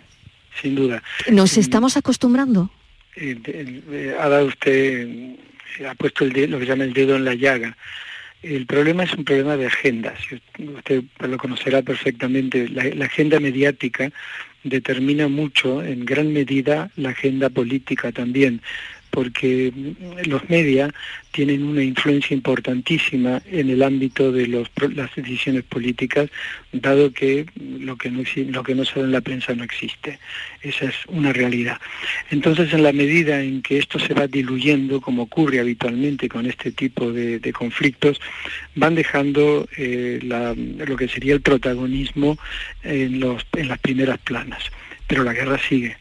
sin 0.62 0.74
duda. 0.74 1.02
¿Nos 1.30 1.56
estamos 1.56 1.96
acostumbrando? 1.96 2.70
Ha 3.16 4.28
dado 4.28 4.46
usted, 4.46 5.36
ha 5.88 5.94
puesto 5.94 6.24
el 6.24 6.50
lo 6.50 6.58
que 6.58 6.66
llama 6.66 6.84
el 6.84 6.92
dedo 6.92 7.16
en 7.16 7.24
la 7.24 7.34
llaga. 7.34 7.76
El 8.42 8.66
problema 8.66 9.04
es 9.04 9.14
un 9.14 9.24
problema 9.24 9.56
de 9.56 9.66
agenda. 9.66 10.14
Usted 10.58 11.04
lo 11.20 11.38
conocerá 11.38 11.80
perfectamente. 11.80 12.68
La, 12.68 13.06
agenda 13.06 13.40
mediática 13.40 14.12
determina 14.62 15.28
mucho, 15.28 15.82
en 15.82 16.04
gran 16.04 16.32
medida, 16.32 16.90
la 16.96 17.10
agenda 17.10 17.48
política 17.48 18.12
también 18.12 18.60
porque 19.14 19.72
los 20.26 20.50
medios 20.50 20.92
tienen 21.30 21.62
una 21.62 21.84
influencia 21.84 22.34
importantísima 22.34 23.40
en 23.46 23.70
el 23.70 23.82
ámbito 23.84 24.32
de 24.32 24.48
las 24.48 25.14
decisiones 25.14 25.62
políticas, 25.62 26.30
dado 26.72 27.12
que 27.12 27.46
lo 27.78 27.96
que, 27.96 28.10
no, 28.10 28.24
lo 28.50 28.62
que 28.64 28.74
no 28.74 28.84
sale 28.84 29.04
en 29.04 29.12
la 29.12 29.20
prensa 29.20 29.54
no 29.54 29.62
existe. 29.62 30.18
Esa 30.62 30.86
es 30.86 30.96
una 31.06 31.32
realidad. 31.32 31.80
Entonces, 32.30 32.72
en 32.72 32.82
la 32.82 32.92
medida 32.92 33.40
en 33.40 33.62
que 33.62 33.78
esto 33.78 34.00
se 34.00 34.14
va 34.14 34.26
diluyendo, 34.26 35.00
como 35.00 35.22
ocurre 35.22 35.60
habitualmente 35.60 36.28
con 36.28 36.46
este 36.46 36.72
tipo 36.72 37.12
de, 37.12 37.52
conflictos, 37.52 38.20
van 38.74 38.96
dejando 38.96 39.68
eh, 39.76 40.18
lo 40.22 40.96
que 40.96 41.06
sería 41.06 41.34
el 41.34 41.40
protagonismo 41.40 42.36
en, 42.82 43.20
los, 43.20 43.46
en 43.52 43.68
las 43.68 43.78
primeras 43.78 44.18
planas. 44.18 44.64
Pero 45.06 45.22
la 45.22 45.34
guerra 45.34 45.58
sigue 45.68 45.96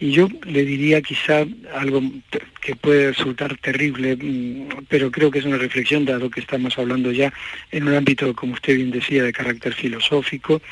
y 0.00 0.12
yo 0.12 0.28
le 0.44 0.64
diría 0.64 1.02
quizá 1.02 1.46
algo 1.74 2.02
que 2.60 2.76
puede 2.76 3.08
resultar 3.12 3.56
terrible, 3.58 4.16
mm, 4.16 4.84
pero 4.88 5.10
creo 5.10 5.30
que 5.30 5.40
es 5.40 5.44
una 5.44 5.58
reflexión 5.58 6.04
dado 6.04 6.30
que 6.30 6.40
estamos 6.40 6.78
hablando 6.78 7.12
ya 7.12 7.32
en 7.70 7.88
un 7.88 7.94
ámbito, 7.94 8.34
como 8.34 8.54
usted 8.54 8.76
bien 8.76 8.90
decía, 8.90 9.22
de 9.22 9.32
carácter 9.32 9.74
filosófico. 9.74 10.62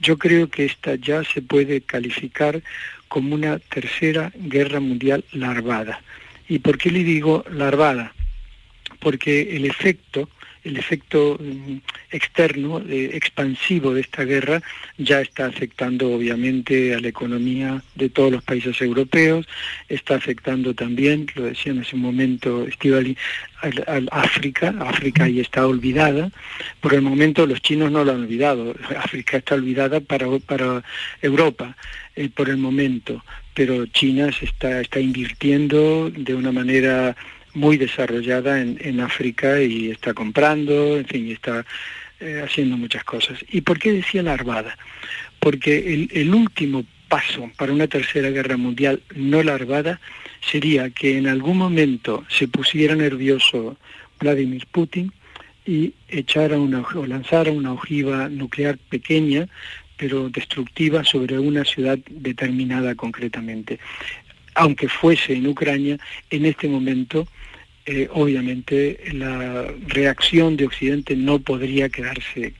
Yo 0.00 0.18
creo 0.18 0.48
que 0.48 0.64
esta 0.64 0.96
ya 0.96 1.24
se 1.24 1.40
puede 1.42 1.80
calificar 1.80 2.62
como 3.08 3.34
una 3.34 3.58
tercera 3.58 4.32
guerra 4.34 4.80
mundial 4.80 5.24
larvada. 5.32 6.02
¿Y 6.48 6.58
por 6.58 6.78
qué 6.78 6.90
le 6.90 7.04
digo 7.04 7.44
larvada? 7.50 8.12
Porque 9.00 9.56
el 9.56 9.64
efecto 9.64 10.28
el 10.64 10.76
efecto 10.78 11.38
mm, 11.38 11.76
externo, 12.10 12.82
eh, 12.88 13.10
expansivo 13.12 13.94
de 13.94 14.00
esta 14.00 14.24
guerra 14.24 14.62
ya 14.98 15.20
está 15.20 15.46
afectando 15.46 16.12
obviamente 16.12 16.94
a 16.94 17.00
la 17.00 17.08
economía 17.08 17.82
de 17.94 18.08
todos 18.08 18.32
los 18.32 18.42
países 18.42 18.80
europeos, 18.80 19.46
está 19.88 20.16
afectando 20.16 20.74
también, 20.74 21.26
lo 21.34 21.44
decía 21.44 21.72
en 21.72 21.82
ese 21.82 21.96
momento 21.96 22.66
Estivali, 22.66 23.16
al, 23.86 24.08
África, 24.10 24.74
África 24.80 25.24
ahí 25.24 25.40
está 25.40 25.66
olvidada, 25.66 26.30
por 26.80 26.94
el 26.94 27.02
momento 27.02 27.46
los 27.46 27.60
chinos 27.60 27.90
no 27.90 28.04
lo 28.04 28.12
han 28.12 28.22
olvidado, 28.22 28.74
África 28.96 29.38
está 29.38 29.54
olvidada 29.54 30.00
para, 30.00 30.26
para 30.38 30.82
Europa 31.22 31.76
eh, 32.16 32.28
por 32.34 32.48
el 32.48 32.56
momento, 32.56 33.24
pero 33.54 33.86
China 33.86 34.30
se 34.32 34.46
está, 34.46 34.80
está 34.80 35.00
invirtiendo 35.00 36.10
de 36.10 36.34
una 36.34 36.52
manera 36.52 37.16
muy 37.54 37.76
desarrollada 37.76 38.60
en, 38.60 39.00
África 39.00 39.60
y 39.62 39.90
está 39.90 40.12
comprando, 40.12 40.96
en 40.96 41.06
fin, 41.06 41.30
está 41.30 41.64
eh, 42.20 42.42
haciendo 42.44 42.76
muchas 42.76 43.04
cosas. 43.04 43.38
¿Y 43.50 43.60
por 43.62 43.78
qué 43.78 43.92
decía 43.92 44.22
la 44.22 44.34
armada? 44.34 44.76
Porque 45.38 46.08
el, 46.10 46.34
último 46.34 46.84
paso 47.08 47.50
para 47.56 47.72
una 47.72 47.86
tercera 47.86 48.30
guerra 48.30 48.56
mundial 48.56 49.02
no 49.14 49.42
larvada 49.42 50.00
sería 50.40 50.90
que 50.90 51.18
en 51.18 51.26
algún 51.26 51.58
momento 51.58 52.24
se 52.28 52.48
pusiera 52.48 52.94
nervioso 52.94 53.76
Vladimir 54.18 54.66
Putin 54.70 55.12
y 55.66 55.94
echara 56.08 56.58
una, 56.58 56.80
o 56.80 57.06
lanzara 57.06 57.50
una 57.50 57.72
ojiva 57.72 58.28
nuclear 58.28 58.78
pequeña 58.78 59.48
pero 59.96 60.28
destructiva 60.28 61.04
sobre 61.04 61.38
una 61.38 61.64
ciudad 61.64 61.98
determinada 62.10 62.94
concretamente. 62.94 63.78
Aunque 64.54 64.88
fuese 64.88 65.34
en 65.34 65.46
Ucrania, 65.46 65.98
en 66.30 66.46
este 66.46 66.68
momento 66.68 67.26
eh, 67.86 68.08
obviamente 68.12 68.98
la 69.12 69.66
reacción 69.86 70.56
de 70.56 70.66
Occidente 70.66 71.16
no 71.16 71.38
podría 71.38 71.90
quedarse 71.90 72.54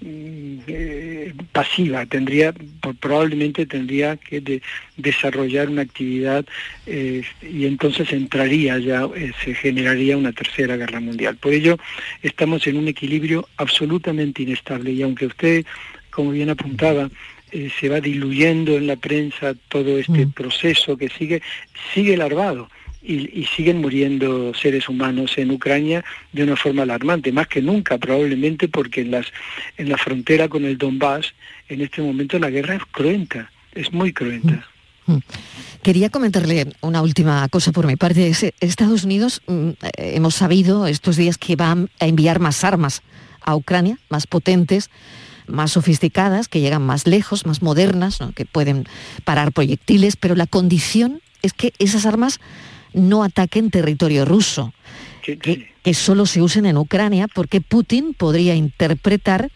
mm, 0.00 0.58
eh, 0.66 1.34
pasiva, 1.52 2.06
tendría 2.06 2.54
probablemente 2.98 3.66
tendría 3.66 4.16
que 4.16 4.62
desarrollar 4.96 5.68
una 5.68 5.82
actividad 5.82 6.46
eh, 6.86 7.22
y 7.42 7.66
entonces 7.66 8.12
entraría 8.12 8.78
ya, 8.78 9.06
eh, 9.14 9.32
se 9.44 9.54
generaría 9.54 10.16
una 10.16 10.32
tercera 10.32 10.76
guerra 10.76 11.00
mundial. 11.00 11.36
Por 11.36 11.52
ello 11.52 11.76
estamos 12.22 12.66
en 12.66 12.78
un 12.78 12.88
equilibrio 12.88 13.46
absolutamente 13.58 14.42
inestable 14.42 14.92
y 14.92 15.02
aunque 15.02 15.26
usted, 15.26 15.66
como 16.10 16.30
bien 16.30 16.48
apuntaba, 16.48 17.10
se 17.78 17.90
va 17.90 18.00
diluyendo 18.00 18.78
en 18.78 18.86
la 18.86 18.96
prensa 18.96 19.52
todo 19.68 19.98
este 19.98 20.24
mm. 20.24 20.32
proceso 20.32 20.96
que 20.96 21.10
sigue, 21.10 21.42
sigue 21.92 22.16
larvado 22.16 22.70
y, 23.02 23.44
siguen 23.56 23.80
muriendo 23.80 24.54
seres 24.54 24.88
humanos 24.88 25.36
en 25.36 25.50
Ucrania 25.50 26.04
de 26.32 26.44
una 26.44 26.56
forma 26.56 26.82
alarmante, 26.82 27.32
más 27.32 27.48
que 27.48 27.60
nunca 27.60 27.98
probablemente 27.98 28.68
porque 28.68 29.00
en, 29.00 29.10
las, 29.10 29.26
en 29.76 29.88
la 29.88 29.98
frontera 29.98 30.48
con 30.48 30.64
el 30.64 30.78
Donbass 30.78 31.34
en 31.68 31.80
este 31.80 32.02
momento 32.02 32.38
la 32.38 32.50
guerra 32.50 32.76
es 32.76 32.82
cruenta, 32.90 33.50
es 33.74 33.92
muy 33.92 34.12
cruenta. 34.12 34.66
Mm. 35.06 35.14
Mm. 35.14 35.20
Quería 35.82 36.10
comentarle 36.10 36.68
una 36.80 37.02
última 37.02 37.48
cosa 37.48 37.72
por 37.72 37.86
mi 37.86 37.96
parte. 37.96 38.32
Estados 38.60 39.02
Unidos 39.02 39.42
mm, 39.48 39.68
eh, 39.68 39.76
hemos 40.14 40.36
sabido 40.36 40.86
estos 40.86 41.16
días 41.16 41.38
que 41.38 41.56
va 41.56 41.72
a 41.72 42.06
enviar 42.06 42.38
más 42.38 42.62
armas 42.62 43.02
a 43.40 43.56
Ucrania, 43.56 43.98
más 44.08 44.28
potentes, 44.28 44.90
más 45.48 45.72
sofisticadas, 45.72 46.46
que 46.46 46.60
llegan 46.60 46.82
más 46.82 47.08
lejos, 47.08 47.46
más 47.46 47.62
modernas, 47.62 48.18
que 48.36 48.44
pueden 48.44 48.86
parar 49.24 49.50
proyectiles, 49.50 50.14
pero 50.14 50.36
la 50.36 50.46
condición 50.46 51.20
es 51.42 51.52
que 51.52 51.72
esas 51.80 52.06
armas 52.06 52.38
no 52.94 53.22
ataquen 53.22 53.70
territorio 53.70 54.24
ruso, 54.24 54.72
que, 55.22 55.94
solo 55.94 56.26
se 56.26 56.42
usen 56.42 56.66
en 56.66 56.76
Ucrania, 56.76 57.28
porque 57.28 57.60
Putin 57.60 58.14
podría 58.14 58.54
interpretar 58.54 59.50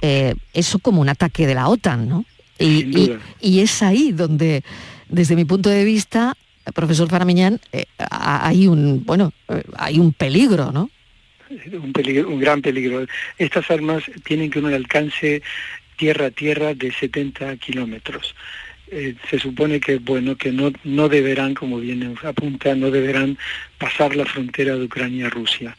eh, 0.00 0.34
eso 0.54 0.78
como 0.78 1.00
un 1.00 1.08
ataque 1.08 1.46
de 1.46 1.54
la 1.54 1.68
OTAN, 1.68 2.08
¿no? 2.08 2.24
Y, 2.58 3.60
es 3.60 3.82
ahí 3.82 4.12
donde, 4.12 4.62
desde 5.08 5.36
mi 5.36 5.44
punto 5.44 5.68
de 5.68 5.84
vista, 5.84 6.36
profesor 6.74 7.08
Faramiñán, 7.08 7.60
eh, 7.72 7.84
hay 8.10 8.66
un 8.66 9.04
bueno, 9.04 9.32
eh, 9.48 9.62
hay 9.76 9.98
un 9.98 10.12
peligro, 10.12 10.72
¿no? 10.72 10.90
Un, 11.50 11.92
peligro, 11.92 12.28
un 12.28 12.40
gran 12.40 12.60
peligro. 12.60 13.06
Estas 13.38 13.70
armas 13.70 14.02
tienen 14.24 14.50
que 14.50 14.58
un 14.58 14.72
alcance 14.72 15.42
tierra 15.96 16.26
a 16.26 16.30
tierra 16.30 16.74
de 16.74 16.92
70 16.92 17.56
kilómetros. 17.56 18.34
Eh, 18.90 19.14
se 19.28 19.38
supone 19.38 19.80
que 19.80 19.98
bueno 19.98 20.36
que 20.36 20.50
no, 20.50 20.72
no 20.84 21.08
deberán, 21.08 21.54
como 21.54 21.78
bien 21.78 22.16
apunta, 22.22 22.74
no 22.74 22.90
deberán 22.90 23.36
pasar 23.76 24.16
la 24.16 24.24
frontera 24.24 24.76
de 24.76 24.84
Ucrania 24.84 25.26
a 25.26 25.30
Rusia. 25.30 25.76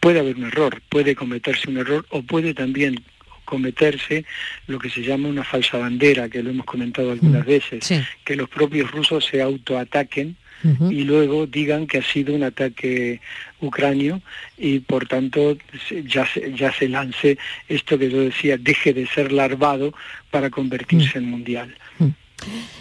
Puede 0.00 0.20
haber 0.20 0.36
un 0.36 0.44
error, 0.44 0.82
puede 0.88 1.14
cometerse 1.14 1.70
un 1.70 1.78
error 1.78 2.04
o 2.10 2.22
puede 2.22 2.54
también 2.54 3.02
cometerse 3.44 4.24
lo 4.66 4.78
que 4.78 4.90
se 4.90 5.02
llama 5.02 5.28
una 5.28 5.44
falsa 5.44 5.78
bandera, 5.78 6.28
que 6.28 6.42
lo 6.42 6.50
hemos 6.50 6.66
comentado 6.66 7.12
algunas 7.12 7.44
mm, 7.44 7.48
veces, 7.48 8.04
que 8.24 8.36
los 8.36 8.48
propios 8.48 8.90
rusos 8.90 9.24
se 9.24 9.42
autoataquen 9.42 10.36
y 10.90 11.04
luego 11.04 11.46
digan 11.46 11.86
que 11.86 11.98
ha 11.98 12.02
sido 12.02 12.34
un 12.34 12.42
ataque 12.42 13.20
ucranio 13.60 14.22
y 14.56 14.78
por 14.78 15.06
tanto 15.06 15.58
ya 16.06 16.26
se, 16.26 16.54
ya 16.54 16.72
se 16.72 16.88
lance 16.88 17.36
esto 17.68 17.98
que 17.98 18.10
yo 18.10 18.20
decía, 18.20 18.56
deje 18.56 18.94
de 18.94 19.06
ser 19.06 19.30
larvado 19.30 19.92
para 20.30 20.48
convertirse 20.48 21.20
mm. 21.20 21.22
en 21.22 21.30
mundial. 21.30 21.74
Mm. 21.98 22.08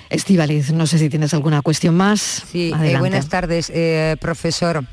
Estivaliz, 0.10 0.72
no 0.72 0.86
sé 0.86 0.99
si 0.99 1.10
tienes 1.10 1.34
alguna 1.34 1.62
cuestión 1.62 1.95
más. 1.95 2.43
Sí, 2.51 2.72
eh, 2.84 2.97
buenas 2.97 3.30
tardes, 3.30 3.72
eh, 3.74 4.16
profesor. 4.20 4.84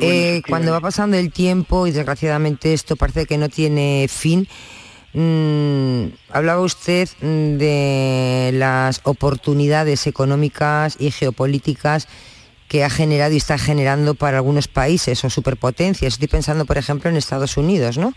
Eh, 0.00 0.42
cuando 0.48 0.72
va 0.72 0.80
pasando 0.80 1.16
el 1.16 1.30
tiempo 1.30 1.86
y 1.86 1.92
desgraciadamente 1.92 2.72
esto 2.72 2.96
parece 2.96 3.26
que 3.26 3.38
no 3.38 3.48
tiene 3.48 4.06
fin, 4.08 4.48
mm, 5.12 6.06
hablaba 6.30 6.62
usted 6.62 7.08
de 7.20 8.50
las 8.54 9.00
oportunidades 9.04 10.06
económicas 10.06 10.96
y 10.98 11.10
geopolíticas 11.10 12.08
que 12.68 12.82
ha 12.82 12.90
generado 12.90 13.34
y 13.34 13.36
está 13.36 13.58
generando 13.58 14.14
para 14.14 14.38
algunos 14.38 14.66
países 14.66 15.22
o 15.24 15.30
superpotencias. 15.30 16.14
Estoy 16.14 16.28
pensando, 16.28 16.64
por 16.64 16.78
ejemplo, 16.78 17.08
en 17.08 17.16
Estados 17.16 17.56
Unidos, 17.56 17.98
¿no? 17.98 18.14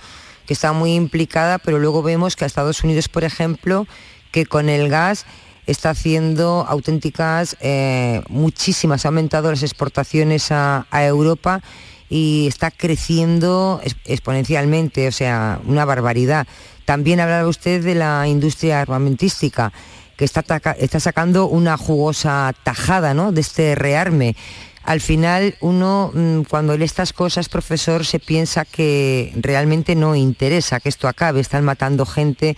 que 0.49 0.53
está 0.53 0.73
muy 0.73 0.95
implicada, 0.95 1.59
pero 1.59 1.77
luego 1.77 2.01
vemos 2.01 2.35
que 2.35 2.43
a 2.43 2.47
Estados 2.47 2.83
Unidos, 2.83 3.07
por 3.07 3.23
ejemplo, 3.23 3.85
que 4.31 4.45
con 4.45 4.69
el 4.69 4.89
gas 4.89 5.25
está 5.65 5.91
haciendo 5.91 6.65
auténticas, 6.67 7.55
eh, 7.61 8.21
muchísimas, 8.27 9.05
ha 9.05 9.09
aumentado 9.09 9.51
las 9.51 9.63
exportaciones 9.63 10.51
a, 10.51 10.85
Europa 10.91 11.61
y 12.09 12.47
está 12.47 12.71
creciendo 12.71 13.79
exponencialmente, 14.05 15.07
o 15.07 15.11
sea, 15.11 15.59
una 15.65 15.85
barbaridad. 15.85 16.47
También 16.85 17.19
hablaba 17.19 17.47
usted 17.47 17.83
de 17.83 17.93
la 17.93 18.27
industria 18.27 18.81
armamentística, 18.81 19.71
que 20.17 20.25
está, 20.25 20.43
está 20.79 20.99
sacando 20.99 21.45
una 21.45 21.77
jugosa 21.77 22.53
tajada 22.63 23.13
¿no? 23.13 23.31
de 23.31 23.41
este 23.41 23.75
rearme. 23.75 24.35
Al 24.83 25.01
final 25.01 25.55
uno, 25.61 26.11
mm, 26.13 26.41
cuando 26.49 26.75
lee 26.75 26.85
estas 26.85 27.13
cosas, 27.13 27.47
profesor, 27.47 28.05
se 28.05 28.19
piensa 28.19 28.65
que 28.65 29.31
realmente 29.35 29.95
no 29.95 30.15
interesa 30.15 30.79
que 30.79 30.89
esto 30.89 31.07
acabe, 31.07 31.41
están 31.41 31.63
matando 31.63 32.07
gente 32.07 32.57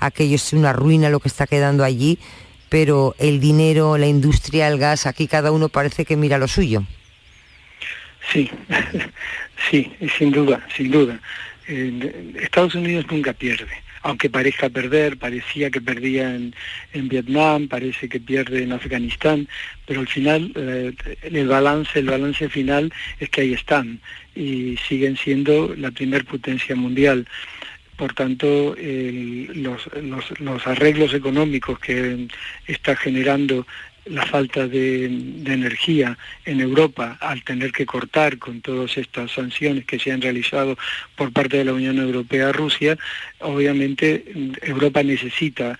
aquello 0.00 0.34
es 0.34 0.52
una 0.52 0.72
ruina 0.72 1.10
lo 1.10 1.20
que 1.20 1.28
está 1.28 1.46
quedando 1.46 1.84
allí, 1.84 2.18
pero 2.68 3.14
el 3.18 3.40
dinero, 3.40 3.98
la 3.98 4.06
industria, 4.06 4.68
el 4.68 4.78
gas, 4.78 5.06
aquí 5.06 5.26
cada 5.26 5.52
uno 5.52 5.68
parece 5.68 6.04
que 6.04 6.16
mira 6.16 6.38
lo 6.38 6.48
suyo. 6.48 6.84
Sí, 8.32 8.50
sí, 9.70 9.92
sin 10.18 10.30
duda, 10.30 10.66
sin 10.76 10.90
duda. 10.90 11.20
Estados 11.66 12.74
Unidos 12.74 13.06
nunca 13.10 13.32
pierde, 13.32 13.70
aunque 14.02 14.28
parezca 14.28 14.68
perder, 14.68 15.16
parecía 15.16 15.70
que 15.70 15.80
perdía 15.80 16.34
en, 16.34 17.08
Vietnam, 17.08 17.68
parece 17.68 18.08
que 18.08 18.18
pierde 18.18 18.62
en 18.62 18.72
Afganistán, 18.72 19.48
pero 19.86 20.00
al 20.00 20.08
final 20.08 20.52
eh, 20.56 20.92
el 21.22 21.48
balance, 21.48 21.98
el 21.98 22.06
balance 22.06 22.48
final 22.48 22.92
es 23.20 23.28
que 23.30 23.42
ahí 23.42 23.52
están 23.52 24.00
y 24.34 24.76
siguen 24.88 25.16
siendo 25.16 25.74
la 25.76 25.90
primer 25.90 26.24
potencia 26.24 26.74
mundial. 26.74 27.26
Por 28.00 28.14
tanto, 28.14 28.74
los, 28.78 30.66
arreglos 30.66 31.12
económicos 31.12 31.78
que 31.78 32.28
está 32.66 32.96
generando 32.96 33.66
la 34.06 34.24
falta 34.24 34.66
de, 34.66 35.04
energía 35.04 36.16
en 36.46 36.62
Europa 36.62 37.18
al 37.20 37.42
tener 37.44 37.72
que 37.72 37.84
cortar 37.84 38.38
con 38.38 38.62
todas 38.62 38.96
estas 38.96 39.32
sanciones 39.32 39.84
que 39.84 39.98
se 39.98 40.12
han 40.12 40.22
realizado 40.22 40.78
por 41.14 41.30
parte 41.30 41.58
de 41.58 41.66
la 41.66 41.74
Unión 41.74 41.98
Europea 41.98 42.48
a 42.48 42.52
Rusia, 42.52 42.96
obviamente 43.40 44.24
Europa 44.62 45.02
necesita 45.02 45.78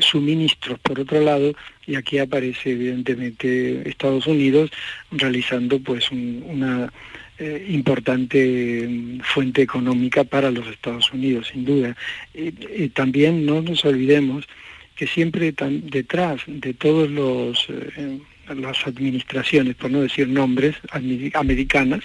suministros 0.00 0.78
por 0.80 1.00
otro 1.00 1.22
lado 1.22 1.54
y 1.86 1.94
aquí 1.94 2.18
aparece 2.18 2.72
evidentemente 2.72 3.88
Estados 3.88 4.26
Unidos 4.26 4.70
realizando 5.10 5.78
pues 5.78 6.10
una 6.10 6.92
eh, 7.38 7.66
importante 7.68 8.86
mm, 8.88 9.20
fuente 9.20 9.62
económica 9.62 10.24
para 10.24 10.50
los 10.50 10.66
Estados 10.68 11.12
Unidos, 11.12 11.48
sin 11.52 11.64
duda. 11.64 11.96
Y, 12.32 12.88
también 12.90 13.44
no 13.44 13.62
nos 13.62 13.84
olvidemos 13.84 14.46
que 14.94 15.06
siempre 15.06 15.52
detrás 15.52 16.42
de 16.46 16.74
todos 16.74 17.10
los 17.10 17.66
eh, 17.68 18.18
las 18.54 18.86
administraciones, 18.86 19.74
por 19.74 19.90
no 19.90 20.02
decir 20.02 20.28
nombres, 20.28 20.76
americanas, 21.34 22.04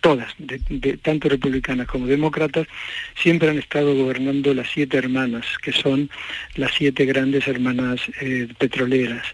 todas, 0.00 0.32
de, 0.38 0.96
tanto 0.98 1.28
republicanas 1.28 1.86
como 1.86 2.06
demócratas, 2.06 2.66
siempre 3.14 3.50
han 3.50 3.58
estado 3.58 3.94
gobernando 3.94 4.52
las 4.54 4.68
siete 4.70 4.98
hermanas, 4.98 5.46
que 5.62 5.72
son 5.72 6.10
las 6.56 6.72
siete 6.74 7.04
grandes 7.04 7.46
hermanas 7.48 8.00
eh, 8.20 8.48
petroleras. 8.58 9.26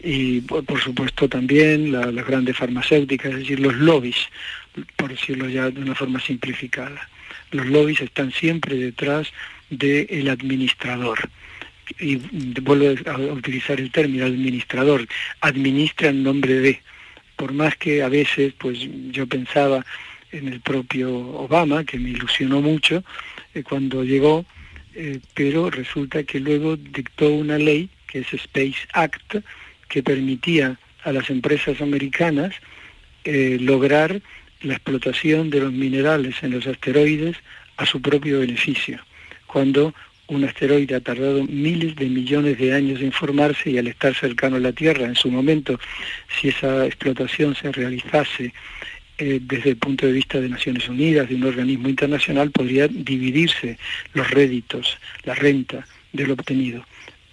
Y 0.00 0.42
por, 0.42 0.80
supuesto 0.80 1.28
también 1.28 1.90
las 1.90 2.14
grandes 2.24 2.56
farmacéuticas, 2.56 3.32
es 3.32 3.38
decir, 3.40 3.58
los 3.58 3.74
lobbies, 3.74 4.28
por 4.96 5.10
decirlo 5.10 5.48
ya 5.48 5.70
de 5.70 5.80
una 5.80 5.94
forma 5.94 6.20
simplificada. 6.20 7.08
Los 7.50 7.66
lobbies 7.66 8.00
están 8.00 8.32
siempre 8.32 8.76
detrás 8.76 9.32
del 9.70 10.28
administrador. 10.28 11.18
Y 11.98 12.16
vuelvo 12.60 12.94
a 13.10 13.16
utilizar 13.32 13.80
el 13.80 13.90
término 13.90 14.26
administrador, 14.26 15.06
administra 15.40 16.10
en 16.10 16.22
nombre 16.22 16.54
de. 16.54 16.82
Por 17.36 17.52
más 17.52 17.76
que 17.76 18.02
a 18.02 18.08
veces, 18.08 18.52
pues 18.58 18.78
yo 19.10 19.26
pensaba 19.26 19.86
en 20.32 20.48
el 20.48 20.60
propio 20.60 21.16
Obama, 21.16 21.84
que 21.84 21.98
me 21.98 22.10
ilusionó 22.10 22.60
mucho 22.60 23.04
eh, 23.54 23.62
cuando 23.62 24.04
llegó, 24.04 24.44
eh, 24.94 25.20
pero 25.34 25.70
resulta 25.70 26.24
que 26.24 26.40
luego 26.40 26.76
dictó 26.76 27.28
una 27.30 27.56
ley, 27.56 27.88
que 28.08 28.20
es 28.20 28.34
Space 28.34 28.86
Act, 28.92 29.36
que 29.88 30.02
permitía 30.02 30.78
a 31.04 31.12
las 31.12 31.30
empresas 31.30 31.80
americanas 31.80 32.54
eh, 33.24 33.58
lograr 33.60 34.20
la 34.62 34.74
explotación 34.74 35.50
de 35.50 35.60
los 35.60 35.72
minerales 35.72 36.36
en 36.42 36.52
los 36.52 36.66
asteroides 36.66 37.36
a 37.76 37.86
su 37.86 38.00
propio 38.00 38.40
beneficio, 38.40 38.98
cuando 39.46 39.94
un 40.28 40.44
asteroide 40.44 40.94
ha 40.94 41.00
tardado 41.00 41.44
miles 41.44 41.96
de 41.96 42.06
millones 42.06 42.58
de 42.58 42.74
años 42.74 43.00
en 43.00 43.12
formarse 43.12 43.70
y 43.70 43.78
al 43.78 43.86
estar 43.86 44.14
cercano 44.14 44.56
a 44.56 44.60
la 44.60 44.72
Tierra, 44.72 45.06
en 45.06 45.14
su 45.14 45.30
momento, 45.30 45.80
si 46.38 46.48
esa 46.48 46.84
explotación 46.86 47.54
se 47.54 47.72
realizase 47.72 48.52
eh, 49.16 49.40
desde 49.42 49.70
el 49.70 49.76
punto 49.78 50.06
de 50.06 50.12
vista 50.12 50.38
de 50.40 50.48
Naciones 50.48 50.88
Unidas, 50.88 51.28
de 51.28 51.36
un 51.36 51.44
organismo 51.44 51.88
internacional, 51.88 52.50
podría 52.50 52.88
dividirse 52.88 53.78
los 54.12 54.30
réditos, 54.30 54.98
la 55.24 55.34
renta 55.34 55.86
de 56.12 56.26
lo 56.26 56.34
obtenido 56.34 56.84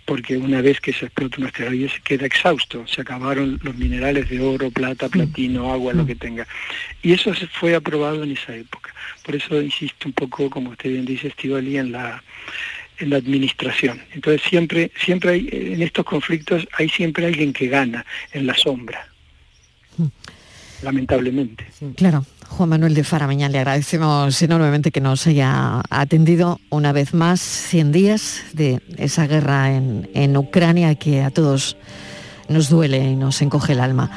porque 0.06 0.38
una 0.38 0.62
vez 0.62 0.80
que 0.80 0.94
se 0.94 1.06
explota 1.06 1.38
un 1.40 1.48
asteroide 1.48 1.90
se 1.90 2.02
queda 2.02 2.26
exhausto, 2.26 2.86
se 2.88 3.02
acabaron 3.02 3.60
los 3.64 3.76
minerales 3.76 4.30
de 4.30 4.40
oro, 4.40 4.70
plata, 4.72 5.10
platino, 5.10 5.74
agua, 5.74 5.94
lo 5.94 6.06
que 6.06 6.16
tenga. 6.16 6.48
Y 7.02 7.14
eso 7.14 7.34
fue 7.52 7.76
aprobado 7.76 8.24
en 8.24 8.32
esa 8.32 8.56
época. 8.56 8.94
Por 9.24 9.36
eso 9.36 9.62
insisto 9.62 10.08
un 10.08 10.14
poco, 10.14 10.50
como 10.50 10.70
usted 10.72 10.92
bien 10.92 11.06
dice, 11.06 11.28
Estivali, 11.28 11.78
en 11.78 11.92
la 11.92 12.24
en 13.00 13.10
la 13.10 13.18
administración. 13.18 14.02
Entonces 14.14 14.42
siempre, 14.48 14.92
siempre 14.98 15.32
hay, 15.32 15.50
en 15.52 15.82
estos 15.82 16.06
conflictos 16.06 16.68
hay 16.78 16.90
siempre 16.90 17.26
alguien 17.26 17.54
que 17.54 17.68
gana 17.68 18.06
en 18.32 18.48
la 18.48 18.56
sombra. 18.56 19.08
Lamentablemente. 20.82 21.66
Claro, 21.96 22.26
Juan 22.50 22.70
Manuel 22.70 22.94
de 22.94 23.04
Faramiñán, 23.04 23.52
le 23.52 23.60
agradecemos 23.60 24.42
enormemente 24.42 24.92
que 24.92 25.02
nos 25.02 25.28
haya 25.28 25.82
atendido 25.90 26.60
una 26.70 26.92
vez 26.94 27.14
más 27.14 27.42
100 27.42 27.92
días 27.92 28.44
de 28.54 28.82
esa 28.98 29.28
guerra 29.28 29.74
en, 29.74 30.10
en 30.14 30.38
Ucrania 30.38 30.96
que 30.96 31.22
a 31.22 31.32
todos 31.32 31.78
nos 32.48 32.70
duele 32.70 33.00
y 33.00 33.16
nos 33.16 33.42
encoge 33.42 33.74
el 33.74 33.80
alma. 33.80 34.10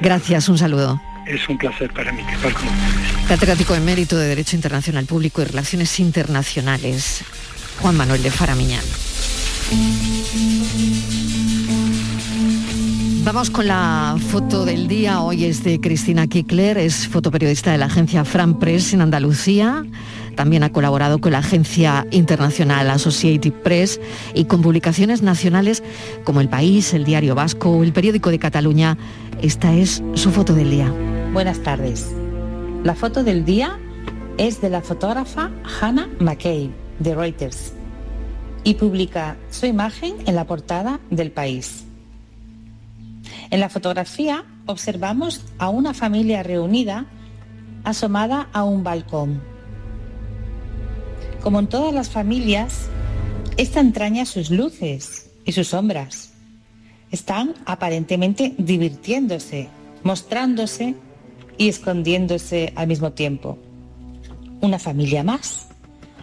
Gracias, 0.00 0.48
un 0.48 0.58
saludo. 0.58 1.00
Es 1.26 1.48
un 1.48 1.58
placer 1.58 1.92
para 1.92 2.12
mí 2.12 2.22
estar 2.32 2.52
con 2.52 2.66
ustedes. 2.66 3.28
Catedrático 3.28 3.74
emérito 3.74 4.16
de 4.16 4.28
Derecho 4.28 4.54
Internacional 4.56 5.06
Público 5.06 5.42
y 5.42 5.46
Relaciones 5.46 5.98
Internacionales, 5.98 7.24
Juan 7.80 7.96
Manuel 7.96 8.22
de 8.22 8.30
Faramiñán. 8.30 8.84
Vamos 13.26 13.50
con 13.50 13.66
la 13.66 14.16
foto 14.30 14.64
del 14.64 14.86
día. 14.86 15.20
Hoy 15.20 15.46
es 15.46 15.64
de 15.64 15.80
Cristina 15.80 16.28
Kickler, 16.28 16.78
es 16.78 17.08
fotoperiodista 17.08 17.72
de 17.72 17.78
la 17.78 17.86
agencia 17.86 18.24
Fran 18.24 18.56
Press 18.60 18.92
en 18.92 19.00
Andalucía. 19.00 19.84
También 20.36 20.62
ha 20.62 20.70
colaborado 20.70 21.18
con 21.18 21.32
la 21.32 21.38
agencia 21.38 22.06
internacional 22.12 22.88
Associated 22.88 23.52
Press 23.52 24.00
y 24.32 24.44
con 24.44 24.62
publicaciones 24.62 25.22
nacionales 25.22 25.82
como 26.22 26.40
El 26.40 26.48
País, 26.48 26.94
El 26.94 27.04
Diario 27.04 27.34
Vasco 27.34 27.70
o 27.70 27.82
El 27.82 27.92
Periódico 27.92 28.30
de 28.30 28.38
Cataluña. 28.38 28.96
Esta 29.42 29.74
es 29.74 30.04
su 30.14 30.30
foto 30.30 30.54
del 30.54 30.70
día. 30.70 30.94
Buenas 31.32 31.58
tardes. 31.64 32.12
La 32.84 32.94
foto 32.94 33.24
del 33.24 33.44
día 33.44 33.76
es 34.38 34.60
de 34.60 34.70
la 34.70 34.82
fotógrafa 34.82 35.50
Hannah 35.80 36.08
McKay 36.20 36.70
de 37.00 37.14
Reuters 37.16 37.72
y 38.62 38.74
publica 38.74 39.36
su 39.50 39.66
imagen 39.66 40.14
en 40.26 40.36
la 40.36 40.46
portada 40.46 41.00
del 41.10 41.32
país. 41.32 41.85
En 43.50 43.60
la 43.60 43.68
fotografía 43.68 44.44
observamos 44.66 45.44
a 45.58 45.68
una 45.68 45.94
familia 45.94 46.42
reunida 46.42 47.06
asomada 47.84 48.48
a 48.52 48.64
un 48.64 48.82
balcón. 48.82 49.40
Como 51.40 51.60
en 51.60 51.68
todas 51.68 51.94
las 51.94 52.10
familias, 52.10 52.88
esta 53.56 53.80
entraña 53.80 54.26
sus 54.26 54.50
luces 54.50 55.30
y 55.44 55.52
sus 55.52 55.68
sombras. 55.68 56.32
Están 57.12 57.54
aparentemente 57.64 58.54
divirtiéndose, 58.58 59.68
mostrándose 60.02 60.96
y 61.56 61.68
escondiéndose 61.68 62.72
al 62.74 62.88
mismo 62.88 63.12
tiempo. 63.12 63.58
Una 64.60 64.78
familia 64.78 65.22
más, 65.22 65.68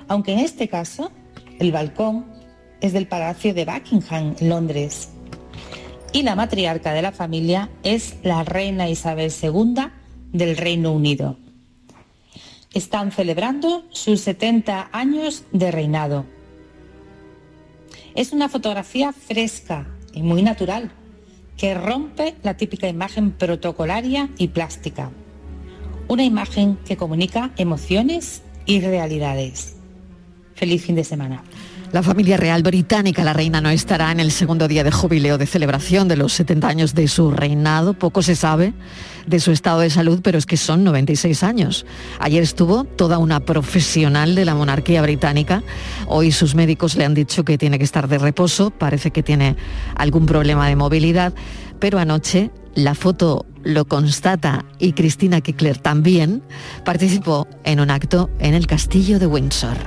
aunque 0.09 0.34
en 0.34 0.39
este 0.39 0.68
caso 0.68 1.11
el 1.59 1.72
balcón 1.72 2.26
es 2.82 2.91
del 2.91 3.07
Palacio 3.07 3.53
de 3.53 3.64
Buckingham, 3.64 4.36
Londres. 4.41 5.12
Y 6.14 6.22
la 6.22 6.36
matriarca 6.36 6.93
de 6.93 7.01
la 7.01 7.11
familia 7.11 7.70
es 7.82 8.18
la 8.22 8.43
reina 8.43 8.88
Isabel 8.88 9.32
II 9.32 9.88
del 10.32 10.57
Reino 10.57 10.91
Unido. 10.91 11.38
Están 12.72 13.11
celebrando 13.11 13.84
sus 13.89 14.22
70 14.22 14.89
años 14.91 15.43
de 15.51 15.72
reinado. 15.72 16.26
Es 18.14 18.32
una 18.32 18.47
fotografía 18.47 19.11
fresca 19.11 19.88
y 20.14 20.22
muy 20.22 20.43
natural 20.43 20.91
que 21.57 21.74
rompe 21.74 22.36
la 22.43 22.57
típica 22.57 22.88
imagen 22.88 23.32
protocolaria 23.32 24.30
y 24.38 24.49
plástica. 24.49 25.09
Una 26.07 26.24
imagen 26.24 26.78
que 26.86 26.95
comunica 26.95 27.51
emociones 27.57 28.43
y 28.68 28.82
realidades. 28.82 29.78
Feliz 30.53 30.86
fin 30.86 30.95
de 30.95 31.03
semana. 31.03 31.43
La 31.94 32.02
familia 32.02 32.38
real 32.38 32.64
británica, 32.64 33.24
la 33.24 33.34
reina, 33.34 33.62
no 33.62 33.70
estará 33.70 34.12
en 34.12 34.20
el 34.20 34.32
segundo 34.32 34.68
día 34.68 34.84
de 34.84 34.89
jubileo 34.89 35.38
de 35.38 35.46
celebración 35.46 36.08
de 36.08 36.16
los 36.16 36.34
70 36.34 36.68
años 36.68 36.96
de 36.96 37.08
su 37.08 37.30
reinado. 37.30 37.94
Poco 37.94 38.24
se 38.24 38.36
sabe 38.36 38.74
de 39.28 39.39
su 39.39 39.52
estado 39.52 39.82
de 39.82 39.91
salud, 39.91 40.20
pero 40.24 40.39
es 40.39 40.48
que 40.48 40.58
son 40.58 40.84
96 40.84 41.44
años. 41.44 41.86
Ayer 42.18 42.41
estuvo 42.41 42.84
toda 42.84 43.20
una 43.20 43.41
profesional 43.41 44.34
de 44.34 44.44
la 44.44 44.56
monarquía 44.56 45.04
británica. 45.04 45.62
Hoy 46.08 46.32
sus 46.32 46.56
médicos 46.56 46.96
le 46.96 47.06
han 47.06 47.14
dicho 47.14 47.46
que 47.46 47.60
tiene 47.60 47.78
que 47.78 47.84
estar 47.84 48.08
de 48.08 48.18
reposo. 48.18 48.72
Parece 48.72 49.12
que 49.12 49.22
tiene 49.22 49.56
algún 49.96 50.26
problema 50.26 50.68
de 50.68 50.76
movilidad. 50.76 51.36
Pero 51.78 52.00
anoche 52.00 52.50
la 52.74 52.96
foto 52.96 53.46
lo 53.62 53.86
constata 53.86 54.66
y 54.80 54.94
Cristina 54.94 55.41
Kickler 55.41 55.78
también 55.78 56.41
participó 56.86 57.48
en 57.64 57.80
un 57.80 57.91
acto 57.91 58.32
en 58.39 58.56
el 58.56 58.66
castillo 58.66 59.20
de 59.20 59.28
Windsor. 59.28 59.78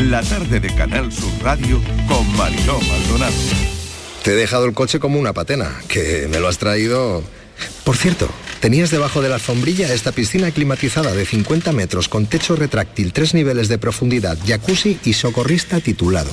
La 0.00 0.22
tarde 0.22 0.60
de 0.60 0.74
Canal 0.74 1.12
Sur 1.12 1.30
Radio 1.42 1.80
con 2.08 2.36
Mariló 2.36 2.80
Maldonado. 2.80 3.34
Te 4.22 4.32
he 4.32 4.34
dejado 4.34 4.66
el 4.66 4.74
coche 4.74 4.98
como 4.98 5.18
una 5.18 5.32
patena, 5.32 5.80
que 5.88 6.28
me 6.30 6.40
lo 6.40 6.48
has 6.48 6.58
traído... 6.58 7.22
Por 7.84 7.96
cierto, 7.96 8.28
tenías 8.60 8.90
debajo 8.90 9.22
de 9.22 9.28
la 9.28 9.36
alfombrilla 9.36 9.92
esta 9.92 10.12
piscina 10.12 10.50
climatizada 10.50 11.12
de 11.12 11.24
50 11.24 11.72
metros 11.72 12.08
con 12.08 12.26
techo 12.26 12.56
retráctil, 12.56 13.12
tres 13.12 13.34
niveles 13.34 13.68
de 13.68 13.78
profundidad, 13.78 14.38
jacuzzi 14.46 14.98
y 15.04 15.12
socorrista 15.12 15.80
titulado. 15.80 16.30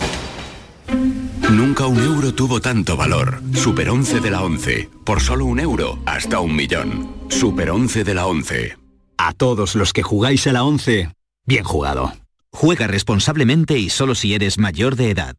Nunca 1.51 1.87
un 1.87 1.99
euro 1.99 2.33
tuvo 2.33 2.61
tanto 2.61 2.95
valor. 2.95 3.41
Super 3.55 3.89
11 3.89 4.19
de 4.19 4.31
la 4.31 4.43
11. 4.43 4.89
Por 5.03 5.19
solo 5.19 5.45
un 5.45 5.59
euro, 5.59 5.99
hasta 6.05 6.39
un 6.39 6.55
millón. 6.55 7.15
Super 7.29 7.71
11 7.71 8.03
de 8.03 8.13
la 8.13 8.27
11. 8.27 8.77
A 9.17 9.33
todos 9.33 9.75
los 9.75 9.93
que 9.93 10.03
jugáis 10.03 10.45
a 10.47 10.53
la 10.53 10.63
11, 10.63 11.11
bien 11.45 11.63
jugado. 11.63 12.13
Juega 12.51 12.87
responsablemente 12.87 13.77
y 13.77 13.89
solo 13.89 14.15
si 14.15 14.33
eres 14.33 14.57
mayor 14.57 14.95
de 14.95 15.11
edad. 15.11 15.35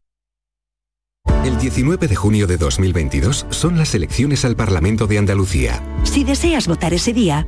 El 1.43 1.57
19 1.57 2.07
de 2.07 2.15
junio 2.15 2.47
de 2.47 2.57
2022 2.57 3.45
son 3.49 3.77
las 3.77 3.93
elecciones 3.93 4.45
al 4.45 4.55
Parlamento 4.55 5.07
de 5.07 5.17
Andalucía. 5.17 5.83
Si 6.03 6.23
deseas 6.23 6.67
votar 6.67 6.93
ese 6.93 7.13
día, 7.13 7.47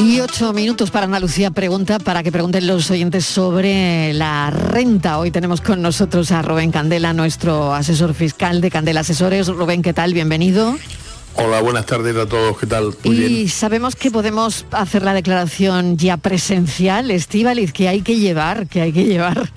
Y 0.00 0.18
ocho 0.20 0.54
minutos 0.54 0.90
para 0.90 1.04
Andalucía 1.04 1.50
Pregunta, 1.50 1.98
para 1.98 2.22
que 2.22 2.32
pregunten 2.32 2.66
los 2.66 2.90
oyentes 2.90 3.26
sobre 3.26 4.14
la 4.14 4.50
renta. 4.50 5.18
Hoy 5.18 5.30
tenemos 5.30 5.60
con 5.60 5.82
nosotros 5.82 6.32
a 6.32 6.40
Rubén 6.40 6.70
Candela, 6.70 7.12
nuestro 7.12 7.74
asesor 7.74 8.14
fiscal 8.14 8.62
de 8.62 8.70
Candela 8.70 9.00
Asesores. 9.00 9.48
Rubén, 9.48 9.82
¿qué 9.82 9.92
tal? 9.92 10.14
Bienvenido. 10.14 10.74
Hola, 11.34 11.60
buenas 11.60 11.84
tardes 11.84 12.16
a 12.16 12.26
todos, 12.26 12.58
¿qué 12.58 12.66
tal? 12.66 12.94
Muy 13.04 13.16
y 13.16 13.28
bien. 13.28 13.48
sabemos 13.50 13.94
que 13.94 14.10
podemos 14.10 14.64
hacer 14.70 15.02
la 15.02 15.12
declaración 15.12 15.98
ya 15.98 16.16
presencial, 16.16 17.10
Estíbaliz, 17.10 17.72
que 17.72 17.88
hay 17.88 18.00
que 18.00 18.16
llevar, 18.18 18.68
que 18.68 18.80
hay 18.80 18.92
que 18.92 19.04
llevar. 19.04 19.50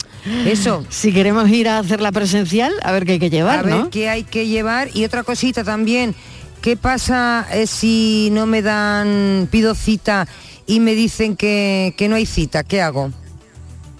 Eso. 0.46 0.86
Si 0.89 1.14
queremos 1.14 1.50
ir 1.50 1.70
a 1.70 1.80
hacerla 1.80 2.12
presencial, 2.12 2.74
a 2.84 2.91
ver 2.91 3.06
qué 3.06 3.14
hay 3.14 3.20
que 3.20 3.30
llevar, 3.30 3.60
a 3.60 3.64
ver 3.64 3.76
¿no? 3.76 3.89
qué 3.89 4.10
hay 4.10 4.24
que 4.24 4.48
llevar 4.48 4.89
y 4.94 5.06
otra 5.06 5.24
cosita 5.24 5.64
también. 5.64 6.16
¿Qué 6.64 6.78
pasa 6.78 7.45
eh, 7.51 7.68
si 7.68 8.30
no 8.32 8.45
me 8.45 8.61
dan, 8.61 9.49
pido 9.51 9.76
cita 9.76 10.28
y 10.66 10.80
me 10.80 10.95
dicen 10.95 11.36
que, 11.36 11.93
que 11.97 12.07
no 12.07 12.16
hay 12.16 12.26
cita? 12.26 12.64
¿Qué 12.64 12.82
hago? 12.82 13.11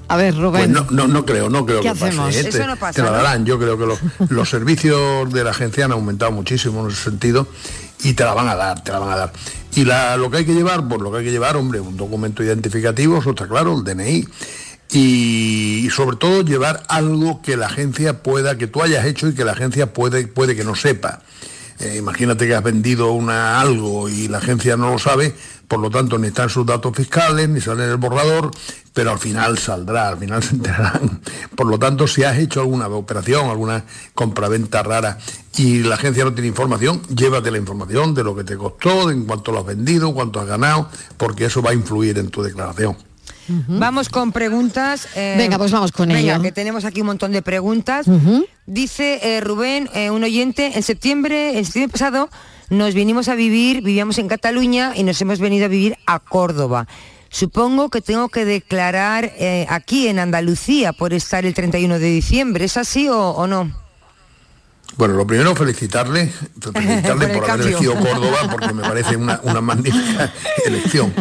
A 0.08 0.16
ver, 0.16 0.34
Pues 0.34 0.42
Rubén. 0.44 0.72
no, 0.72 0.88
no, 0.90 1.08
no 1.10 1.26
creo, 1.26 1.50
no 1.50 1.66
creo 1.66 1.82
¿Qué 1.82 1.90
que 1.90 1.94
pase. 1.94 2.06
hacemos? 2.08 2.34
¿eh? 2.36 2.40
Eso 2.48 2.58
Te- 2.60 2.66
no 2.68 2.78
pasa, 2.78 3.04
te 3.04 3.10
darán. 3.12 3.46
Yo 3.46 3.60
creo 3.60 3.78
que 3.78 3.86
los, 3.86 4.00
los 4.30 4.50
servicios 4.50 5.32
de 5.34 5.44
la 5.44 5.52
agencia 5.52 5.84
han 5.86 5.92
aumentado 5.92 6.32
muchísimo 6.32 6.86
en 6.86 6.92
ese 6.92 7.04
sentido 7.04 7.48
y 8.02 8.14
te 8.14 8.24
la 8.24 8.34
van 8.34 8.48
a 8.48 8.56
dar, 8.56 8.82
te 8.82 8.94
la 8.94 9.00
van 9.00 9.12
a 9.12 9.16
dar. 9.18 9.34
Y 9.76 9.84
la- 9.84 10.16
lo 10.16 10.32
que 10.32 10.38
hay 10.38 10.46
que 10.46 10.54
llevar, 10.54 10.88
pues 10.88 11.02
lo 11.02 11.12
que 11.12 11.18
hay 11.18 11.26
que 11.26 11.32
llevar, 11.32 11.58
hombre, 11.58 11.82
un 11.82 11.98
documento 11.98 12.44
identificativo, 12.44 13.18
eso 13.18 13.32
está 13.32 13.46
claro, 13.46 13.78
el 13.78 13.84
DNI. 13.84 14.26
Y, 14.92 15.86
y 15.86 15.90
sobre 15.90 16.16
todo 16.16 16.44
llevar 16.44 16.84
algo 16.88 17.42
que 17.42 17.58
la 17.58 17.66
agencia 17.66 18.24
pueda, 18.24 18.58
que 18.58 18.68
tú 18.68 18.82
hayas 18.84 19.06
hecho 19.06 19.28
y 19.28 19.34
que 19.34 19.44
la 19.44 19.52
agencia 19.52 19.92
puede, 19.92 20.28
puede 20.28 20.56
que 20.56 20.64
no 20.64 20.76
sepa. 20.76 21.22
Eh, 21.80 21.96
imagínate 21.98 22.48
que 22.48 22.56
has 22.56 22.64
vendido 22.64 23.12
una, 23.12 23.60
algo 23.60 24.10
y 24.10 24.28
la 24.28 24.38
agencia 24.38 24.78
no 24.78 24.92
lo 24.92 25.00
sabe, 25.00 25.36
por 25.68 25.80
lo 25.80 25.90
tanto 25.90 26.18
ni 26.18 26.28
están 26.28 26.50
sus 26.50 26.66
datos 26.66 26.96
fiscales, 26.96 27.50
ni 27.50 27.62
sale 27.62 27.86
en 27.86 27.90
el 27.92 27.98
borrador, 27.98 28.52
pero 28.94 29.12
al 29.12 29.20
final 29.20 29.58
saldrá, 29.58 30.10
al 30.10 30.18
final 30.18 30.44
se 30.44 30.56
enterarán. 30.56 31.22
Por 31.56 31.68
lo 31.68 31.80
tanto, 31.80 32.08
si 32.08 32.24
has 32.24 32.38
hecho 32.38 32.62
alguna 32.62 32.88
operación, 32.88 33.50
alguna 33.50 33.84
compraventa 34.14 34.84
rara 34.84 35.18
y 35.58 35.84
la 35.84 35.96
agencia 35.96 36.24
no 36.24 36.34
tiene 36.34 36.48
información, 36.48 37.02
llévate 37.08 37.52
la 37.52 37.58
información 37.58 38.14
de 38.14 38.24
lo 38.24 38.36
que 38.36 38.44
te 38.44 38.58
costó, 38.58 39.10
en 39.10 39.26
cuánto 39.26 39.52
lo 39.52 39.60
has 39.60 39.66
vendido, 39.66 40.14
cuánto 40.14 40.40
has 40.40 40.48
ganado, 40.48 40.90
porque 41.18 41.46
eso 41.46 41.62
va 41.62 41.72
a 41.72 41.74
influir 41.74 42.18
en 42.20 42.30
tu 42.30 42.44
declaración. 42.44 42.96
Vamos 43.68 44.10
con 44.10 44.32
preguntas. 44.32 45.08
eh, 45.16 45.36
Venga, 45.38 45.58
pues 45.58 45.72
vamos 45.72 45.92
con 45.92 46.10
venga, 46.10 46.20
ello. 46.36 46.42
que 46.42 46.52
tenemos 46.52 46.86
aquí 46.86 47.02
un 47.02 47.08
montón 47.08 47.32
de 47.32 47.42
preguntas. 47.42 48.06
Dice 48.66 49.20
eh, 49.24 49.42
Rubén, 49.42 49.90
eh, 49.94 50.10
un 50.10 50.24
oyente, 50.24 50.72
en 50.76 50.84
septiembre, 50.84 51.58
en 51.58 51.66
septiembre 51.66 51.92
pasado, 51.92 52.30
nos 52.70 52.94
vinimos 52.94 53.28
a 53.28 53.36
vivir, 53.36 53.82
vivíamos 53.82 54.18
en 54.18 54.28
Cataluña 54.28 54.94
y 54.96 55.04
nos 55.04 55.22
hemos 55.22 55.40
venido 55.40 55.66
a 55.66 55.68
vivir 55.68 55.98
a 56.06 56.20
Córdoba. 56.20 56.88
Supongo 57.30 57.90
que 57.90 58.00
tengo 58.02 58.30
que 58.30 58.46
declarar 58.46 59.32
aquí 59.68 60.08
en 60.08 60.20
Andalucía 60.20 60.94
por 60.94 61.14
estar 61.14 61.46
el 61.46 61.54
31 61.54 61.98
de 62.00 62.06
diciembre. 62.10 62.66
¿Es 62.66 62.78
así 62.78 63.10
o, 63.10 63.18
o 63.32 63.48
no? 63.48 63.83
Bueno, 64.96 65.16
lo 65.16 65.26
primero 65.26 65.56
felicitarle, 65.56 66.32
felicitarle 66.74 67.28
Por 67.30 67.50
haber 67.50 67.68
elegido 67.68 67.96
Córdoba, 67.96 68.48
porque 68.52 68.74
me 68.74 68.84
parece 68.84 69.16
una, 69.16 69.40
una 69.44 69.60
magnífica 69.62 70.32
elección. 70.66 71.14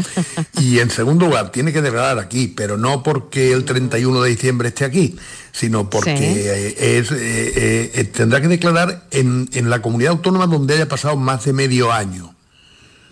Y 0.61 0.79
en 0.79 0.91
segundo 0.91 1.27
lugar, 1.27 1.51
tiene 1.53 1.73
que 1.73 1.81
declarar 1.81 2.19
aquí, 2.19 2.49
pero 2.49 2.77
no 2.77 3.03
porque 3.03 3.53
el 3.53 3.65
31 3.65 4.21
de 4.23 4.31
diciembre 4.31 4.69
esté 4.69 4.85
aquí, 4.85 5.17
sino 5.53 5.89
porque 5.89 6.17
Sí. 6.17 6.23
eh, 6.25 6.99
es, 6.99 7.11
eh, 7.13 7.91
eh, 7.95 8.05
tendrá 8.05 8.41
que 8.41 8.49
declarar 8.49 9.07
en, 9.11 9.49
en 9.53 9.71
la 9.71 9.81
comunidad 9.81 10.13
autónoma 10.13 10.47
donde 10.47 10.75
haya 10.75 10.89
pasado 10.89 11.17
más 11.17 11.45
de 11.45 11.53
medio 11.53 11.93
año. 11.93 12.35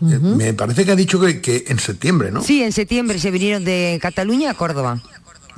Me 0.00 0.54
parece 0.54 0.86
que 0.86 0.92
ha 0.92 0.96
dicho 0.96 1.20
que, 1.20 1.42
que 1.42 1.64
en 1.68 1.78
septiembre, 1.78 2.30
¿no? 2.30 2.42
Sí, 2.42 2.62
en 2.62 2.72
septiembre 2.72 3.18
se 3.18 3.30
vinieron 3.30 3.64
de 3.64 3.98
Cataluña 4.00 4.50
a 4.50 4.54
Córdoba. 4.54 4.98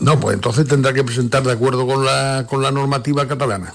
No, 0.00 0.18
pues 0.18 0.34
entonces 0.34 0.66
tendrá 0.66 0.92
que 0.92 1.04
presentar 1.04 1.44
de 1.44 1.52
acuerdo 1.52 1.86
con 1.86 2.04
la, 2.04 2.44
con 2.50 2.60
la 2.60 2.72
normativa 2.72 3.28
catalana. 3.28 3.72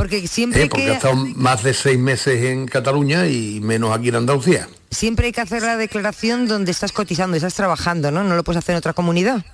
Porque 0.00 0.26
siempre 0.26 0.62
Eh, 0.62 0.66
porque 0.70 0.86
que... 0.86 0.90
ha 0.92 0.94
estado 0.94 1.16
más 1.16 1.62
de 1.62 1.74
seis 1.74 1.98
meses 1.98 2.42
en 2.44 2.66
Cataluña 2.66 3.26
y 3.26 3.60
menos 3.60 3.94
aquí 3.94 4.08
en 4.08 4.14
Andalucía. 4.16 4.66
Siempre 4.90 5.26
hay 5.26 5.32
que 5.32 5.42
hacer 5.42 5.62
la 5.62 5.76
declaración 5.76 6.48
donde 6.48 6.70
estás 6.70 6.90
cotizando, 6.92 7.36
estás 7.36 7.54
trabajando, 7.54 8.10
¿no? 8.10 8.24
No 8.24 8.34
lo 8.34 8.42
puedes 8.42 8.58
hacer 8.58 8.72
en 8.72 8.78
otra 8.78 8.94
comunidad. 8.94 9.44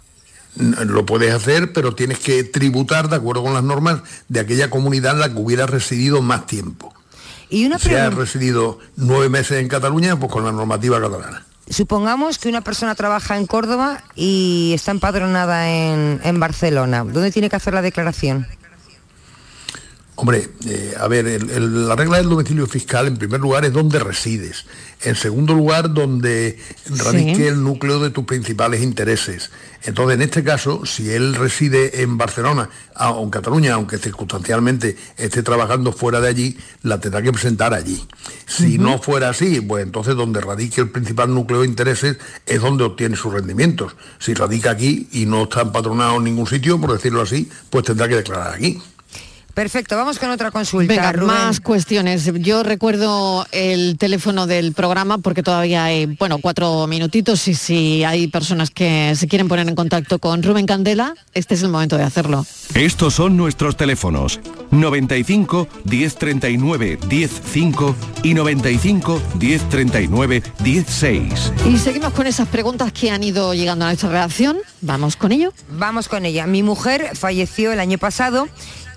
Lo 0.55 1.05
puedes 1.05 1.35
hacer, 1.35 1.73
pero 1.73 1.95
tienes 1.95 2.19
que 2.21 2.45
tributar 2.45 3.09
de 3.11 3.17
acuerdo 3.17 3.43
con 3.43 3.55
las 3.55 3.65
normas 3.65 4.01
de 4.29 4.41
aquella 4.41 4.71
comunidad 4.71 5.15
en 5.15 5.21
la 5.21 5.29
que 5.33 5.39
hubiera 5.39 5.67
residido 5.67 6.23
más 6.23 6.47
tiempo. 6.47 6.95
Y 7.51 7.67
una 7.67 7.79
Si 7.79 7.89
pregunta, 7.89 8.17
residido 8.17 8.79
nueve 8.97 9.29
meses 9.29 9.61
en 9.61 9.69
Cataluña, 9.69 10.19
pues 10.19 10.33
con 10.33 10.45
la 10.45 10.53
normativa 10.53 11.01
catalana. 11.01 11.45
supongamos 11.69 12.39
que 12.39 12.49
una 12.49 12.61
persona 12.63 12.95
trabaja 12.95 13.37
en 13.37 13.47
Córdoba 13.47 14.03
y 14.15 14.73
está 14.75 14.93
empadronada 14.93 15.69
en, 15.69 16.21
en 16.23 16.41
Barcelona. 16.41 17.05
¿Dónde 17.05 17.33
tiene 17.33 17.51
que 17.51 17.57
hacer 17.57 17.75
la 17.75 17.83
declaración? 17.83 18.47
Hombre, 20.19 20.49
eh, 20.67 20.95
a 20.99 21.09
ver, 21.09 21.27
el- 21.27 21.51
el- 21.51 21.89
la 21.89 21.95
regla 21.95 22.17
del 22.17 22.31
domicilio 22.31 22.67
fiscal 22.67 23.07
en 23.07 23.19
primer 23.19 23.39
lugar 23.39 23.67
es 23.67 23.73
donde 23.75 23.99
resides. 23.99 24.65
En 25.03 25.15
segundo 25.15 25.53
lugar, 25.53 25.93
donde 25.93 26.59
radique 26.89 27.35
Sí. 27.35 27.43
el 27.43 27.63
núcleo 27.63 28.01
de 28.01 28.09
tus 28.09 28.25
principales 28.25 28.83
intereses. 28.83 29.51
Entonces, 29.83 30.15
en 30.15 30.23
este 30.23 30.43
caso, 30.43 30.87
si 30.87 31.11
él 31.11 31.35
reside 31.35 32.01
en 32.01 32.17
Barcelona 32.17 32.71
o 32.99 33.23
en 33.23 33.29
Cataluña, 33.29 33.75
aunque 33.75 33.99
circunstancialmente 33.99 34.97
esté 35.19 35.43
trabajando 35.43 35.93
fuera 35.93 36.19
de 36.23 36.29
allí, 36.29 36.57
la 36.83 36.99
tendrá 36.99 37.21
que 37.21 37.31
presentar 37.31 37.75
allí. 37.75 38.03
Si 38.47 38.79
no 38.79 38.99
fuera 38.99 39.29
así, 39.29 39.61
pues 39.61 39.85
entonces 39.85 40.17
donde 40.17 40.41
radique 40.41 40.81
el 40.81 40.89
principal 40.89 41.33
núcleo 41.35 41.61
de 41.61 41.67
intereses 41.69 42.17
es 42.47 42.63
donde 42.63 42.85
obtiene 42.85 43.17
sus 43.17 43.35
rendimientos. 43.35 43.95
Si 44.19 44.33
radica 44.33 44.71
aquí 44.71 45.09
y 45.13 45.27
no 45.27 45.43
está 45.43 45.61
empadronado 45.61 46.17
en 46.17 46.25
ningún 46.25 46.47
sitio, 46.47 46.81
por 46.81 46.95
decirlo 46.95 47.21
así, 47.21 47.51
pues 47.69 47.85
tendrá 47.85 48.09
que 48.09 48.17
declarar 48.17 48.55
aquí. 48.55 48.83
Perfecto, 49.57 49.97
vamos 49.97 50.19
con 50.19 50.29
otra 50.29 50.51
consulta. 50.51 50.93
Venga, 50.93 51.13
Rubén. 51.13 51.29
más 51.29 51.61
cuestiones. 51.61 52.31
Yo 52.43 52.63
recuerdo 52.63 53.47
el 53.53 53.97
teléfono 53.97 54.47
del 54.47 54.75
programa 54.75 55.17
porque 55.17 55.43
todavía 55.43 55.85
hay, 55.85 56.05
bueno, 56.05 56.37
cuatro 56.43 56.87
minutitos 56.87 57.49
y 57.49 57.55
si 57.55 58.05
hay 58.05 58.27
personas 58.27 58.71
que 58.71 59.15
se 59.17 59.27
quieren 59.27 59.49
poner 59.49 59.67
en 59.67 59.75
contacto 59.75 60.19
con 60.19 60.43
Rubén 60.43 60.67
Candela, 60.67 61.15
este 61.33 61.55
es 61.55 61.63
el 61.63 61.71
momento 61.71 61.97
de 61.97 62.03
hacerlo. 62.03 62.45
Estos 62.75 63.15
son 63.15 63.39
nuestros 63.39 63.79
teléfonos 63.79 64.41
95 64.73 65.69
1039 65.85 66.99
105 67.09 67.97
y 68.25 68.35
95 68.35 69.23
1039 69.41 70.43
16. 70.59 71.53
Y 71.67 71.79
seguimos 71.79 72.13
con 72.13 72.27
esas 72.27 72.47
preguntas 72.49 72.93
que 72.93 73.11
han 73.11 73.25
ido 73.25 73.55
llegando 73.55 73.87
a 73.87 73.89
nuestra 73.89 74.11
redacción. 74.11 74.59
Vamos 74.83 75.17
con 75.17 75.33
ello. 75.33 75.55
Vamos 75.71 76.09
con 76.09 76.27
ella. 76.27 76.47
Mi 76.47 76.63
mujer 76.63 77.13
falleció 77.15 77.73
el 77.73 77.81
año 77.81 77.97
pasado, 77.97 78.49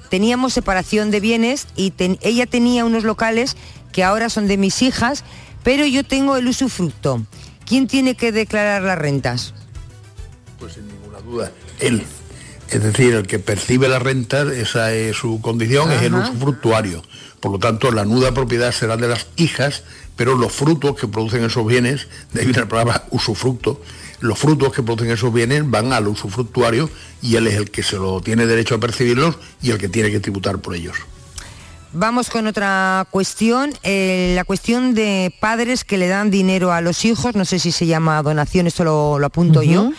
teníamos 0.09 0.53
separación 0.53 1.11
de 1.11 1.19
bienes 1.19 1.67
y 1.75 1.91
ten- 1.91 2.17
ella 2.21 2.45
tenía 2.45 2.85
unos 2.85 3.03
locales 3.03 3.55
que 3.91 4.03
ahora 4.03 4.29
son 4.29 4.47
de 4.47 4.57
mis 4.57 4.81
hijas, 4.81 5.23
pero 5.63 5.85
yo 5.85 6.03
tengo 6.03 6.37
el 6.37 6.47
usufructo. 6.47 7.25
¿Quién 7.65 7.87
tiene 7.87 8.15
que 8.15 8.31
declarar 8.31 8.81
las 8.81 8.97
rentas? 8.97 9.53
Pues 10.59 10.73
sin 10.73 10.87
ninguna 10.87 11.19
duda, 11.19 11.51
él. 11.79 12.03
Es 12.69 12.83
decir, 12.83 13.13
el 13.15 13.25
que 13.25 13.39
percibe 13.39 13.87
la 13.89 13.97
renta, 13.97 14.43
esa 14.53 14.91
es 14.93 15.15
su 15.17 15.41
condición, 15.41 15.91
es 15.91 16.03
el 16.03 16.13
usufructuario. 16.13 17.01
Por 17.39 17.51
lo 17.53 17.57
tanto, 17.59 17.91
la 17.91 18.05
nuda 18.05 18.31
propiedad 18.33 18.71
será 18.71 18.95
de 18.97 19.07
las 19.07 19.27
hijas, 19.37 19.83
pero 20.15 20.35
los 20.35 20.51
frutos 20.51 20.95
que 20.99 21.07
producen 21.07 21.43
esos 21.43 21.65
bienes, 21.65 22.07
de 22.33 22.41
ahí 22.41 22.45
viene 22.45 22.61
la 22.61 22.67
palabra 22.69 23.05
usufructo, 23.09 23.81
los 24.21 24.37
frutos 24.37 24.73
que 24.73 24.83
producen 24.83 25.11
esos 25.11 25.33
bienes 25.33 25.69
van 25.69 25.93
al 25.93 26.07
usufructuario 26.07 26.89
y 27.21 27.35
él 27.35 27.47
es 27.47 27.55
el 27.55 27.71
que 27.71 27.83
se 27.83 27.97
lo 27.97 28.21
tiene 28.21 28.45
derecho 28.45 28.75
a 28.75 28.79
percibirlos 28.79 29.37
y 29.61 29.71
el 29.71 29.77
que 29.77 29.89
tiene 29.89 30.11
que 30.11 30.19
tributar 30.19 30.59
por 30.59 30.75
ellos. 30.75 30.97
Vamos 31.91 32.29
con 32.29 32.45
otra 32.45 33.07
cuestión, 33.09 33.73
eh, 33.81 34.33
la 34.35 34.43
cuestión 34.43 34.93
de 34.93 35.33
padres 35.39 35.83
que 35.83 35.97
le 35.97 36.07
dan 36.07 36.29
dinero 36.29 36.71
a 36.71 36.81
los 36.81 37.03
hijos, 37.03 37.35
no 37.35 37.45
sé 37.45 37.57
si 37.57 37.71
se 37.71 37.87
llama 37.87 38.21
donación, 38.21 38.67
esto 38.67 38.83
lo, 38.83 39.17
lo 39.17 39.25
apunto 39.25 39.63
yo. 39.63 39.91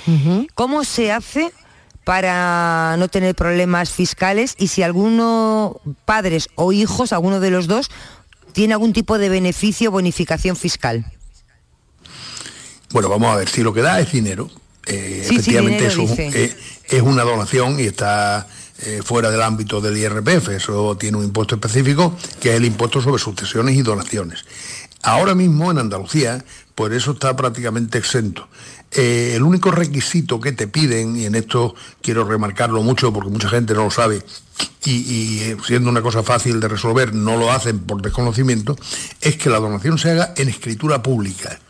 ¿Cómo 0.55 0.85
se 0.85 1.11
hace 1.11 1.51
para 2.05 2.95
no 2.97 3.09
tener 3.09 3.35
problemas 3.35 3.91
fiscales 3.91 4.55
y 4.57 4.68
si 4.68 4.85
alguno, 4.85 5.81
padres 6.05 6.49
o 6.55 6.73
hijos, 6.73 7.12
alguno 7.12 7.41
de 7.41 7.51
los 7.51 7.66
dos, 7.66 7.91
tiene 8.53 8.75
algún 8.75 8.93
tipo 8.93 9.18
de 9.18 9.29
beneficio 9.29 9.89
o 9.89 9.93
bonificación 9.93 10.55
fiscal? 10.55 11.05
Bueno, 12.93 13.09
vamos 13.09 13.32
a 13.32 13.36
ver, 13.36 13.49
si 13.49 13.62
lo 13.62 13.72
que 13.72 13.82
da 13.82 14.01
es 14.01 14.12
dinero, 14.12 14.51
eh, 14.86 15.20
Sí, 15.22 15.28
sí, 15.28 15.34
efectivamente 15.34 15.88
dinero, 15.88 16.12
eso 16.12 16.14
eh, 16.18 16.57
es 16.88 17.03
una 17.03 17.22
donación 17.22 17.78
y 17.78 17.84
está 17.84 18.47
eh, 18.82 19.03
fuera 19.05 19.30
del 19.30 19.43
ámbito 19.43 19.80
del 19.80 19.97
IRPF, 19.97 20.49
eso 20.49 20.97
tiene 20.97 21.18
un 21.18 21.24
impuesto 21.24 21.55
específico 21.55 22.16
que 22.41 22.51
es 22.51 22.57
el 22.57 22.64
impuesto 22.64 23.01
sobre 23.03 23.22
sucesiones 23.22 23.76
y 23.76 23.82
donaciones. 23.82 24.45
Ahora 25.03 25.34
mismo 25.34 25.70
en 25.70 25.78
Andalucía, 25.78 26.45
pues 26.74 26.93
eso 26.93 27.12
está 27.12 27.36
prácticamente 27.36 27.99
exento. 27.99 28.49
Eh, 28.93 29.34
el 29.36 29.43
único 29.43 29.70
requisito 29.70 30.41
que 30.41 30.53
te 30.53 30.66
piden, 30.66 31.16
y 31.16 31.26
en 31.26 31.34
esto 31.34 31.74
quiero 32.03 32.24
remarcarlo 32.24 32.82
mucho 32.82 33.12
porque 33.12 33.30
mucha 33.30 33.49
gente 33.49 33.72
no 33.74 33.84
lo 33.84 33.91
sabe, 33.91 34.22
y, 34.84 34.91
y, 34.91 35.57
siendo 35.66 35.91
una 35.91 36.03
cosa 36.03 36.22
fácil 36.22 36.59
de 36.59 36.68
resolver, 36.68 37.14
no 37.14 37.36
lo 37.36 37.53
hacen 37.53 37.78
por 37.80 38.03
desconocimiento, 38.03 38.76
es 39.20 39.36
que 39.36 39.49
la 39.49 39.59
donación 39.59 39.99
se 39.99 40.11
haga 40.11 40.32
en 40.36 40.49
escritura 40.49 41.03
pública. 41.03 41.61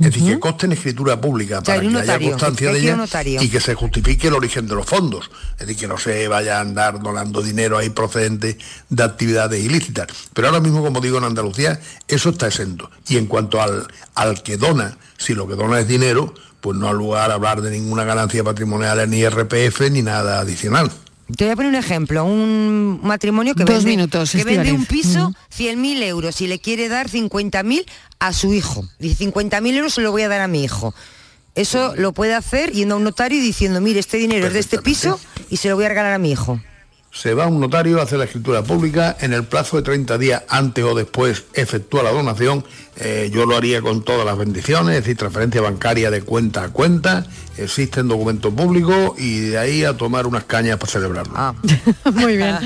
Es 0.00 0.06
decir, 0.06 0.34
que 0.34 0.40
conste 0.40 0.66
en 0.66 0.72
escritura 0.72 1.20
pública 1.20 1.62
para 1.62 1.80
que 1.80 1.86
haya 1.86 2.18
constancia 2.18 2.72
de 2.72 2.78
ella 2.80 3.06
y 3.40 3.48
que 3.48 3.60
se 3.60 3.74
justifique 3.74 4.28
el 4.28 4.34
origen 4.34 4.66
de 4.66 4.74
los 4.74 4.86
fondos. 4.86 5.30
Es 5.52 5.66
decir, 5.66 5.76
que 5.76 5.86
no 5.86 5.98
se 5.98 6.26
vaya 6.28 6.58
a 6.58 6.60
andar 6.60 7.00
donando 7.00 7.42
dinero 7.42 7.78
ahí 7.78 7.90
procedente 7.90 8.58
de 8.88 9.02
actividades 9.02 9.62
ilícitas. 9.62 10.08
Pero 10.32 10.48
ahora 10.48 10.60
mismo, 10.60 10.82
como 10.82 11.00
digo, 11.00 11.18
en 11.18 11.24
Andalucía 11.24 11.80
eso 12.08 12.30
está 12.30 12.48
exento. 12.48 12.90
Y 13.08 13.16
en 13.16 13.26
cuanto 13.26 13.60
al, 13.60 13.86
al 14.14 14.42
que 14.42 14.56
dona, 14.56 14.96
si 15.18 15.34
lo 15.34 15.46
que 15.46 15.54
dona 15.54 15.78
es 15.80 15.86
dinero, 15.86 16.34
pues 16.60 16.76
no 16.78 16.88
ha 16.88 16.92
lugar 16.92 17.30
a 17.30 17.34
hablar 17.34 17.60
de 17.60 17.70
ninguna 17.70 18.04
ganancia 18.04 18.42
patrimonial 18.42 19.08
ni 19.10 19.18
IRPF 19.18 19.90
ni 19.90 20.02
nada 20.02 20.40
adicional. 20.40 20.90
Te 21.36 21.44
voy 21.44 21.52
a 21.52 21.56
poner 21.56 21.70
un 21.70 21.76
ejemplo, 21.76 22.24
un 22.24 23.00
matrimonio 23.02 23.54
que 23.54 23.64
Dos 23.64 23.84
vende, 23.84 23.90
minutos, 23.90 24.32
que 24.32 24.44
vende 24.44 24.72
un 24.72 24.84
piso, 24.84 25.28
Ujú. 25.28 25.34
100.000 25.56 26.02
euros 26.02 26.40
y 26.40 26.46
le 26.46 26.58
quiere 26.58 26.88
dar 26.88 27.08
50.000 27.08 27.84
a 28.18 28.32
su 28.32 28.52
hijo. 28.52 28.84
Dice, 28.98 29.24
50.000 29.24 29.74
euros 29.76 29.94
se 29.94 30.02
lo 30.02 30.10
voy 30.10 30.22
a 30.22 30.28
dar 30.28 30.40
a 30.40 30.48
mi 30.48 30.62
hijo. 30.64 30.94
Eso 31.54 31.94
lo 31.96 32.12
puede 32.12 32.34
hacer 32.34 32.72
yendo 32.72 32.94
a 32.94 32.98
un 32.98 33.04
notario 33.04 33.38
y 33.38 33.42
diciendo, 33.42 33.80
mire, 33.80 34.00
este 34.00 34.16
dinero 34.16 34.46
es 34.46 34.52
de 34.52 34.58
este 34.58 34.78
piso 34.78 35.20
y 35.50 35.58
se 35.58 35.68
lo 35.68 35.76
voy 35.76 35.84
a 35.84 35.88
regalar 35.88 36.12
a 36.12 36.18
mi 36.18 36.32
hijo. 36.32 36.60
Se 37.12 37.34
va 37.34 37.44
a 37.44 37.48
un 37.48 37.60
notario, 37.60 38.00
hace 38.00 38.16
la 38.16 38.24
escritura 38.24 38.62
pública, 38.62 39.14
en 39.20 39.34
el 39.34 39.44
plazo 39.44 39.76
de 39.76 39.82
30 39.82 40.16
días 40.16 40.42
antes 40.48 40.82
o 40.82 40.94
después 40.94 41.44
efectúa 41.52 42.02
la 42.02 42.10
donación, 42.10 42.64
eh, 42.96 43.30
yo 43.32 43.46
lo 43.46 43.56
haría 43.56 43.80
con 43.80 44.02
todas 44.04 44.26
las 44.26 44.36
bendiciones, 44.36 44.96
es 44.96 45.02
decir, 45.04 45.16
transferencia 45.16 45.60
bancaria 45.60 46.10
de 46.10 46.22
cuenta 46.22 46.64
a 46.64 46.68
cuenta, 46.68 47.24
existen 47.56 48.08
documentos 48.08 48.52
públicos 48.52 49.12
y 49.18 49.40
de 49.40 49.58
ahí 49.58 49.84
a 49.84 49.96
tomar 49.96 50.26
unas 50.26 50.44
cañas 50.44 50.76
para 50.78 50.92
celebrarlo. 50.92 51.32
Ah. 51.36 51.54
Muy 52.14 52.36
bien. 52.36 52.56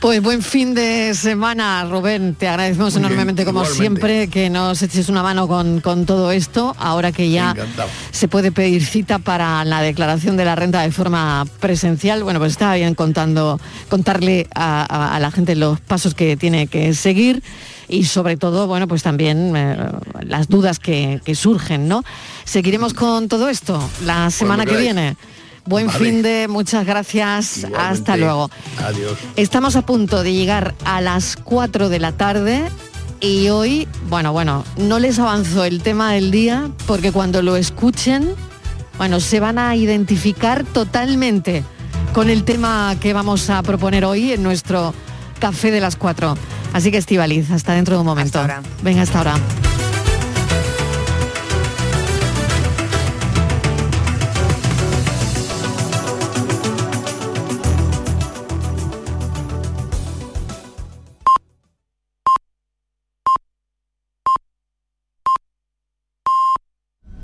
Pues 0.00 0.22
buen 0.22 0.42
fin 0.42 0.74
de 0.74 1.12
semana, 1.14 1.84
Rubén. 1.90 2.34
Te 2.34 2.46
agradecemos 2.48 2.94
bien, 2.94 3.04
enormemente, 3.06 3.44
como 3.44 3.60
igualmente. 3.64 3.82
siempre, 3.82 4.28
que 4.28 4.48
nos 4.50 4.80
eches 4.82 5.08
una 5.08 5.22
mano 5.22 5.48
con, 5.48 5.80
con 5.80 6.06
todo 6.06 6.30
esto, 6.30 6.74
ahora 6.78 7.10
que 7.12 7.30
ya 7.30 7.50
Encantado. 7.50 7.88
se 8.12 8.28
puede 8.28 8.52
pedir 8.52 8.84
cita 8.84 9.18
para 9.18 9.64
la 9.64 9.82
declaración 9.82 10.36
de 10.36 10.44
la 10.44 10.54
renta 10.56 10.82
de 10.82 10.90
forma 10.92 11.44
presencial. 11.60 12.22
Bueno, 12.22 12.38
pues 12.38 12.52
estaba 12.52 12.74
bien 12.76 12.94
contando, 12.94 13.60
contarle 13.88 14.48
a, 14.54 14.82
a- 14.88 15.16
a 15.16 15.20
la 15.20 15.30
gente 15.30 15.54
los 15.56 15.80
pasos 15.80 16.14
que 16.14 16.36
tiene 16.36 16.66
que 16.68 16.94
seguir 16.94 17.42
y 17.88 18.04
sobre 18.04 18.36
todo, 18.36 18.66
bueno, 18.66 18.88
pues 18.88 19.02
también 19.02 19.54
eh, 19.56 19.76
las 20.22 20.48
dudas 20.48 20.78
que, 20.78 21.20
que 21.24 21.34
surgen, 21.34 21.88
¿no? 21.88 22.02
Seguiremos 22.44 22.94
con 22.94 23.28
todo 23.28 23.48
esto 23.48 23.82
la 24.04 24.30
semana 24.30 24.64
que 24.64 24.70
queráis. 24.70 24.86
viene. 24.94 25.16
Buen 25.66 25.86
Vale. 25.86 25.98
fin 25.98 26.22
de, 26.22 26.46
muchas 26.46 26.84
gracias, 26.84 27.66
hasta 27.78 28.18
luego. 28.18 28.50
Adiós. 28.84 29.16
Estamos 29.36 29.76
a 29.76 29.86
punto 29.86 30.22
de 30.22 30.34
llegar 30.34 30.74
a 30.84 31.00
las 31.00 31.36
4 31.36 31.88
de 31.88 31.98
la 32.00 32.12
tarde 32.12 32.68
y 33.20 33.48
hoy, 33.48 33.88
bueno, 34.10 34.32
bueno, 34.32 34.64
no 34.76 34.98
les 34.98 35.18
avanzo 35.18 35.64
el 35.64 35.82
tema 35.82 36.12
del 36.12 36.30
día 36.30 36.68
porque 36.86 37.12
cuando 37.12 37.40
lo 37.40 37.56
escuchen, 37.56 38.34
bueno, 38.98 39.20
se 39.20 39.40
van 39.40 39.58
a 39.58 39.74
identificar 39.74 40.64
totalmente 40.64 41.64
con 42.12 42.28
el 42.28 42.44
tema 42.44 42.94
que 43.00 43.14
vamos 43.14 43.48
a 43.48 43.62
proponer 43.62 44.04
hoy 44.04 44.32
en 44.32 44.42
nuestro 44.42 44.92
café 45.44 45.70
de 45.70 45.78
las 45.78 45.96
4. 45.96 46.38
Así 46.72 46.90
que 46.90 46.96
Estivaliz, 46.96 47.50
hasta 47.50 47.74
dentro 47.74 47.96
de 47.96 48.00
un 48.00 48.06
momento. 48.06 48.40
Venga, 48.82 49.02
hasta 49.02 49.18
ahora. 49.18 49.34